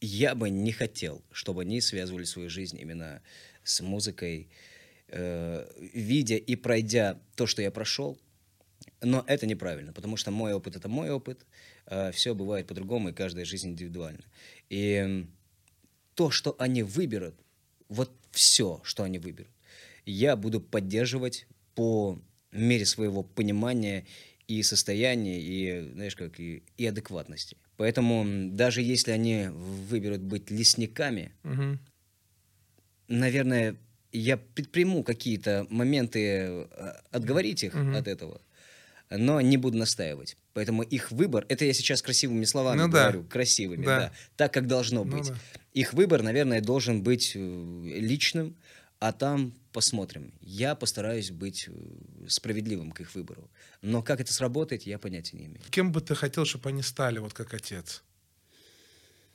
я 0.00 0.34
бы 0.34 0.50
не 0.50 0.72
хотел, 0.72 1.22
чтобы 1.32 1.62
они 1.62 1.80
связывали 1.80 2.24
свою 2.24 2.50
жизнь 2.50 2.78
именно 2.78 3.22
с 3.64 3.80
музыкой, 3.80 4.48
э, 5.08 5.68
видя 5.92 6.36
и 6.36 6.56
пройдя 6.56 7.18
то, 7.34 7.46
что 7.46 7.62
я 7.62 7.70
прошел. 7.70 8.18
Но 9.00 9.24
это 9.26 9.46
неправильно, 9.46 9.92
потому 9.92 10.16
что 10.16 10.30
мой 10.30 10.52
опыт 10.54 10.76
это 10.76 10.88
мой 10.88 11.10
опыт, 11.10 11.44
все 12.12 12.34
бывает 12.34 12.66
по-другому, 12.66 13.10
и 13.10 13.12
каждая 13.12 13.44
жизнь 13.44 13.70
индивидуальна. 13.70 14.24
И 14.70 15.26
то, 16.14 16.30
что 16.30 16.56
они 16.58 16.82
выберут, 16.82 17.34
вот 17.88 18.10
все, 18.30 18.80
что 18.84 19.02
они 19.02 19.18
выберут, 19.18 19.50
я 20.06 20.36
буду 20.36 20.60
поддерживать 20.60 21.46
по 21.74 22.18
мере 22.52 22.86
своего 22.86 23.22
понимания 23.22 24.06
и 24.48 24.62
состояния, 24.62 25.40
и, 25.40 25.90
знаешь, 25.92 26.16
как, 26.16 26.40
и, 26.40 26.62
и 26.76 26.86
адекватности. 26.86 27.56
Поэтому 27.76 28.50
даже 28.50 28.80
если 28.80 29.10
они 29.10 29.48
выберут 29.48 30.22
быть 30.22 30.50
лесниками, 30.50 31.32
Мгм. 31.42 31.78
наверное, 33.08 33.76
я 34.18 34.36
предприму 34.36 35.02
какие-то 35.02 35.66
моменты 35.70 36.20
э, 36.20 36.92
отговорить 37.10 37.62
их 37.64 37.74
Мгм. 37.74 37.94
от 37.96 38.08
этого, 38.08 38.40
но 39.10 39.40
не 39.40 39.56
буду 39.56 39.78
настаивать. 39.78 40.36
Поэтому 40.54 40.82
их 40.82 41.10
выбор, 41.12 41.44
это 41.48 41.64
я 41.64 41.72
сейчас 41.74 42.02
красивыми 42.02 42.44
словами 42.44 42.78
Ну 42.80 42.88
да. 42.88 43.02
говорю, 43.10 43.24
красивыми, 43.24 43.84
Да. 43.84 43.98
да. 43.98 44.12
так 44.36 44.52
как 44.54 44.66
должно 44.66 45.04
Ну 45.04 45.18
быть. 45.18 45.28
да. 45.28 45.36
Их 45.74 45.92
выбор, 45.92 46.22
наверное, 46.22 46.60
должен 46.60 47.02
быть 47.02 47.32
э, 47.34 47.38
личным, 47.38 48.56
а 48.98 49.12
там 49.12 49.52
посмотрим. 49.72 50.32
Я 50.40 50.74
постараюсь 50.74 51.30
быть 51.30 51.68
э, 51.68 51.72
справедливым 52.28 52.92
к 52.92 53.00
их 53.02 53.14
выбору. 53.14 53.50
Но 53.82 54.02
как 54.02 54.20
это 54.20 54.32
сработает, 54.32 54.84
я 54.84 54.98
понятия 54.98 55.36
не 55.36 55.44
имею. 55.46 55.60
Кем 55.70 55.92
бы 55.92 56.00
ты 56.00 56.14
хотел, 56.14 56.46
чтобы 56.46 56.70
они 56.70 56.82
стали, 56.82 57.18
вот 57.18 57.34
как 57.34 57.52
отец? 57.52 58.02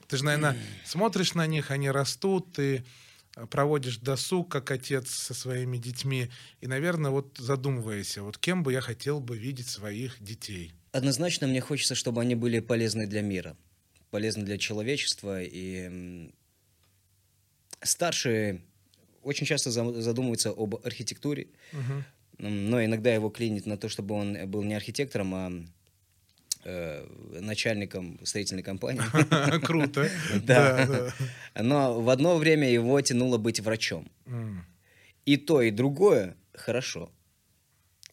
Ты 0.08 0.18
же, 0.18 0.26
наверное, 0.26 0.58
смотришь 0.86 1.36
на 1.36 1.46
них, 1.48 1.72
они 1.72 1.90
растут, 1.90 2.52
ты 2.54 2.84
проводишь 3.50 3.98
досуг 3.98 4.52
как 4.52 4.72
отец 4.72 5.10
со 5.10 5.34
своими 5.34 5.78
детьми, 5.78 6.30
и, 6.60 6.68
наверное, 6.68 7.12
вот 7.12 7.38
задумываешься, 7.38 8.24
вот 8.24 8.38
кем 8.38 8.64
бы 8.64 8.74
я 8.74 8.82
хотел 8.82 9.20
бы 9.20 9.38
видеть 9.38 9.68
своих 9.68 10.22
детей? 10.22 10.74
Однозначно 10.92 11.48
мне 11.48 11.62
хочется, 11.62 11.96
чтобы 11.96 12.22
они 12.22 12.36
были 12.36 12.60
полезны 12.60 13.08
для 13.08 13.22
мира, 13.22 13.56
полезны 14.10 14.44
для 14.44 14.58
человечества. 14.58 15.42
И 15.42 16.30
старшие 17.82 18.62
очень 19.24 19.46
часто 19.46 19.72
задумываются 19.72 20.50
об 20.50 20.76
архитектуре, 20.84 21.48
м, 21.74 22.70
но 22.70 22.84
иногда 22.84 23.14
его 23.14 23.30
клинит 23.30 23.66
на 23.66 23.78
то, 23.78 23.88
чтобы 23.88 24.16
он 24.16 24.50
был 24.50 24.64
не 24.64 24.74
архитектором, 24.74 25.34
а 25.36 25.52
э, 26.64 27.06
начальником 27.40 28.20
строительной 28.24 28.64
компании. 28.64 29.02
Круто. 29.66 30.08
Да. 30.44 31.12
Но 31.56 32.02
в 32.02 32.10
одно 32.10 32.38
время 32.38 32.70
его 32.70 33.00
тянуло 33.02 33.38
быть 33.38 33.60
врачом. 33.60 34.10
И 35.26 35.38
то, 35.38 35.62
и 35.62 35.72
другое 35.72 36.36
хорошо. 36.54 37.12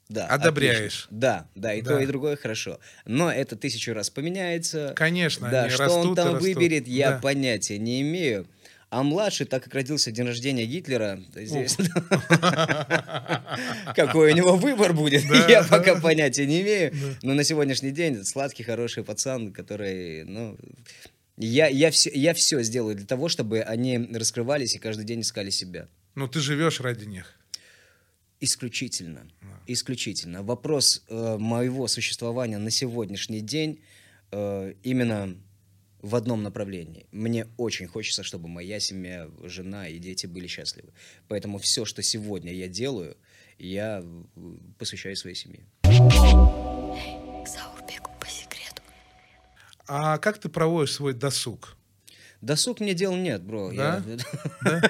Да, 0.08 0.26
Одобряешь. 0.26 0.76
отлично. 0.78 1.08
Да, 1.10 1.48
да, 1.54 1.74
и 1.74 1.82
Да. 1.82 1.90
то, 1.96 1.98
и 2.00 2.06
другое 2.06 2.36
хорошо. 2.36 2.80
Но 3.04 3.30
это 3.30 3.56
тысячу 3.56 3.92
раз 3.92 4.08
поменяется. 4.08 4.94
Конечно, 4.96 5.50
Да, 5.50 5.68
что 5.68 5.82
растут 5.84 6.06
он 6.06 6.14
там 6.14 6.38
выберет, 6.38 6.88
я 6.88 7.10
Да. 7.12 7.18
понятия 7.18 7.78
не 7.78 8.00
имею. 8.00 8.46
А 8.90 9.02
младший, 9.02 9.46
так 9.46 9.64
как 9.64 9.74
родился 9.74 10.10
день 10.10 10.26
рождения 10.26 10.64
Гитлера, 10.64 11.22
здесь... 11.34 11.76
Какой 13.94 14.32
у 14.32 14.34
него 14.34 14.56
выбор 14.56 14.94
будет, 14.94 15.24
я 15.48 15.62
пока 15.62 16.00
понятия 16.00 16.46
не 16.46 16.62
имею. 16.62 16.94
Но 17.22 17.34
на 17.34 17.44
сегодняшний 17.44 17.90
день 17.90 18.24
сладкий, 18.24 18.62
хороший 18.62 19.04
пацан, 19.04 19.52
который, 19.52 20.24
ну... 20.24 20.56
Я, 21.40 21.68
я, 21.68 21.92
все, 21.92 22.10
я 22.12 22.34
все 22.34 22.62
сделаю 22.62 22.96
для 22.96 23.06
того, 23.06 23.28
чтобы 23.28 23.60
они 23.60 23.96
раскрывались 24.12 24.74
и 24.74 24.78
каждый 24.78 25.04
день 25.04 25.20
искали 25.20 25.50
себя. 25.50 25.88
Ну, 26.16 26.26
ты 26.26 26.40
живешь 26.40 26.80
ради 26.80 27.04
них. 27.04 27.32
Исключительно. 28.40 29.28
Да. 29.40 29.60
Исключительно. 29.68 30.42
Вопрос 30.42 31.04
э, 31.08 31.36
моего 31.38 31.86
существования 31.86 32.58
на 32.58 32.70
сегодняшний 32.70 33.40
день 33.40 33.80
э, 34.32 34.74
именно 34.82 35.36
в 36.00 36.14
одном 36.14 36.42
направлении. 36.42 37.06
Мне 37.12 37.46
очень 37.56 37.86
хочется, 37.86 38.22
чтобы 38.22 38.48
моя 38.48 38.80
семья, 38.80 39.28
жена 39.42 39.88
и 39.88 39.98
дети 39.98 40.26
были 40.26 40.46
счастливы. 40.46 40.92
Поэтому 41.28 41.58
все, 41.58 41.84
что 41.84 42.02
сегодня 42.02 42.52
я 42.52 42.68
делаю, 42.68 43.16
я 43.58 44.02
э, 44.04 44.22
посвящаю 44.78 45.16
своей 45.16 45.36
семье. 45.36 45.60
К 45.82 47.48
Заурбеку 47.48 48.10
по 48.20 48.28
секрету. 48.28 48.82
А 49.88 50.18
как 50.18 50.38
ты 50.38 50.48
проводишь 50.48 50.92
свой 50.94 51.14
досуг? 51.14 51.74
Досуг 52.40 52.78
мне 52.78 52.94
дел 52.94 53.16
нет, 53.16 53.42
бро. 53.42 53.72
Да? 53.72 54.00
Я- 54.06 54.80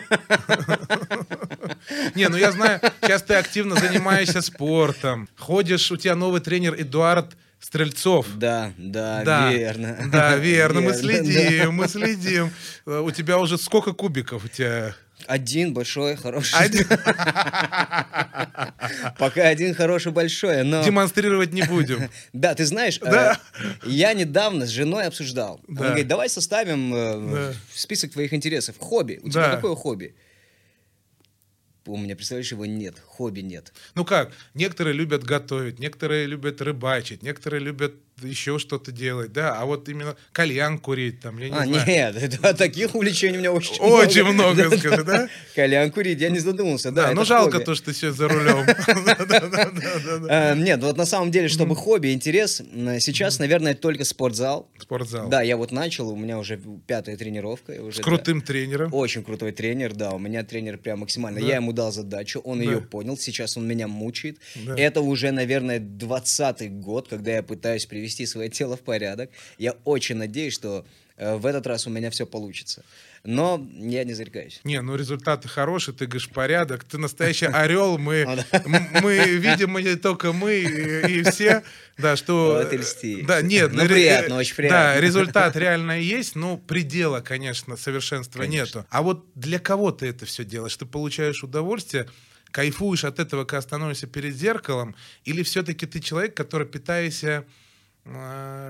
Не, 2.14 2.28
ну 2.28 2.36
я 2.36 2.52
знаю, 2.52 2.80
сейчас 3.00 3.22
ты 3.22 3.34
активно 3.34 3.76
занимаешься 3.76 4.42
спортом. 4.42 5.26
Ходишь, 5.36 5.90
у 5.90 5.96
тебя 5.96 6.14
новый 6.14 6.42
тренер 6.42 6.74
Эдуард 6.78 7.34
Стрельцов. 7.60 8.26
Да, 8.36 8.72
да, 8.78 9.22
Да, 9.24 9.52
верно. 9.52 10.08
Да, 10.12 10.36
верно, 10.36 10.80
мы 10.80 10.92
Верно, 10.92 11.02
следим, 11.02 11.64
да. 11.64 11.70
мы 11.72 11.88
следим. 11.88 12.50
У 12.86 13.10
тебя 13.10 13.38
уже 13.38 13.58
сколько 13.58 13.92
кубиков 13.92 14.44
у 14.44 14.48
тебя? 14.48 14.94
Один 15.26 15.74
большой, 15.74 16.16
хороший. 16.16 16.56
Один. 16.58 16.86
Пока 19.18 19.48
один 19.48 19.74
хороший, 19.74 20.12
большой, 20.12 20.62
но... 20.62 20.84
Демонстрировать 20.84 21.52
не 21.52 21.62
будем. 21.62 22.08
Да, 22.32 22.54
ты 22.54 22.64
знаешь, 22.64 23.00
э, 23.02 23.34
я 23.84 24.14
недавно 24.14 24.66
с 24.66 24.70
женой 24.70 25.06
обсуждал. 25.06 25.60
Да. 25.66 25.80
Он 25.80 25.86
говорит, 25.88 26.06
давай 26.06 26.28
составим 26.28 26.92
э, 26.94 27.52
список 27.74 28.12
твоих 28.12 28.32
интересов. 28.32 28.76
Хобби. 28.78 29.18
У 29.22 29.28
тебя 29.28 29.56
какое 29.56 29.74
хобби? 29.74 30.14
У 31.92 31.96
меня, 31.96 32.16
представляешь, 32.16 32.52
его 32.52 32.66
нет. 32.66 32.98
Хобби 33.06 33.40
нет. 33.40 33.72
Ну 33.94 34.04
как, 34.04 34.32
некоторые 34.54 34.94
любят 34.94 35.24
готовить, 35.24 35.78
некоторые 35.78 36.26
любят 36.26 36.60
рыбачить, 36.60 37.22
некоторые 37.22 37.60
любят 37.60 37.94
еще 38.22 38.58
что-то 38.58 38.92
делать, 38.92 39.32
да, 39.32 39.56
а 39.58 39.64
вот 39.64 39.88
именно 39.88 40.16
кальян 40.32 40.78
курить 40.78 41.20
там, 41.20 41.38
я 41.38 41.48
не 41.48 41.56
а, 41.56 41.64
знаю. 41.64 41.86
нет, 41.86 42.38
да, 42.42 42.52
таких 42.52 42.94
увлечений 42.94 43.36
у 43.36 43.40
меня 43.40 43.52
очень, 43.52 43.80
Очень 43.80 44.24
много, 44.24 44.76
скажи, 44.76 45.04
да? 45.04 45.28
Кальян 45.54 45.90
курить, 45.90 46.20
я 46.20 46.30
не 46.30 46.38
задумался. 46.38 46.90
Да, 46.90 47.08
Да, 47.08 47.14
ну 47.14 47.24
жалко 47.24 47.60
то, 47.60 47.74
что 47.74 47.86
ты 47.86 47.92
все 47.92 48.12
за 48.12 48.28
рулем. 48.28 48.66
Э, 50.28 50.54
Нет, 50.58 50.82
вот 50.82 50.96
на 50.96 51.06
самом 51.06 51.30
деле, 51.30 51.48
чтобы 51.48 51.76
хобби, 51.76 52.12
интерес, 52.12 52.62
сейчас, 53.00 53.38
наверное, 53.38 53.74
только 53.74 54.04
спортзал. 54.04 54.70
Спортзал. 54.78 55.28
Да, 55.28 55.42
я 55.42 55.56
вот 55.56 55.72
начал, 55.72 56.08
у 56.10 56.16
меня 56.16 56.38
уже 56.38 56.60
пятая 56.86 57.16
тренировка. 57.16 57.72
С 57.92 58.00
крутым 58.00 58.42
тренером. 58.42 58.92
Очень 58.92 59.24
крутой 59.24 59.52
тренер, 59.52 59.94
да, 59.94 60.10
у 60.10 60.18
меня 60.18 60.44
тренер 60.44 60.78
прям 60.78 61.00
максимально. 61.00 61.38
Я 61.38 61.56
ему 61.56 61.72
дал 61.72 61.92
задачу, 61.92 62.40
он 62.40 62.60
ее 62.60 62.80
понял, 62.80 63.16
сейчас 63.16 63.56
он 63.56 63.66
меня 63.66 63.88
мучает. 63.88 64.38
Это 64.76 65.00
уже, 65.00 65.30
наверное, 65.30 65.78
двадцатый 65.78 66.68
год, 66.68 67.08
когда 67.08 67.32
я 67.32 67.42
пытаюсь 67.42 67.86
привести 67.86 68.07
свое 68.16 68.48
тело 68.48 68.76
в 68.76 68.80
порядок. 68.80 69.30
Я 69.58 69.72
очень 69.84 70.16
надеюсь, 70.16 70.54
что 70.54 70.84
э, 71.16 71.36
в 71.36 71.46
этот 71.46 71.66
раз 71.66 71.86
у 71.86 71.90
меня 71.90 72.10
все 72.10 72.26
получится. 72.26 72.84
Но 73.24 73.66
я 73.74 74.04
не 74.04 74.14
зарекаюсь. 74.14 74.60
Не, 74.64 74.80
ну 74.80 74.94
результаты 74.94 75.48
хорошие, 75.48 75.94
ты 75.94 76.06
говоришь 76.06 76.28
порядок, 76.28 76.84
ты 76.84 76.98
настоящий 76.98 77.46
орел, 77.52 77.98
мы, 77.98 78.18
м- 78.18 78.86
мы 79.02 79.18
видим, 79.18 79.76
не 79.78 79.96
только 79.96 80.32
мы, 80.32 80.54
и, 80.60 81.22
все, 81.24 81.62
да, 81.96 82.16
что... 82.16 82.62
Вот 82.62 82.72
и 82.72 82.76
льсти. 82.78 83.22
Да, 83.22 83.42
нет, 83.42 83.72
Ну, 83.72 83.84
приятно, 83.86 84.34
э, 84.34 84.36
очень 84.38 84.54
приятно. 84.54 84.78
Да, 84.78 85.00
результат 85.00 85.56
реально 85.56 86.00
есть, 86.00 86.36
но 86.36 86.56
предела, 86.56 87.20
конечно, 87.20 87.76
совершенства 87.76 88.38
Конечно. 88.40 88.78
нету. 88.78 88.86
А 88.90 89.02
вот 89.02 89.26
для 89.34 89.58
кого 89.58 89.90
ты 89.90 90.06
это 90.06 90.24
все 90.24 90.44
делаешь? 90.44 90.76
Ты 90.76 90.86
получаешь 90.86 91.42
удовольствие, 91.42 92.08
кайфуешь 92.52 93.04
от 93.04 93.18
этого, 93.18 93.44
когда 93.44 93.60
становишься 93.62 94.06
перед 94.06 94.34
зеркалом, 94.36 94.94
или 95.24 95.42
все-таки 95.42 95.86
ты 95.86 96.00
человек, 96.00 96.34
который 96.34 96.66
питаешься 96.66 97.28
э, 97.28 97.44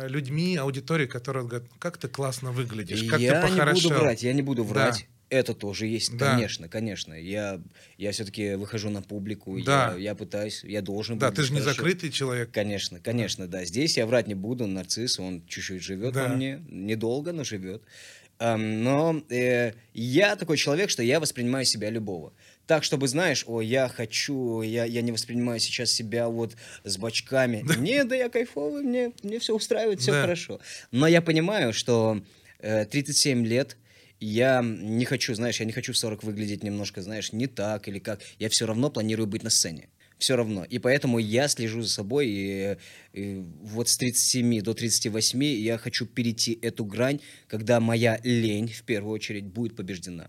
людьми, 0.09 0.57
аудиторией, 0.57 1.09
которая 1.09 1.45
говорит, 1.45 1.69
как 1.79 1.97
ты 1.99 2.09
классно 2.09 2.53
выглядишь, 2.53 3.03
как 3.05 3.21
я 3.21 3.41
ты 3.43 3.47
не 3.47 3.53
похорошел. 3.57 3.91
буду 3.91 4.03
врать, 4.03 4.23
я 4.23 4.33
не 4.33 4.43
буду 4.43 4.65
Да. 4.65 4.69
врать. 4.71 5.07
Это 5.31 5.53
тоже 5.53 5.87
есть, 5.87 6.17
Да. 6.17 6.33
конечно, 6.37 6.69
конечно. 6.69 7.13
Я, 7.13 7.61
я 7.99 8.13
все-таки 8.13 8.55
выхожу 8.55 8.89
на 8.89 9.03
публику, 9.03 9.61
Да. 9.63 9.93
я, 9.93 9.99
я 9.99 10.15
пытаюсь, 10.15 10.65
я 10.65 10.81
должен 10.81 11.19
Да, 11.19 11.27
быть 11.29 11.37
ты 11.37 11.43
же 11.43 11.53
не 11.53 11.61
хорошо. 11.61 11.77
закрытый 11.77 12.11
человек. 12.11 12.51
Конечно, 12.51 12.99
конечно, 12.99 13.47
да. 13.47 13.65
Здесь 13.67 13.99
я 13.99 14.07
врать 14.07 14.27
не 14.27 14.35
буду. 14.35 14.67
Нарцисс, 14.67 15.19
он 15.21 15.43
чуть-чуть 15.47 15.83
живет 15.83 16.15
Да. 16.15 16.29
во 16.29 16.35
мне. 16.35 16.65
Недолго, 16.71 17.33
но 17.33 17.45
живет. 17.45 17.83
Но 18.41 19.21
э, 19.31 19.73
я 19.95 20.37
такой 20.37 20.57
человек, 20.57 20.91
что 20.91 21.03
я 21.03 21.21
воспринимаю 21.21 21.65
себя 21.65 21.91
любого. 21.91 22.33
Так, 22.69 22.85
чтобы, 22.85 23.09
знаешь, 23.09 23.45
о, 23.47 23.63
я 23.63 23.89
хочу, 23.89 24.61
я, 24.61 24.85
я 24.85 25.01
не 25.01 25.11
воспринимаю 25.11 25.59
сейчас 25.59 25.91
себя 25.91 26.29
вот 26.29 26.55
с 26.85 26.99
бочками. 26.99 27.65
Не, 27.79 28.05
да 28.05 28.15
я 28.15 28.29
кайфовый, 28.29 28.83
мне, 28.83 29.13
мне 29.23 29.39
все 29.39 29.57
устраивает, 29.57 30.01
все 30.01 30.13
Да. 30.13 30.21
хорошо. 30.21 30.61
Но 30.91 31.07
я 31.07 31.23
понимаю, 31.23 31.73
что 31.73 32.23
э, 32.59 32.85
37 32.85 33.47
лет, 33.47 33.79
я 34.21 34.63
не 34.63 35.07
хочу, 35.07 35.35
знаешь, 35.35 35.61
я 35.61 35.65
не 35.65 35.73
хочу 35.73 35.95
в 35.95 35.97
40 35.97 36.23
выглядеть 36.25 36.63
немножко, 36.63 37.01
знаешь, 37.01 37.33
не 37.33 37.47
так 37.47 37.89
или 37.89 37.99
как. 38.01 38.21
Я 38.39 38.51
все 38.51 38.67
равно 38.67 38.91
планирую 38.91 39.27
быть 39.27 39.43
на 39.43 39.51
сцене. 39.51 39.89
Все 40.19 40.37
равно. 40.37 40.65
И 40.65 40.79
поэтому 40.79 41.19
я 41.19 41.49
слежу 41.49 41.81
за 41.81 41.89
собой. 41.89 42.29
И, 42.29 42.77
и 43.15 43.43
вот 43.63 43.89
с 43.89 43.97
37 43.97 44.61
до 44.61 44.75
38 44.75 45.43
я 45.43 45.79
хочу 45.79 46.05
перейти 46.05 46.59
эту 46.61 46.85
грань, 46.85 47.21
когда 47.47 47.81
моя 47.81 48.21
лень, 48.25 48.69
в 48.69 48.83
первую 48.83 49.15
очередь, 49.15 49.45
будет 49.45 49.75
побеждена. 49.75 50.29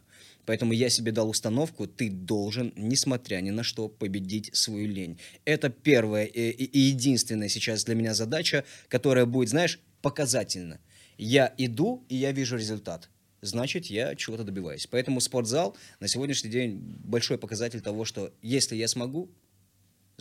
Поэтому 0.50 0.74
я 0.74 0.90
себе 0.90 1.12
дал 1.12 1.30
установку, 1.30 1.86
ты 1.86 2.10
должен, 2.10 2.74
несмотря 2.76 3.40
ни 3.40 3.52
на 3.52 3.62
что, 3.62 3.88
победить 3.88 4.50
свою 4.56 4.88
лень. 4.88 5.20
Это 5.46 5.70
первая 5.70 6.26
и, 6.26 6.50
и- 6.50 6.80
единственная 6.80 7.50
сейчас 7.50 7.84
для 7.84 7.94
меня 7.94 8.16
задача, 8.16 8.64
которая 8.88 9.28
будет, 9.28 9.50
знаешь, 9.50 9.80
показательна. 10.02 10.80
Я 11.20 11.54
иду, 11.60 12.04
и 12.10 12.16
я 12.16 12.32
вижу 12.32 12.58
результат. 12.58 13.12
Значит, 13.42 13.86
я 13.92 14.16
чего-то 14.16 14.44
добиваюсь. 14.44 14.88
Поэтому 14.88 15.22
спортзал 15.22 15.78
на 16.00 16.08
сегодняшний 16.08 16.50
день 16.50 16.80
большой 16.80 17.38
показатель 17.38 17.82
того, 17.82 18.04
что 18.04 18.34
если 18.42 18.76
я 18.76 18.88
смогу, 18.88 19.30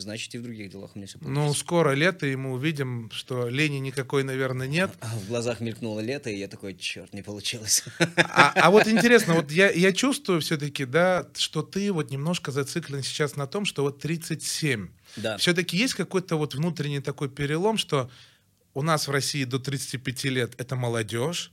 значит 0.01 0.35
и 0.35 0.39
в 0.39 0.43
других 0.43 0.71
делах 0.71 0.93
у 0.95 0.99
меня 0.99 1.07
все 1.07 1.19
получится. 1.19 1.47
Ну, 1.47 1.55
скоро 1.55 1.93
лето, 1.93 2.27
и 2.27 2.37
мы 2.37 2.53
увидим, 2.53 3.11
что 3.13 3.49
лени 3.49 3.79
никакой, 3.79 4.25
наверное, 4.25 4.67
нет. 4.67 4.91
А 5.01 5.17
в 5.17 5.29
глазах 5.29 5.61
мелькнуло 5.61 6.01
лето, 6.01 6.31
и 6.31 6.39
я 6.39 6.49
такой, 6.49 6.75
черт, 6.75 7.13
не 7.13 7.23
получилось. 7.23 7.85
А, 8.17 8.53
а 8.55 8.71
вот 8.71 8.87
интересно, 8.89 9.35
вот 9.35 9.51
я, 9.51 9.71
я 9.71 9.93
чувствую 9.93 10.41
все-таки, 10.41 10.85
да, 10.85 11.27
что 11.37 11.63
ты 11.63 11.93
вот 11.93 12.11
немножко 12.11 12.53
зациклен 12.53 13.03
сейчас 13.03 13.37
на 13.37 13.47
том, 13.47 13.65
что 13.65 13.83
вот 13.83 13.99
37. 14.01 14.89
Да. 15.17 15.37
Все-таки 15.39 15.77
есть 15.77 15.95
какой-то 15.95 16.37
вот 16.37 16.55
внутренний 16.55 17.01
такой 17.01 17.29
перелом, 17.29 17.79
что 17.79 18.11
у 18.75 18.83
нас 18.83 19.09
в 19.09 19.11
России 19.11 19.45
до 19.45 19.59
35 19.59 20.25
лет 20.25 20.55
это 20.59 20.77
молодежь, 20.77 21.53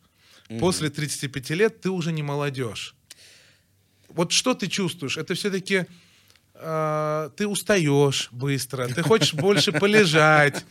после 0.59 0.89
35 0.89 1.49
лет 1.51 1.81
ты 1.81 1.89
уже 1.89 2.11
не 2.11 2.23
молодежь. 2.23 2.95
Вот 4.09 4.31
что 4.31 4.53
ты 4.53 4.67
чувствуешь? 4.67 5.17
Это 5.17 5.33
все-таки 5.33 5.87
ты 6.59 7.47
устаешь 7.47 8.29
быстро, 8.31 8.87
ты 8.87 9.01
хочешь 9.03 9.33
больше 9.33 9.71
полежать, 9.71 10.63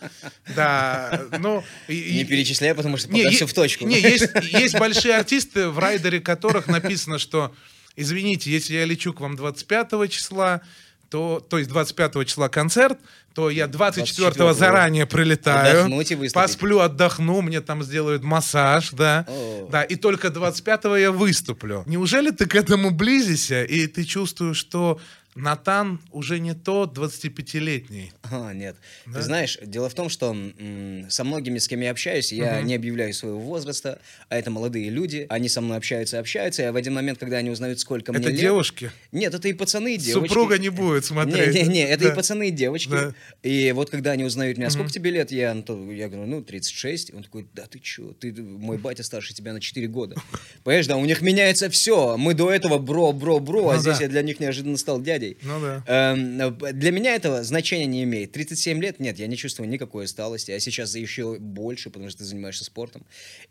да, 0.57 1.22
ну... 1.39 1.62
и- 1.89 2.14
Не 2.16 2.24
перечисляй, 2.24 2.74
потому 2.74 2.97
что 2.97 3.12
не, 3.12 3.20
пока 3.20 3.30
е- 3.30 3.37
все 3.37 3.47
в 3.47 3.53
точку. 3.53 3.87
Не, 3.87 4.01
есть, 4.01 4.28
есть 4.43 4.78
большие 4.78 5.14
артисты, 5.16 5.68
в 5.68 5.78
райдере 5.78 6.20
которых 6.20 6.66
написано, 6.68 7.18
что, 7.18 7.55
извините, 7.97 8.51
если 8.51 8.74
я 8.74 8.85
лечу 8.87 9.12
к 9.12 9.20
вам 9.20 9.37
25 9.37 10.11
числа, 10.11 10.62
то, 11.11 11.45
то 11.49 11.59
есть 11.59 11.68
25 11.70 12.26
числа 12.26 12.49
концерт, 12.49 12.99
то 13.35 13.51
я 13.51 13.66
24 13.66 14.28
24-го 14.30 14.53
заранее 14.53 15.07
прилетаю, 15.07 15.89
посплю, 16.32 16.78
отдохну, 16.80 17.41
мне 17.43 17.61
там 17.61 17.82
сделают 17.82 18.22
массаж, 18.24 18.91
да, 18.93 19.26
О. 19.28 19.68
да, 19.70 19.82
и 19.82 19.97
только 19.97 20.30
25 20.30 20.85
я 20.99 21.12
выступлю. 21.12 21.82
Неужели 21.87 22.30
ты 22.30 22.47
к 22.47 22.55
этому 22.55 22.91
близишься, 22.91 23.64
и 23.64 23.87
ты 23.87 24.05
чувствуешь, 24.05 24.57
что 24.57 24.99
Натан 25.35 26.01
уже 26.12 26.39
не 26.39 26.55
тот 26.55 26.97
25-летний? 26.97 28.12
А, 28.22 28.53
нет. 28.53 28.76
Да? 29.07 29.14
Ты 29.18 29.22
знаешь, 29.22 29.59
дело 29.64 29.89
в 29.89 29.95
том, 29.95 30.09
что 30.09 30.30
м, 30.30 31.07
со 31.11 31.24
многими, 31.24 31.59
с 31.59 31.66
кем 31.66 31.80
я 31.80 31.91
общаюсь, 31.91 32.32
я 32.32 32.61
не 32.62 32.74
объявляю 32.74 33.12
своего 33.14 33.41
возраста, 33.41 34.01
а 34.28 34.37
это 34.39 34.51
молодые 34.51 34.91
люди, 34.91 35.26
они 35.28 35.49
со 35.49 35.61
мной 35.61 35.76
общаются 35.78 36.16
и 36.18 36.20
общаются, 36.20 36.62
и 36.66 36.70
в 36.70 36.76
один 36.76 36.95
момент, 36.95 37.18
когда 37.18 37.39
они 37.39 37.51
узнают, 37.51 37.80
сколько 37.80 38.12
мне 38.12 38.20
Это 38.20 38.30
лет... 38.30 38.39
девушки? 38.41 38.93
Нет, 39.11 39.35
это 39.35 39.49
и 39.49 39.53
пацаны, 39.53 39.95
и 39.95 39.99
девочки. 39.99 40.28
Супруга 40.28 40.59
не 40.59 40.68
будет 40.68 41.05
смотреть. 41.05 41.55
Не-не-не, 41.55 41.82
это 41.89 42.05
Да. 42.05 42.12
и 42.12 42.14
пацаны, 42.14 42.49
и 42.49 42.51
девочки. 42.53 42.91
Да. 42.91 43.12
И 43.43 43.72
вот 43.72 43.91
когда 43.91 44.12
они 44.12 44.24
узнают 44.24 44.57
меня, 44.57 44.70
сколько 44.70 44.91
тебе 44.91 45.11
лет, 45.11 45.32
я, 45.32 45.53
ну, 45.53 45.62
то- 45.62 45.91
я 45.93 46.09
говорю, 46.09 46.26
ну, 46.28 46.43
36. 46.43 47.12
Он 47.12 47.22
такой, 47.24 47.47
да 47.55 47.66
ты 47.66 47.80
чё, 47.80 48.12
ты, 48.12 48.32
мой 48.32 48.78
батя 48.78 49.03
старше 49.03 49.35
тебя 49.35 49.53
на 49.53 49.61
4 49.61 49.87
года. 49.89 50.14
Понимаешь, 50.64 50.87
да, 50.87 50.97
у 50.97 51.05
них 51.05 51.22
меняется 51.22 51.68
все. 51.70 52.16
Мы 52.16 52.35
до 52.35 52.51
этого 52.53 52.78
бро, 52.78 53.12
бро, 53.12 53.41
бро, 53.41 53.70
а 53.70 53.74
Ну 53.74 53.80
здесь 53.80 53.99
да. 53.99 54.05
я 54.05 54.09
для 54.09 54.22
них 54.22 54.39
неожиданно 54.41 54.76
стал 54.76 55.01
дядей. 55.25 55.39
Ну 55.43 55.61
да. 55.61 55.83
Эм, 55.87 56.59
Для 56.79 56.91
меня 56.93 57.14
этого 57.14 57.43
значения 57.43 57.87
не 57.87 58.05
имеет. 58.05 58.33
37 58.33 58.81
лет, 58.81 59.01
нет, 59.01 59.18
я 59.18 59.27
не 59.27 59.37
чувствую 59.37 59.68
никакой 59.68 60.05
усталости, 60.05 60.51
а 60.51 60.61
сейчас 60.61 60.95
еще 60.95 61.39
больше, 61.39 61.91
потому 61.91 62.11
что 62.11 62.18
ты 62.18 62.25
занимаешься 62.25 62.64
спортом. 62.64 63.05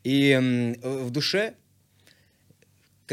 И 0.03 0.31
м, 0.31 0.73
в 0.81 1.09
душе, 1.11 1.53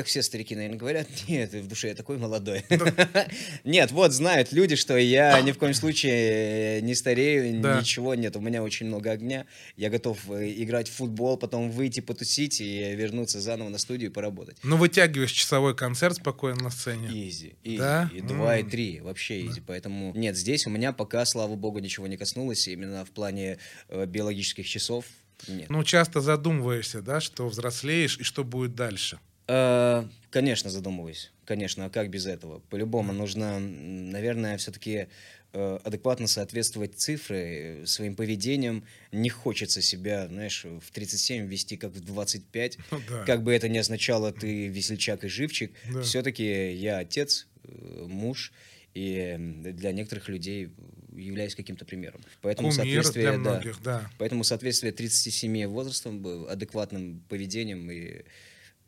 как 0.00 0.06
все 0.06 0.22
старики, 0.22 0.56
наверное, 0.56 0.78
говорят, 0.78 1.06
нет, 1.28 1.52
в 1.52 1.68
душе 1.68 1.88
я 1.88 1.94
такой 1.94 2.16
молодой. 2.16 2.64
Нет, 3.64 3.92
вот 3.92 4.12
знают 4.12 4.50
люди, 4.50 4.74
что 4.74 4.96
я 4.96 5.38
ни 5.42 5.52
в 5.52 5.58
коем 5.58 5.74
случае 5.74 6.80
не 6.80 6.94
старею, 6.94 7.60
ничего 7.60 8.14
нет, 8.14 8.34
у 8.34 8.40
меня 8.40 8.62
очень 8.62 8.86
много 8.86 9.10
огня. 9.10 9.44
Я 9.76 9.90
готов 9.90 10.18
э, 10.30 10.50
играть 10.56 10.88
в 10.88 10.92
футбол, 10.92 11.36
потом 11.36 11.70
выйти 11.70 12.00
потусить 12.00 12.62
и 12.62 12.94
вернуться 12.94 13.40
заново 13.42 13.68
на 13.68 13.76
студию 13.76 14.10
и 14.10 14.12
поработать. 14.12 14.56
Ну, 14.62 14.78
вытягиваешь 14.78 15.32
часовой 15.32 15.76
концерт 15.76 16.16
спокойно 16.16 16.62
на 16.62 16.70
сцене. 16.70 17.08
Easy, 17.08 17.56
easy. 17.62 17.82
И 18.14 18.22
два, 18.22 18.56
и 18.56 18.62
три. 18.62 19.00
Вообще 19.00 19.46
easy. 19.46 19.60
Поэтому 19.66 20.14
нет, 20.16 20.34
здесь 20.34 20.66
у 20.66 20.70
меня 20.70 20.92
пока, 20.92 21.26
слава 21.26 21.56
богу, 21.56 21.78
ничего 21.80 22.06
не 22.06 22.16
коснулось. 22.16 22.66
Именно 22.68 23.04
в 23.04 23.10
плане 23.10 23.58
э, 23.88 24.06
биологических 24.06 24.66
часов 24.66 25.04
нет. 25.46 25.68
Ну, 25.68 25.84
часто 25.84 26.20
задумываешься, 26.20 27.02
да, 27.02 27.20
что 27.20 27.48
взрослеешь 27.48 28.18
и 28.18 28.22
что 28.22 28.44
будет 28.44 28.74
дальше. 28.74 29.18
Э, 29.52 30.04
конечно, 30.30 30.70
задумываюсь. 30.70 31.32
Конечно, 31.44 31.86
а 31.86 31.90
как 31.90 32.08
без 32.08 32.26
этого? 32.26 32.60
По-любому 32.70 33.12
нужно, 33.12 33.58
наверное, 33.58 34.56
все-таки 34.58 35.08
адекватно 35.52 36.28
соответствовать 36.28 36.94
цифры 36.94 37.38
э, 37.82 37.86
своим 37.86 38.14
поведением. 38.14 38.84
Не 39.10 39.30
хочется 39.30 39.82
себя, 39.82 40.28
знаешь, 40.28 40.64
в 40.64 40.92
37 40.92 41.46
вести 41.46 41.76
как 41.76 41.90
в 41.90 42.00
25. 42.00 42.78
Ну 42.92 43.00
да. 43.08 43.24
Как 43.24 43.42
бы 43.42 43.52
это 43.52 43.68
ни 43.68 43.78
означало, 43.78 44.32
ты 44.32 44.68
весельчак 44.68 45.24
и 45.24 45.28
живчик. 45.28 45.72
Да. 45.92 46.02
Все-таки 46.02 46.72
я 46.74 46.98
отец, 46.98 47.48
э, 47.64 48.06
муж, 48.06 48.52
и 48.94 49.36
для 49.38 49.90
некоторых 49.90 50.28
людей 50.28 50.70
являюсь 51.16 51.56
каким-то 51.56 51.84
примером. 51.84 52.20
Поэтому 52.42 52.70
Кумир 52.70 52.84
соответствие, 52.84 53.24
для 53.24 53.32
да, 53.32 53.38
многих, 53.38 53.82
да. 53.82 54.10
Поэтому 54.18 54.44
соответствие 54.44 54.92
37 54.92 55.66
возрастом, 55.66 56.46
адекватным 56.48 57.24
поведением, 57.28 57.90
и 57.90 58.22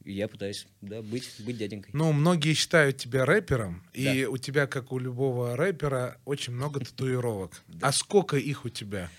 я 0.04 0.28
пытаюсь 0.28 0.66
да, 0.80 1.02
быть, 1.02 1.28
быть 1.40 1.58
дяденькой. 1.58 1.90
Ну, 1.94 2.12
многие 2.12 2.54
считают 2.54 2.96
тебя 2.96 3.24
рэпером, 3.24 3.82
и 3.92 4.24
у 4.24 4.36
тебя, 4.36 4.66
как 4.66 4.92
у 4.92 4.98
любого 4.98 5.56
рэпера, 5.56 6.18
очень 6.24 6.52
много 6.52 6.80
татуировок. 6.84 7.62
А 7.80 7.92
сколько 7.92 8.36
их 8.36 8.64
у 8.64 8.68
тебя? 8.68 9.10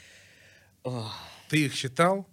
Ох, 0.83 1.15
Ты 1.49 1.65
их 1.65 1.73
считал? 1.73 2.27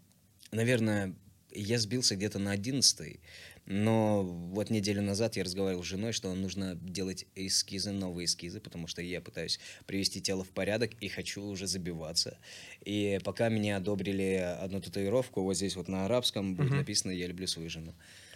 наверное, 0.53 1.15
я 1.53 1.79
сбился 1.79 2.17
где-то 2.17 2.41
на 2.41 2.51
11 2.51 3.21
но 3.67 4.25
вот 4.25 4.69
неделю 4.69 5.01
назад 5.01 5.37
я 5.37 5.45
разговаривал 5.45 5.85
с 5.85 5.87
женой, 5.87 6.13
что 6.13 6.35
нужно 6.35 6.75
делать 6.75 7.27
эскизы, 7.37 7.93
новые 7.93 8.25
эскизы, 8.25 8.59
потому 8.59 8.89
что 8.89 9.01
я 9.01 9.21
пытаюсь 9.21 9.61
привести 9.87 10.21
тело 10.21 10.43
в 10.43 10.49
порядок 10.49 10.91
и 11.01 11.07
хочу 11.07 11.43
уже 11.45 11.69
забиваться. 11.69 12.37
И 12.85 13.21
пока 13.23 13.49
меня 13.49 13.77
одобрили 13.77 14.57
одну 14.61 14.81
татуировку, 14.81 15.43
вот 15.43 15.55
здесь 15.55 15.77
вот 15.77 15.87
на 15.87 16.05
арабском 16.07 16.57
будет 16.57 16.73
написано 16.73 17.13
«Я 17.13 17.29
люблю 17.29 17.47
свою 17.47 17.71
жену». 17.71 17.95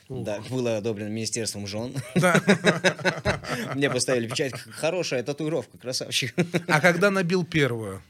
Да, 0.09 0.41
было 0.51 0.77
одобрено 0.77 1.09
Министерством 1.09 1.67
жен. 1.67 1.95
Да. 2.15 2.41
Мне 3.75 3.89
поставили 3.91 4.29
печать. 4.29 4.55
Хорошая 4.55 5.23
татуировка, 5.23 5.79
красавчик. 5.79 6.35
А 6.69 6.81
когда 6.81 7.11
набил 7.11 7.45
первую? 7.45 8.03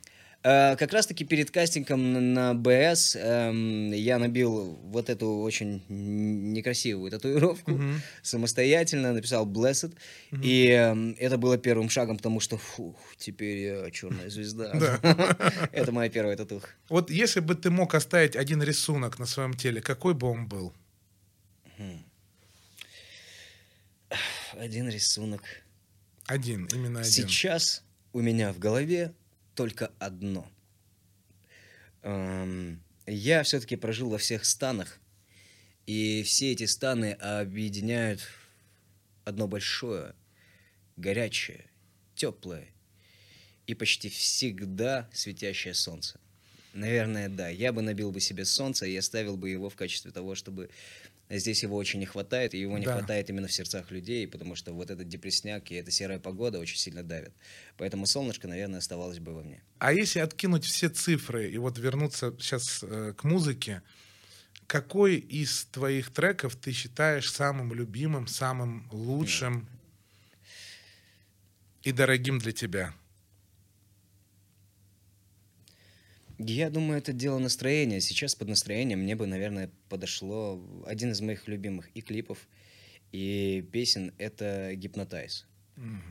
Э, 0.42 0.76
Как 0.76 0.92
раз-таки 0.92 1.24
перед 1.24 1.50
кастингом 1.50 2.34
на- 2.34 2.52
БС 2.54 3.16
эм, 3.16 3.92
я 3.92 4.18
набил 4.18 4.78
вот 4.84 5.08
эту 5.08 5.38
очень 5.38 5.82
некрасивую 5.88 7.10
татуировку 7.10 7.80
самостоятельно, 8.22 9.12
написал 9.12 9.46
Blessed. 9.46 9.94
И 10.42 10.66
эм, 10.68 11.16
это 11.18 11.38
было 11.38 11.56
первым 11.58 11.88
шагом, 11.88 12.16
потому 12.16 12.40
что 12.40 12.58
фух, 12.58 12.96
теперь 13.16 13.58
я 13.58 13.90
черная 13.90 14.28
звезда. 14.28 14.72
Это 15.72 15.92
моя 15.92 16.10
первая 16.10 16.36
татуха. 16.36 16.68
Вот 16.88 17.10
если 17.10 17.40
бы 17.40 17.54
ты 17.54 17.70
мог 17.70 17.94
оставить 17.94 18.36
один 18.36 18.62
рисунок 18.62 19.18
на 19.18 19.26
своем 19.26 19.54
теле, 19.54 19.80
какой 19.80 20.14
бы 20.14 20.26
он 20.28 20.46
был? 20.46 20.72
Один 24.58 24.88
рисунок. 24.88 25.42
Один, 26.26 26.66
именно 26.66 27.00
один. 27.00 27.12
Сейчас 27.12 27.82
у 28.12 28.20
меня 28.20 28.52
в 28.52 28.58
голове 28.58 29.12
только 29.54 29.92
одно. 29.98 30.50
Эм, 32.02 32.80
Я 33.06 33.42
все-таки 33.42 33.76
прожил 33.76 34.08
во 34.08 34.18
всех 34.18 34.44
станах, 34.44 34.98
и 35.86 36.22
все 36.22 36.52
эти 36.52 36.64
станы 36.64 37.12
объединяют 37.12 38.26
одно 39.24 39.46
большое, 39.46 40.14
горячее, 40.96 41.66
теплое 42.14 42.68
и 43.66 43.74
почти 43.74 44.08
всегда 44.08 45.08
светящее 45.12 45.74
солнце. 45.74 46.18
Наверное, 46.72 47.28
да. 47.28 47.48
Я 47.48 47.72
бы 47.72 47.82
набил 47.82 48.10
бы 48.10 48.20
себе 48.20 48.44
солнце 48.44 48.86
и 48.86 48.96
оставил 48.96 49.36
бы 49.36 49.50
его 49.50 49.68
в 49.70 49.76
качестве 49.76 50.10
того, 50.10 50.34
чтобы 50.34 50.70
здесь 51.38 51.62
его 51.62 51.76
очень 51.76 52.00
не 52.00 52.06
хватает, 52.06 52.54
и 52.54 52.60
его 52.60 52.78
не 52.78 52.84
Да. 52.86 52.98
хватает 52.98 53.30
именно 53.30 53.46
в 53.48 53.52
сердцах 53.52 53.90
людей, 53.90 54.26
потому 54.26 54.54
что 54.56 54.72
вот 54.72 54.90
этот 54.90 55.08
депресняк 55.08 55.70
и 55.70 55.74
эта 55.74 55.90
серая 55.90 56.18
погода 56.18 56.58
очень 56.58 56.76
сильно 56.78 57.02
давят. 57.02 57.32
Поэтому 57.76 58.06
солнышко, 58.06 58.48
наверное, 58.48 58.78
оставалось 58.78 59.18
бы 59.18 59.34
во 59.34 59.42
мне. 59.42 59.62
А 59.78 59.92
если 59.92 60.18
откинуть 60.20 60.64
все 60.64 60.88
цифры 60.88 61.50
и 61.50 61.58
вот 61.58 61.78
вернуться 61.78 62.34
сейчас 62.38 62.84
к 63.16 63.24
музыке, 63.24 63.82
какой 64.66 65.16
из 65.16 65.66
твоих 65.66 66.10
треков 66.10 66.56
ты 66.56 66.72
считаешь 66.72 67.30
самым 67.30 67.74
любимым, 67.74 68.26
самым 68.26 68.88
лучшим 68.92 69.68
и 71.82 71.92
дорогим 71.92 72.38
для 72.38 72.52
тебя? 72.52 72.94
Я 76.38 76.70
думаю, 76.70 76.98
это 76.98 77.12
дело 77.12 77.38
настроения. 77.38 78.00
Сейчас 78.00 78.34
под 78.34 78.48
настроение 78.48 78.96
мне 78.96 79.14
бы, 79.16 79.26
наверное, 79.26 79.70
подошло 79.88 80.62
один 80.86 81.12
из 81.12 81.20
моих 81.20 81.46
любимых 81.48 81.88
и 81.94 82.00
клипов, 82.00 82.38
и 83.12 83.66
песен— 83.72 84.12
это 84.18 84.74
«Гипнотайз». 84.74 85.46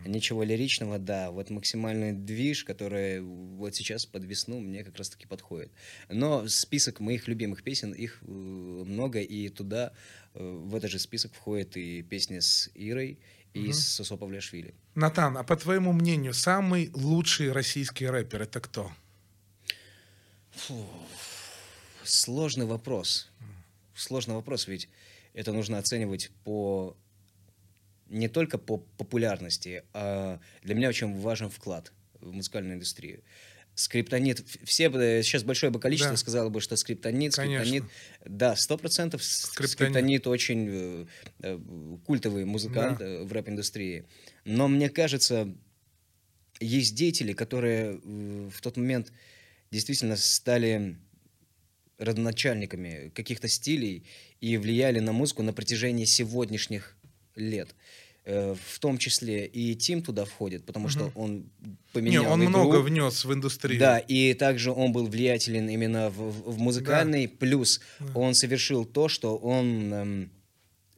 Ничего 0.05 0.43
лиричного, 0.43 0.99
да. 0.99 1.31
Вот 1.31 1.49
максимальный 1.49 2.11
движ, 2.11 2.65
который 2.65 3.21
вот 3.21 3.73
сейчас 3.75 4.05
под 4.05 4.25
весну 4.25 4.59
мне 4.59 4.83
как 4.83 4.97
раз-таки 4.97 5.25
подходит. 5.25 5.71
Но 6.09 6.47
список 6.49 6.99
моих 6.99 7.29
любимых 7.29 7.63
песен, 7.63 7.93
их 7.93 8.19
э, 8.23 8.25
много, 8.29 9.21
и 9.21 9.47
туда, 9.47 9.93
э, 10.33 10.43
в 10.43 10.75
этот 10.75 10.91
же 10.91 10.99
список 10.99 11.33
входят 11.33 11.77
и 11.77 12.01
песни 12.01 12.39
с 12.39 12.69
Ирой, 12.75 13.19
и 13.53 13.59
Мгм. 13.59 13.73
с 13.73 13.87
Сосо 13.87 14.17
Павлиашвили. 14.17 14.73
Натан, 14.95 15.37
а 15.37 15.43
по 15.43 15.55
твоему 15.55 15.93
мнению, 15.93 16.33
самый 16.33 16.91
лучший 16.93 17.51
российский 17.53 18.07
рэпер 18.07 18.41
это 18.41 18.59
кто? 18.59 18.91
Фу, 20.55 20.85
Сложный 22.03 22.65
вопрос. 22.65 23.29
Сложный 23.95 24.35
вопрос, 24.35 24.67
ведь 24.67 24.89
это 25.33 25.51
нужно 25.53 25.77
оценивать 25.77 26.31
по 26.43 26.95
не 28.09 28.27
только 28.27 28.57
по 28.57 28.77
популярности, 28.77 29.83
а 29.93 30.39
для 30.61 30.75
меня 30.75 30.89
очень 30.89 31.19
важен 31.19 31.49
вклад 31.49 31.91
в 32.19 32.31
музыкальную 32.33 32.75
индустрию. 32.75 33.23
Скриптонит, 33.75 34.45
все 34.65 34.85
э, 34.89 35.23
сейчас 35.23 35.43
большое 35.43 35.71
бы 35.71 35.79
количество 35.79 36.11
Да. 36.13 36.17
сказало 36.17 36.49
бы, 36.49 36.61
что 36.61 36.75
скриптонит, 36.75 37.33
Конечно. 37.33 37.65
скриптонит, 37.65 37.91
да, 38.25 38.55
сто 38.55 38.77
процентов 38.77 39.23
Скриптонит. 39.23 39.71
скриптонит 39.71 40.27
очень 40.27 40.67
э, 40.69 41.05
э, 41.39 41.59
культовый 42.05 42.45
музыкант 42.45 42.99
Да. 42.99 43.05
э, 43.05 43.23
в 43.23 43.31
рэп-индустрии. 43.33 44.05
Но 44.45 44.67
мне 44.67 44.89
кажется, 44.91 45.51
есть 46.59 46.93
деятели, 46.93 47.33
которые 47.33 47.95
э, 48.03 48.49
в 48.53 48.61
тот 48.61 48.77
момент 48.77 49.11
действительно 49.73 50.15
стали 50.15 50.95
родоначальниками 51.97 53.09
каких-то 53.15 53.47
стилей 53.47 54.03
и 54.41 54.57
влияли 54.57 54.99
на 54.99 55.11
музыку 55.13 55.43
на 55.43 55.53
протяжении 55.53 56.05
сегодняшних 56.05 56.95
лет. 57.35 57.75
Э, 58.25 58.55
В 58.73 58.79
том 58.79 58.97
числе 58.97 59.45
и 59.45 59.75
Тим 59.75 60.01
туда 60.01 60.23
входит, 60.25 60.65
потому 60.65 60.89
что 60.89 61.05
Мгм. 61.05 61.11
он 61.15 61.31
Не, 61.37 61.77
поменял 61.93 62.31
он 62.31 62.41
игру. 62.41 62.49
много 62.49 62.77
внес 62.81 63.25
в 63.25 63.33
индустрию. 63.33 63.79
Да, 63.79 63.97
и 63.99 64.33
также 64.33 64.71
он 64.71 64.91
был 64.93 65.07
влиятелен 65.07 65.69
именно 65.69 66.09
в, 66.09 66.17
в- 66.17 66.51
в 66.55 66.57
музыкальной, 66.57 67.27
плюс 67.27 67.81
Да. 67.99 68.11
он 68.15 68.33
совершил 68.33 68.85
то, 68.85 69.07
что 69.09 69.35
он 69.37 69.93
эм, 69.93 70.29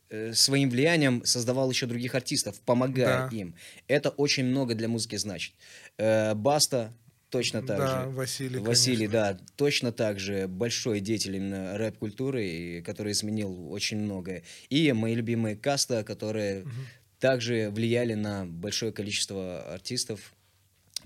э, 0.09 0.33
своим 0.33 0.69
влиянием 0.69 1.23
создавал 1.25 1.69
еще 1.71 1.87
других 1.87 2.13
артистов, 2.15 2.59
помогая 2.61 3.29
Да. 3.29 3.35
им. 3.35 3.55
Это 3.87 4.09
очень 4.09 4.45
много 4.45 4.75
для 4.75 4.87
музыки 4.87 5.15
значит. 5.17 5.53
Э, 5.97 6.35
Баста 6.35 6.93
точно 7.29 7.61
так 7.61 7.77
Да, 7.77 8.03
же. 8.03 8.09
Василий, 8.09 8.59
Василий, 8.59 9.07
конечно. 9.07 9.37
да, 9.37 9.39
точно 9.55 9.91
так 9.91 10.19
же 10.19 10.47
большой 10.47 10.99
деятель 10.99 11.35
именно 11.35 11.77
рэп-культуры, 11.77 12.81
который 12.85 13.11
изменил 13.11 13.71
очень 13.71 13.97
многое. 13.97 14.43
И 14.69 14.91
мои 14.93 15.15
любимые 15.15 15.55
Каста, 15.55 16.03
которые 16.03 16.63
Мгм. 16.63 16.71
также 17.19 17.69
влияли 17.71 18.13
на 18.13 18.45
большое 18.45 18.91
количество 18.91 19.73
артистов. 19.73 20.33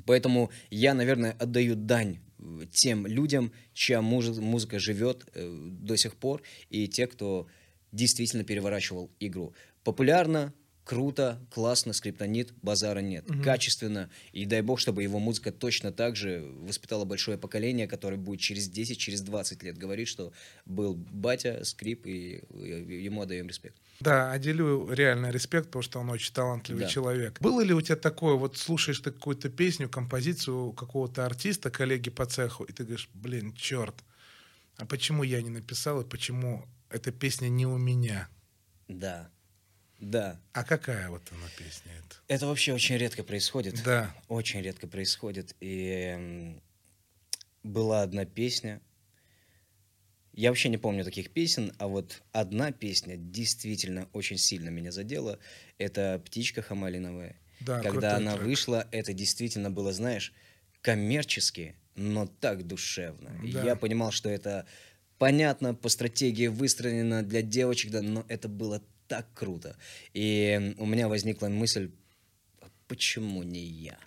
Поэтому 0.05 0.49
я, 0.69 0.93
наверное, 0.93 1.31
отдаю 1.39 1.75
дань 1.75 2.19
э, 2.39 2.65
тем 2.71 3.05
людям, 3.05 3.51
чья 3.73 4.01
муз- 4.01 4.39
музыка 4.39 4.79
живет 4.79 5.25
э, 5.33 5.67
до 5.71 5.97
сих 5.97 6.15
пор, 6.15 6.41
и 6.69 6.87
те, 6.87 7.05
кто 7.07 7.47
действительно 7.91 8.43
переворачивал 8.43 9.09
игру. 9.19 9.53
Популярно, 9.83 10.53
круто, 10.89 11.39
классно, 11.53 11.93
скриптонит, 11.93 12.51
базара 12.63 12.97
нет. 12.97 13.29
Мгм. 13.29 13.43
Качественно, 13.43 14.09
и 14.31 14.45
дай 14.45 14.63
бог, 14.63 14.79
чтобы 14.79 15.03
его 15.03 15.19
музыка 15.19 15.51
точно 15.51 15.91
так 15.91 16.15
же 16.15 16.41
воспитала 16.61 17.05
большое 17.05 17.37
поколение, 17.37 17.87
которое 17.87 18.17
будет 18.17 18.39
через 18.39 18.67
10, 18.67 18.97
через 18.97 19.21
20 19.21 19.61
лет 19.61 19.77
говорить, 19.77 20.07
что 20.07 20.33
был 20.65 20.95
батя, 20.95 21.63
скрип, 21.63 22.07
и 22.07 22.41
ему 23.05 23.21
отдаем 23.21 23.47
респект. 23.47 23.75
Да, 23.99 24.31
отделю 24.31 24.91
реально 24.91 25.29
респект, 25.29 25.67
потому 25.67 25.83
что 25.83 25.99
он 25.99 26.09
очень 26.09 26.33
талантливый 26.33 26.85
Да. 26.85 26.89
человек. 26.89 27.39
Было 27.39 27.61
ли 27.61 27.71
у 27.71 27.81
тебя 27.81 27.95
такое, 27.95 28.33
вот 28.33 28.57
слушаешь 28.57 28.99
ты 28.99 29.11
какую-то 29.11 29.49
песню, 29.49 29.89
композицию 29.89 30.71
какого-то 30.71 31.23
артиста, 31.23 31.69
коллеги 31.69 32.09
по 32.09 32.25
цеху, 32.25 32.63
и 32.63 32.73
ты 32.73 32.83
говоришь, 32.83 33.11
блин, 33.13 33.53
черт, 33.53 33.93
а 34.77 34.87
почему 34.87 35.21
я 35.21 35.39
не 35.43 35.51
написал, 35.51 36.01
и 36.01 36.03
почему 36.03 36.65
эта 36.89 37.11
песня 37.11 37.47
не 37.47 37.67
у 37.67 37.77
меня? 37.77 38.27
Да, 38.87 39.29
да. 39.99 40.39
А 40.53 40.63
какая 40.63 41.09
вот 41.09 41.23
она 41.31 41.47
песня 41.57 41.91
эта? 41.97 42.15
Это 42.27 42.47
вообще 42.47 42.73
очень 42.73 42.97
редко 42.97 43.23
происходит. 43.23 43.81
Да. 43.83 44.15
Очень 44.27 44.61
редко 44.61 44.87
происходит. 44.87 45.55
И 45.59 46.57
была 47.63 48.03
одна 48.03 48.25
песня. 48.25 48.81
Я 50.33 50.49
вообще 50.49 50.69
не 50.69 50.77
помню 50.77 51.03
таких 51.03 51.31
песен, 51.31 51.73
а 51.79 51.87
вот 51.87 52.21
одна 52.31 52.71
песня 52.71 53.17
действительно 53.17 54.07
очень 54.13 54.37
сильно 54.37 54.69
меня 54.69 54.91
задела. 54.91 55.37
Это 55.77 56.21
«Птичка 56.25 56.61
хамалиновая». 56.61 57.35
Да, 57.59 57.81
Когда 57.81 58.15
она 58.15 58.35
трек. 58.35 58.45
вышла, 58.45 58.87
это 58.91 59.11
действительно 59.11 59.69
было, 59.69 59.91
знаешь, 59.91 60.33
коммерчески, 60.81 61.75
но 61.95 62.25
так 62.25 62.65
душевно. 62.65 63.31
Да. 63.43 63.63
Я 63.65 63.75
понимал, 63.75 64.11
что 64.11 64.29
это 64.29 64.65
понятно, 65.17 65.75
по 65.75 65.89
стратегии 65.89 66.47
выстроено 66.47 67.21
для 67.21 67.41
девочек, 67.41 67.91
да, 67.91 68.01
но 68.01 68.25
это 68.29 68.47
было 68.47 68.81
так 69.09 69.25
круто. 69.33 69.75
И 70.13 70.75
у 70.77 70.85
меня 70.85 71.07
возникла 71.09 71.47
мысль, 71.49 71.91
«А 72.61 72.67
почему 72.87 73.43
не 73.43 73.65
я? 73.65 73.97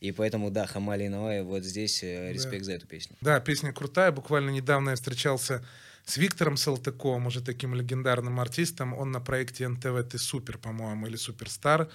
И 0.00 0.12
поэтому, 0.12 0.50
да, 0.50 0.66
Хамали 0.66 1.04
и 1.04 1.08
Навай, 1.08 1.42
вот 1.42 1.64
здесь 1.64 2.02
э, 2.02 2.26
Да. 2.26 2.32
респект 2.32 2.64
за 2.64 2.72
эту 2.72 2.86
песню. 2.86 3.16
Да, 3.20 3.40
песня 3.40 3.72
крутая. 3.72 4.12
Буквально 4.12 4.50
недавно 4.50 4.90
я 4.90 4.96
встречался 4.96 5.64
с 6.04 6.16
Виктором 6.16 6.56
Салтыковым, 6.56 7.26
уже 7.26 7.40
таким 7.42 7.74
легендарным 7.74 8.38
артистом. 8.40 8.94
Он 8.94 9.10
на 9.10 9.20
проекте 9.20 9.66
НТВ 9.68 10.08
«Ты 10.10 10.18
супер», 10.18 10.58
по-моему, 10.58 11.06
или 11.06 11.16
«Суперстар» 11.16 11.88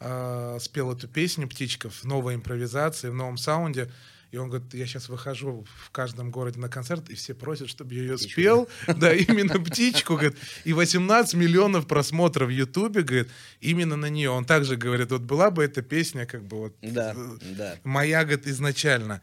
э, 0.00 0.58
спел 0.60 0.92
эту 0.92 1.08
песню 1.08 1.48
«Птичка» 1.48 1.88
в 1.90 2.04
новой 2.04 2.34
импровизации, 2.34 3.08
в 3.10 3.14
новом 3.14 3.36
саунде. 3.36 3.90
И 4.30 4.36
он 4.36 4.50
говорит, 4.50 4.74
я 4.74 4.86
сейчас 4.86 5.08
выхожу 5.08 5.64
в 5.86 5.90
каждом 5.90 6.30
городе 6.30 6.60
на 6.60 6.68
концерт, 6.68 7.08
и 7.08 7.14
все 7.14 7.34
просят, 7.34 7.70
чтобы 7.70 7.94
я 7.94 8.02
ее 8.02 8.16
Птичку, 8.16 8.32
спел. 8.32 8.68
Да, 8.86 9.14
именно 9.14 9.58
«Птичку», 9.58 10.14
говорит. 10.14 10.36
И 10.64 10.74
18 10.74 11.34
миллионов 11.34 11.86
просмотров 11.86 12.48
в 12.48 12.52
Ютубе, 12.52 13.02
говорит, 13.02 13.28
именно 13.60 13.96
на 13.96 14.06
нее. 14.10 14.30
Он 14.30 14.44
также 14.44 14.76
говорит, 14.76 15.10
вот 15.10 15.22
была 15.22 15.50
бы 15.50 15.64
эта 15.64 15.80
песня, 15.80 16.26
как 16.26 16.44
бы 16.44 16.58
вот 16.58 16.76
Да, 16.82 17.14
э, 17.16 17.36
да. 17.56 17.76
моя, 17.84 18.24
говорит, 18.24 18.46
изначально. 18.46 19.22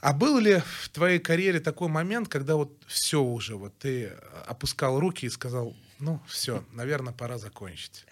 А 0.00 0.12
был 0.12 0.38
ли 0.38 0.60
в 0.82 0.90
твоей 0.90 1.18
карьере 1.18 1.60
такой 1.60 1.88
момент, 1.88 2.28
когда 2.28 2.56
вот 2.56 2.70
все 2.86 3.22
уже, 3.22 3.56
вот 3.56 3.78
ты 3.78 4.12
опускал 4.46 5.00
руки 5.00 5.24
и 5.24 5.30
сказал, 5.30 5.74
ну, 5.98 6.20
все, 6.26 6.62
наверное, 6.72 7.14
пора 7.14 7.38
закончить. 7.38 8.04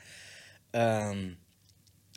Эм, 0.73 1.37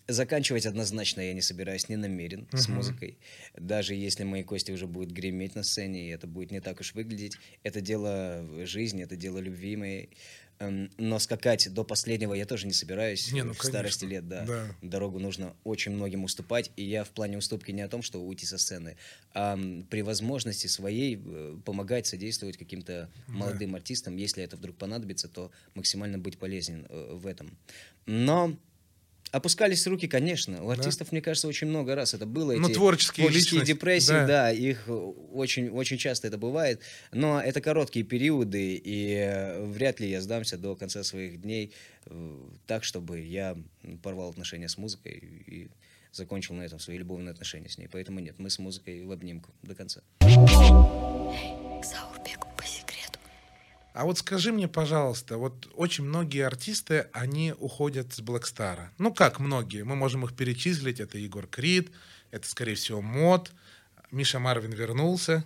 Заканчивать 0.07 0.65
однозначно 0.67 1.21
я 1.21 1.33
не 1.33 1.41
собираюсь, 1.41 1.89
не 1.89 1.95
намерен 1.95 2.47
с 2.53 2.67
Мгм. 2.67 2.77
музыкой. 2.77 3.17
Даже 3.57 3.95
если 3.95 4.23
мои 4.23 4.43
кости 4.43 4.71
уже 4.71 4.85
будут 4.85 5.11
греметь 5.11 5.55
на 5.55 5.63
сцене, 5.63 6.07
и 6.07 6.11
это 6.11 6.27
будет 6.27 6.51
не 6.51 6.59
так 6.61 6.79
уж 6.79 6.93
выглядеть. 6.93 7.37
Это 7.63 7.81
дело 7.81 8.45
жизни, 8.65 9.03
это 9.03 9.15
дело 9.15 9.39
любви 9.39 9.75
моей. 9.75 10.09
Эм, 10.59 10.89
Но 10.97 11.19
скакать 11.19 11.73
до 11.73 11.83
последнего 11.83 12.33
я 12.33 12.45
тоже 12.45 12.65
не 12.65 12.71
собираюсь. 12.71 13.31
Не, 13.33 13.43
ну, 13.43 13.53
в 13.53 13.61
старости 13.61 14.05
конечно, 14.05 14.13
лет, 14.15 14.27
да. 14.29 14.45
да. 14.45 14.75
Дорогу 14.81 15.19
нужно 15.19 15.53
очень 15.63 15.91
многим 15.91 16.23
уступать. 16.23 16.71
И 16.77 16.83
я 16.83 17.03
в 17.03 17.09
плане 17.09 17.37
уступки 17.37 17.71
не 17.71 17.81
о 17.81 17.89
том, 17.89 18.01
что 18.01 18.23
уйти 18.23 18.45
со 18.45 18.57
сцены, 18.57 18.95
а 19.33 19.59
при 19.89 20.01
возможности 20.01 20.67
своей 20.67 21.19
э, 21.25 21.57
помогать, 21.65 22.07
содействовать 22.07 22.57
каким-то 22.57 23.09
молодым 23.27 23.75
артистам. 23.75 24.15
Если 24.15 24.43
это 24.43 24.55
вдруг 24.55 24.77
понадобится, 24.77 25.27
то 25.27 25.51
максимально 25.73 26.19
быть 26.19 26.37
полезен 26.37 26.85
э, 26.89 27.15
в 27.15 27.27
этом. 27.27 27.57
Но 28.05 28.57
Опускались 29.35 29.85
руки, 29.85 30.07
конечно. 30.07 30.63
У 30.63 30.69
артистов, 30.69 31.11
мне 31.11 31.21
кажется, 31.21 31.49
очень 31.49 31.67
много 31.67 31.93
раз 31.93 32.13
это 32.13 32.25
было. 32.25 32.53
Ну, 32.53 32.69
Эти 32.69 32.75
творческие 32.75 33.27
личности, 33.27 33.67
депрессии, 33.67 34.11
да. 34.11 34.25
да. 34.25 34.51
их 34.51 34.87
очень, 34.87 35.67
очень 35.67 35.97
часто 35.97 36.27
это 36.27 36.37
бывает. 36.37 36.79
Но 37.11 37.41
это 37.41 37.59
короткие 37.59 38.05
периоды, 38.05 38.75
и 38.75 39.13
э, 39.13 39.61
вряд 39.65 39.99
ли 39.99 40.09
я 40.09 40.21
сдамся 40.21 40.57
до 40.57 40.77
конца 40.77 41.03
своих 41.03 41.41
дней 41.41 41.73
э, 42.05 42.37
так, 42.65 42.85
чтобы 42.85 43.19
я 43.19 43.57
порвал 44.01 44.29
отношения 44.29 44.69
с 44.69 44.77
музыкой 44.77 45.21
и 45.47 45.67
закончил 46.13 46.55
на 46.55 46.61
этом 46.61 46.79
свои 46.79 46.97
любовные 46.97 47.31
отношения 47.31 47.67
с 47.67 47.77
ней. 47.77 47.89
Поэтому 47.91 48.21
нет, 48.21 48.35
мы 48.37 48.49
с 48.49 48.57
музыкой 48.57 49.03
в 49.03 49.11
обнимку 49.11 49.51
до 49.63 49.75
конца. 49.75 49.99
А 53.95 54.03
вот 54.03 54.17
скажи 54.17 54.51
мне, 54.51 54.67
пожалуйста, 54.67 55.37
вот 55.37 55.69
очень 55.73 56.03
многие 56.03 56.45
артисты, 56.45 57.07
они 57.13 57.53
уходят 57.57 58.13
с 58.13 58.19
Блэкстара. 58.19 58.91
Ну, 58.97 59.13
как 59.13 59.39
многие? 59.39 59.83
Мы 59.85 59.95
можем 59.95 60.25
их 60.25 60.35
перечислить. 60.35 60.99
Это 60.99 61.17
Егор 61.17 61.47
Крид, 61.47 61.91
это, 62.29 62.45
скорее 62.45 62.75
всего, 62.75 63.01
Мод. 63.01 63.53
Миша 64.11 64.37
Марвин 64.37 64.73
вернулся. 64.73 65.45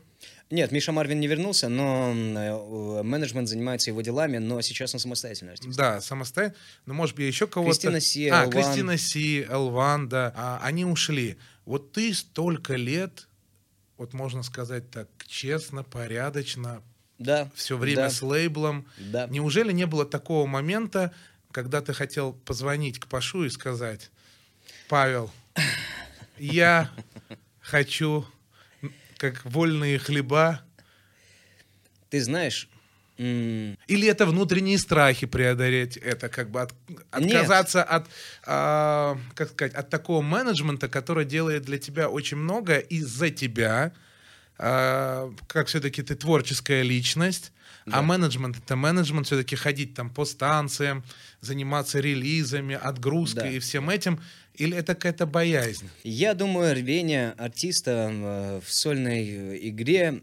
Нет, 0.50 0.72
Миша 0.72 0.92
Марвин 0.92 1.20
не 1.20 1.28
вернулся, 1.28 1.70
но 1.70 2.12
э, 2.12 3.04
менеджмент 3.04 3.48
занимается 3.48 3.92
его 3.92 4.02
делами, 4.02 4.40
но 4.40 4.62
сейчас 4.62 4.96
он 4.96 5.00
самостоятельный 5.00 5.54
артист. 5.54 5.78
Да, 5.78 6.02
самостоятельно. 6.02 6.60
Но, 6.88 6.96
может 6.96 7.16
быть, 7.16 7.28
еще 7.28 7.46
кого-то... 7.46 7.72
Кристина 7.72 8.00
Си, 8.00 8.30
А, 8.30 8.46
Элван. 8.46 8.50
Кристина 8.52 8.98
Си, 8.98 9.46
Элван, 9.48 10.10
да. 10.10 10.34
А, 10.36 10.60
они 10.64 10.86
ушли. 10.86 11.38
Вот 11.66 11.92
ты 11.92 12.12
столько 12.16 12.74
лет 12.74 13.28
вот 14.00 14.14
можно 14.14 14.44
сказать 14.44 14.90
так, 14.90 15.10
честно, 15.28 15.84
порядочно, 15.84 16.82
Да. 17.20 17.52
все 17.54 17.78
время 17.78 18.04
да, 18.04 18.10
с 18.10 18.22
лейблом. 18.22 18.88
Да. 18.98 19.28
Неужели 19.28 19.72
не 19.72 19.86
было 19.86 20.06
такого 20.06 20.48
момента, 20.48 21.14
когда 21.52 21.82
ты 21.82 21.94
хотел 21.94 22.34
позвонить 22.34 23.00
к 23.00 23.08
Пашу 23.08 23.44
и 23.44 23.50
сказать, 23.50 24.10
Павел, 24.88 25.32
я 26.38 26.90
хочу, 27.60 28.26
как 29.18 29.44
вольные 29.46 30.00
хлеба, 30.00 30.62
Ты 32.10 32.24
знаешь, 32.24 32.68
или 33.18 34.08
это 34.08 34.26
внутренние 34.26 34.78
страхи 34.78 35.28
преодолеть, 35.28 35.98
это 35.98 36.30
как 36.30 36.50
бы 36.50 36.62
от- 36.62 36.74
отказаться 37.12 37.84
от, 37.84 38.08
а, 38.46 39.18
как 39.36 39.50
сказать, 39.50 39.74
от 39.74 39.90
такого 39.90 40.22
менеджмента, 40.22 40.88
который 40.88 41.26
делает 41.26 41.64
для 41.64 41.78
тебя 41.78 42.10
очень 42.10 42.38
много 42.38 42.78
из-за 42.78 43.30
тебя, 43.30 43.92
а, 44.60 45.34
как 45.48 45.68
все-таки 45.68 46.02
ты 46.04 46.16
творческая 46.16 46.84
личность, 46.84 47.52
а 47.86 47.92
Да. 47.92 48.02
менеджмент 48.02 48.58
это 48.58 48.76
менеджмент 48.76 49.26
все-таки 49.26 49.56
ходить 49.56 49.94
там 49.96 50.10
по 50.14 50.26
станциям, 50.26 51.04
заниматься 51.42 52.00
релизами, 52.00 52.76
отгрузкой 52.76 53.44
Да. 53.44 53.50
и 53.52 53.60
всем 53.60 53.90
этим, 53.90 54.20
или 54.54 54.76
это 54.78 54.94
какая-то 54.94 55.26
боязнь? 55.26 55.90
Я 56.04 56.34
думаю, 56.34 56.76
рвение 56.76 57.32
артиста 57.38 58.10
э, 58.12 58.62
в 58.66 58.72
сольной 58.74 59.26
э, 59.30 59.60
игре 59.70 60.22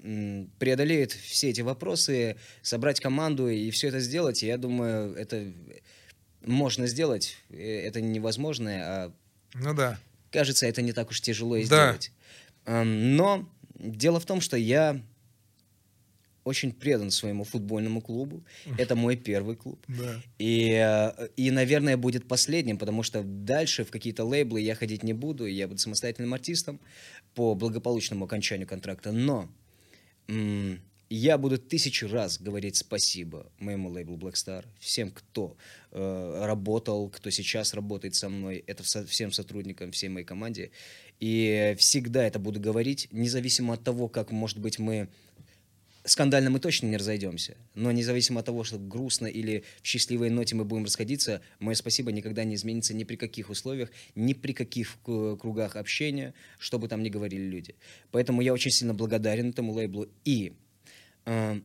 преодолеет 0.59 1.12
все 1.12 1.49
эти 1.49 1.62
вопросы, 1.62 2.37
собрать 2.62 3.01
команду 3.01 3.49
и 3.49 3.70
все 3.70 3.89
это 3.89 4.01
сделать. 4.01 4.43
Я 4.43 4.59
думаю, 4.59 5.14
это 5.14 5.51
можно 6.45 6.87
сделать. 6.87 7.39
Э, 7.49 7.87
Это 7.89 8.03
невозможное, 8.03 8.82
а 8.84 9.12
Ну 9.55 9.72
да. 9.72 9.99
кажется, 10.30 10.66
это 10.66 10.82
не 10.82 10.93
так 10.93 11.09
уж 11.11 11.22
тяжело 11.22 11.57
и 11.57 11.64
Да. 11.64 11.95
сделать. 11.95 12.12
Но 12.66 13.49
дело 13.79 14.20
в 14.20 14.27
том, 14.27 14.41
что 14.41 14.57
я 14.57 15.01
очень 16.45 16.72
предан 16.72 17.11
своему 17.11 17.43
футбольному 17.43 18.01
клубу. 18.01 18.45
Это 18.79 18.95
мой 18.95 19.16
первый 19.16 19.57
клуб. 19.57 19.85
Да. 19.89 20.22
И, 20.39 20.70
э, 20.70 21.29
и, 21.37 21.51
наверное, 21.51 21.97
будет 21.97 22.29
последним, 22.29 22.79
потому 22.79 23.03
что 23.03 23.22
дальше 23.24 23.85
в 23.85 23.91
какие-то 23.91 24.24
лейблы 24.24 24.61
я 24.61 24.77
ходить 24.77 25.03
не 25.03 25.12
буду, 25.12 25.47
я 25.47 25.66
буду 25.66 25.81
самостоятельным 25.81 26.35
артистом 26.35 26.79
по 27.35 27.57
благополучному 27.57 28.27
окончанию 28.27 28.68
контракта. 28.68 29.11
Но 29.11 29.49
я 31.09 31.39
буду 31.39 31.59
тысячу 31.59 32.09
раз 32.09 32.41
говорить 32.41 32.77
спасибо 32.77 33.51
моему 33.59 33.89
лейблу 33.91 34.17
Black 34.17 34.35
Star, 34.35 34.65
всем, 34.79 35.11
кто 35.11 35.57
э, 35.93 36.43
работал, 36.45 37.09
кто 37.11 37.31
сейчас 37.31 37.75
работает 37.75 38.15
со 38.15 38.29
мной, 38.29 38.65
это 38.67 38.83
со- 38.85 39.07
всем 39.07 39.31
сотрудникам, 39.33 39.93
всей 39.93 40.09
моей 40.09 40.27
команде. 40.27 40.71
И 41.21 41.75
всегда 41.79 42.27
это 42.27 42.39
буду 42.39 42.61
говорить, 42.61 43.09
независимо 43.13 43.75
от 43.75 43.85
того, 43.85 44.09
как, 44.09 44.33
может 44.33 44.59
быть, 44.59 44.79
мы 44.79 45.09
скандально 46.05 46.51
мы 46.51 46.61
точно 46.61 46.87
не 46.87 46.97
разойдемся, 46.97 47.57
но 47.75 47.91
независимо 47.93 48.41
от 48.41 48.47
того, 48.47 48.65
что 48.65 48.79
грустно 48.79 49.27
или 49.27 49.65
в 49.83 49.87
счастливой 49.87 50.31
ноте 50.31 50.55
мы 50.55 50.65
будем 50.65 50.85
расходиться, 50.85 51.41
мое 51.59 51.75
спасибо 51.75 52.13
никогда 52.13 52.45
не 52.45 52.55
изменится 52.55 52.95
ни 52.95 53.05
при 53.05 53.17
каких 53.17 53.51
условиях, 53.51 53.91
ни 54.15 54.33
при 54.33 54.53
каких 54.53 54.99
к- 55.05 55.37
кругах 55.37 55.77
общения, 55.77 56.33
что 56.59 56.79
бы 56.79 56.89
там 56.89 57.03
ни 57.03 57.09
говорили 57.09 57.43
люди. 57.43 57.75
Поэтому 58.13 58.41
я 58.41 58.53
очень 58.53 58.71
сильно 58.71 58.95
благодарен 58.95 59.51
этому 59.51 59.73
лейблу. 59.73 60.09
И, 60.25 60.53
э, 60.53 60.53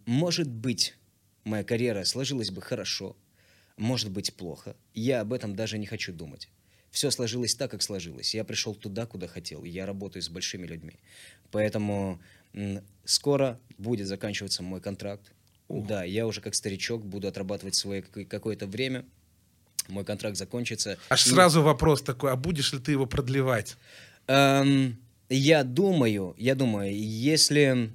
может 0.05 0.47
быть, 0.49 0.95
моя 1.43 1.63
карьера 1.63 2.03
сложилась 2.03 2.51
бы 2.51 2.61
хорошо, 2.61 3.15
может 3.77 4.09
быть 4.11 4.33
плохо. 4.33 4.75
Я 4.93 5.21
об 5.21 5.33
этом 5.33 5.55
даже 5.55 5.77
не 5.77 5.85
хочу 5.85 6.13
думать. 6.13 6.49
Все 6.89 7.09
сложилось 7.09 7.55
так, 7.55 7.71
как 7.71 7.81
сложилось. 7.81 8.33
Я 8.35 8.43
пришел 8.43 8.75
туда, 8.75 9.05
куда 9.05 9.27
хотел. 9.27 9.63
Я 9.63 9.85
работаю 9.85 10.21
с 10.21 10.29
большими 10.29 10.67
людьми. 10.67 10.95
Поэтому 11.51 12.19
скоро 13.05 13.59
будет 13.77 14.07
заканчиваться 14.07 14.61
мой 14.61 14.81
контракт. 14.81 15.31
Да, 15.69 16.03
я 16.03 16.27
уже 16.27 16.41
как 16.41 16.53
старичок 16.53 17.05
буду 17.05 17.29
отрабатывать 17.29 17.75
свое 17.75 18.01
какое- 18.01 18.25
какое-то 18.25 18.67
время. 18.67 19.05
Мой 19.87 20.03
контракт 20.03 20.35
закончится. 20.35 20.97
Аж 21.09 21.25
И- 21.25 21.29
сразу 21.29 21.61
вопрос 21.61 22.01
такой, 22.01 22.31
а 22.31 22.35
будешь 22.35 22.73
ли 22.73 22.79
ты 22.79 22.91
его 22.91 23.05
продлевать? 23.05 23.77
Эм, 24.27 24.97
я 25.29 25.63
думаю, 25.63 26.35
я 26.37 26.55
думаю, 26.55 26.93
если 26.93 27.89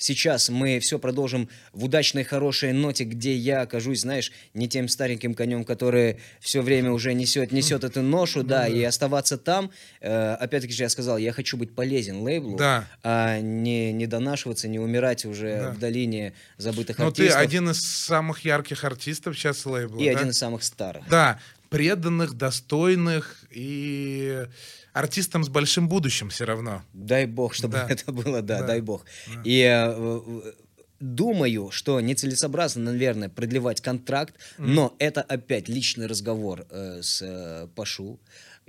сейчас 0.00 0.48
мы 0.48 0.80
все 0.80 0.98
продолжим 0.98 1.48
в 1.72 1.84
удачной, 1.84 2.24
хорошей 2.24 2.72
ноте, 2.72 3.04
где 3.04 3.36
я 3.36 3.60
окажусь, 3.62 4.00
знаешь, 4.00 4.32
не 4.54 4.68
тем 4.68 4.88
стареньким 4.88 5.34
конем, 5.34 5.64
который 5.64 6.18
все 6.40 6.62
время 6.62 6.90
уже 6.90 7.14
несет, 7.14 7.52
несет 7.52 7.84
эту 7.84 8.02
ношу, 8.02 8.42
да, 8.42 8.66
и 8.66 8.82
оставаться 8.82 9.38
там. 9.38 9.70
Э, 10.00 10.34
опять-таки 10.34 10.72
же 10.74 10.82
я 10.82 10.88
сказал, 10.88 11.18
я 11.18 11.32
хочу 11.32 11.56
быть 11.56 11.74
полезен 11.74 12.22
лейблу, 12.22 12.56
Да. 12.56 12.88
а 13.02 13.38
не, 13.40 13.92
не 13.92 14.06
донашиваться, 14.06 14.66
не 14.68 14.78
умирать 14.78 15.24
уже 15.24 15.58
Да. 15.60 15.70
в 15.72 15.78
долине 15.78 16.32
забытых 16.56 16.98
Ну, 16.98 17.12
ты 17.12 17.24
артистов. 17.24 17.42
один 17.42 17.70
из 17.70 17.80
самых 17.80 18.44
ярких 18.44 18.82
артистов 18.84 19.36
сейчас 19.38 19.66
лейбла, 19.66 20.00
и 20.00 20.06
да? 20.12 20.18
один 20.18 20.30
из 20.30 20.38
самых 20.38 20.64
старых. 20.64 21.06
Да, 21.08 21.38
преданных, 21.68 22.34
достойных 22.34 23.44
и 23.50 24.46
артистам 24.92 25.44
с 25.44 25.48
большим 25.48 25.88
будущим 25.88 26.28
все 26.30 26.44
равно. 26.44 26.82
Дай 26.92 27.26
бог, 27.26 27.54
чтобы 27.54 27.74
Да. 27.74 27.86
это 27.88 28.12
было, 28.12 28.42
да, 28.42 28.60
Да. 28.60 28.66
дай 28.66 28.80
бог. 28.80 29.04
И 29.44 29.60
э, 29.62 30.52
думаю, 31.00 31.70
что 31.70 32.00
нецелесообразно, 32.00 32.82
наверное, 32.92 33.28
продлевать 33.28 33.80
контракт, 33.80 34.34
но 34.58 34.94
это 34.98 35.22
опять 35.22 35.68
личный 35.68 36.06
разговор 36.06 36.66
э, 36.70 37.00
с 37.02 37.22
э, 37.22 37.68
Пашу. 37.74 38.20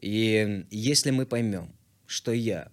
И 0.01 0.65
если 0.71 1.11
мы 1.11 1.25
поймем, 1.25 1.73
что 2.07 2.31
я 2.31 2.69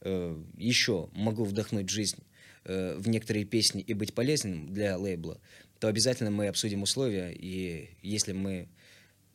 э, 0.00 0.36
еще 0.56 1.08
могу 1.12 1.44
вдохнуть 1.44 1.90
жизнь 1.90 2.18
э, 2.64 2.96
в 2.98 3.08
некоторые 3.08 3.44
песни 3.44 3.82
и 3.82 3.94
быть 3.94 4.14
полезным 4.14 4.72
для 4.72 4.96
лейбла, 4.96 5.40
то 5.78 5.88
обязательно 5.88 6.30
мы 6.30 6.48
обсудим 6.48 6.82
условия, 6.82 7.32
и 7.32 7.90
если 8.02 8.32
мы 8.32 8.68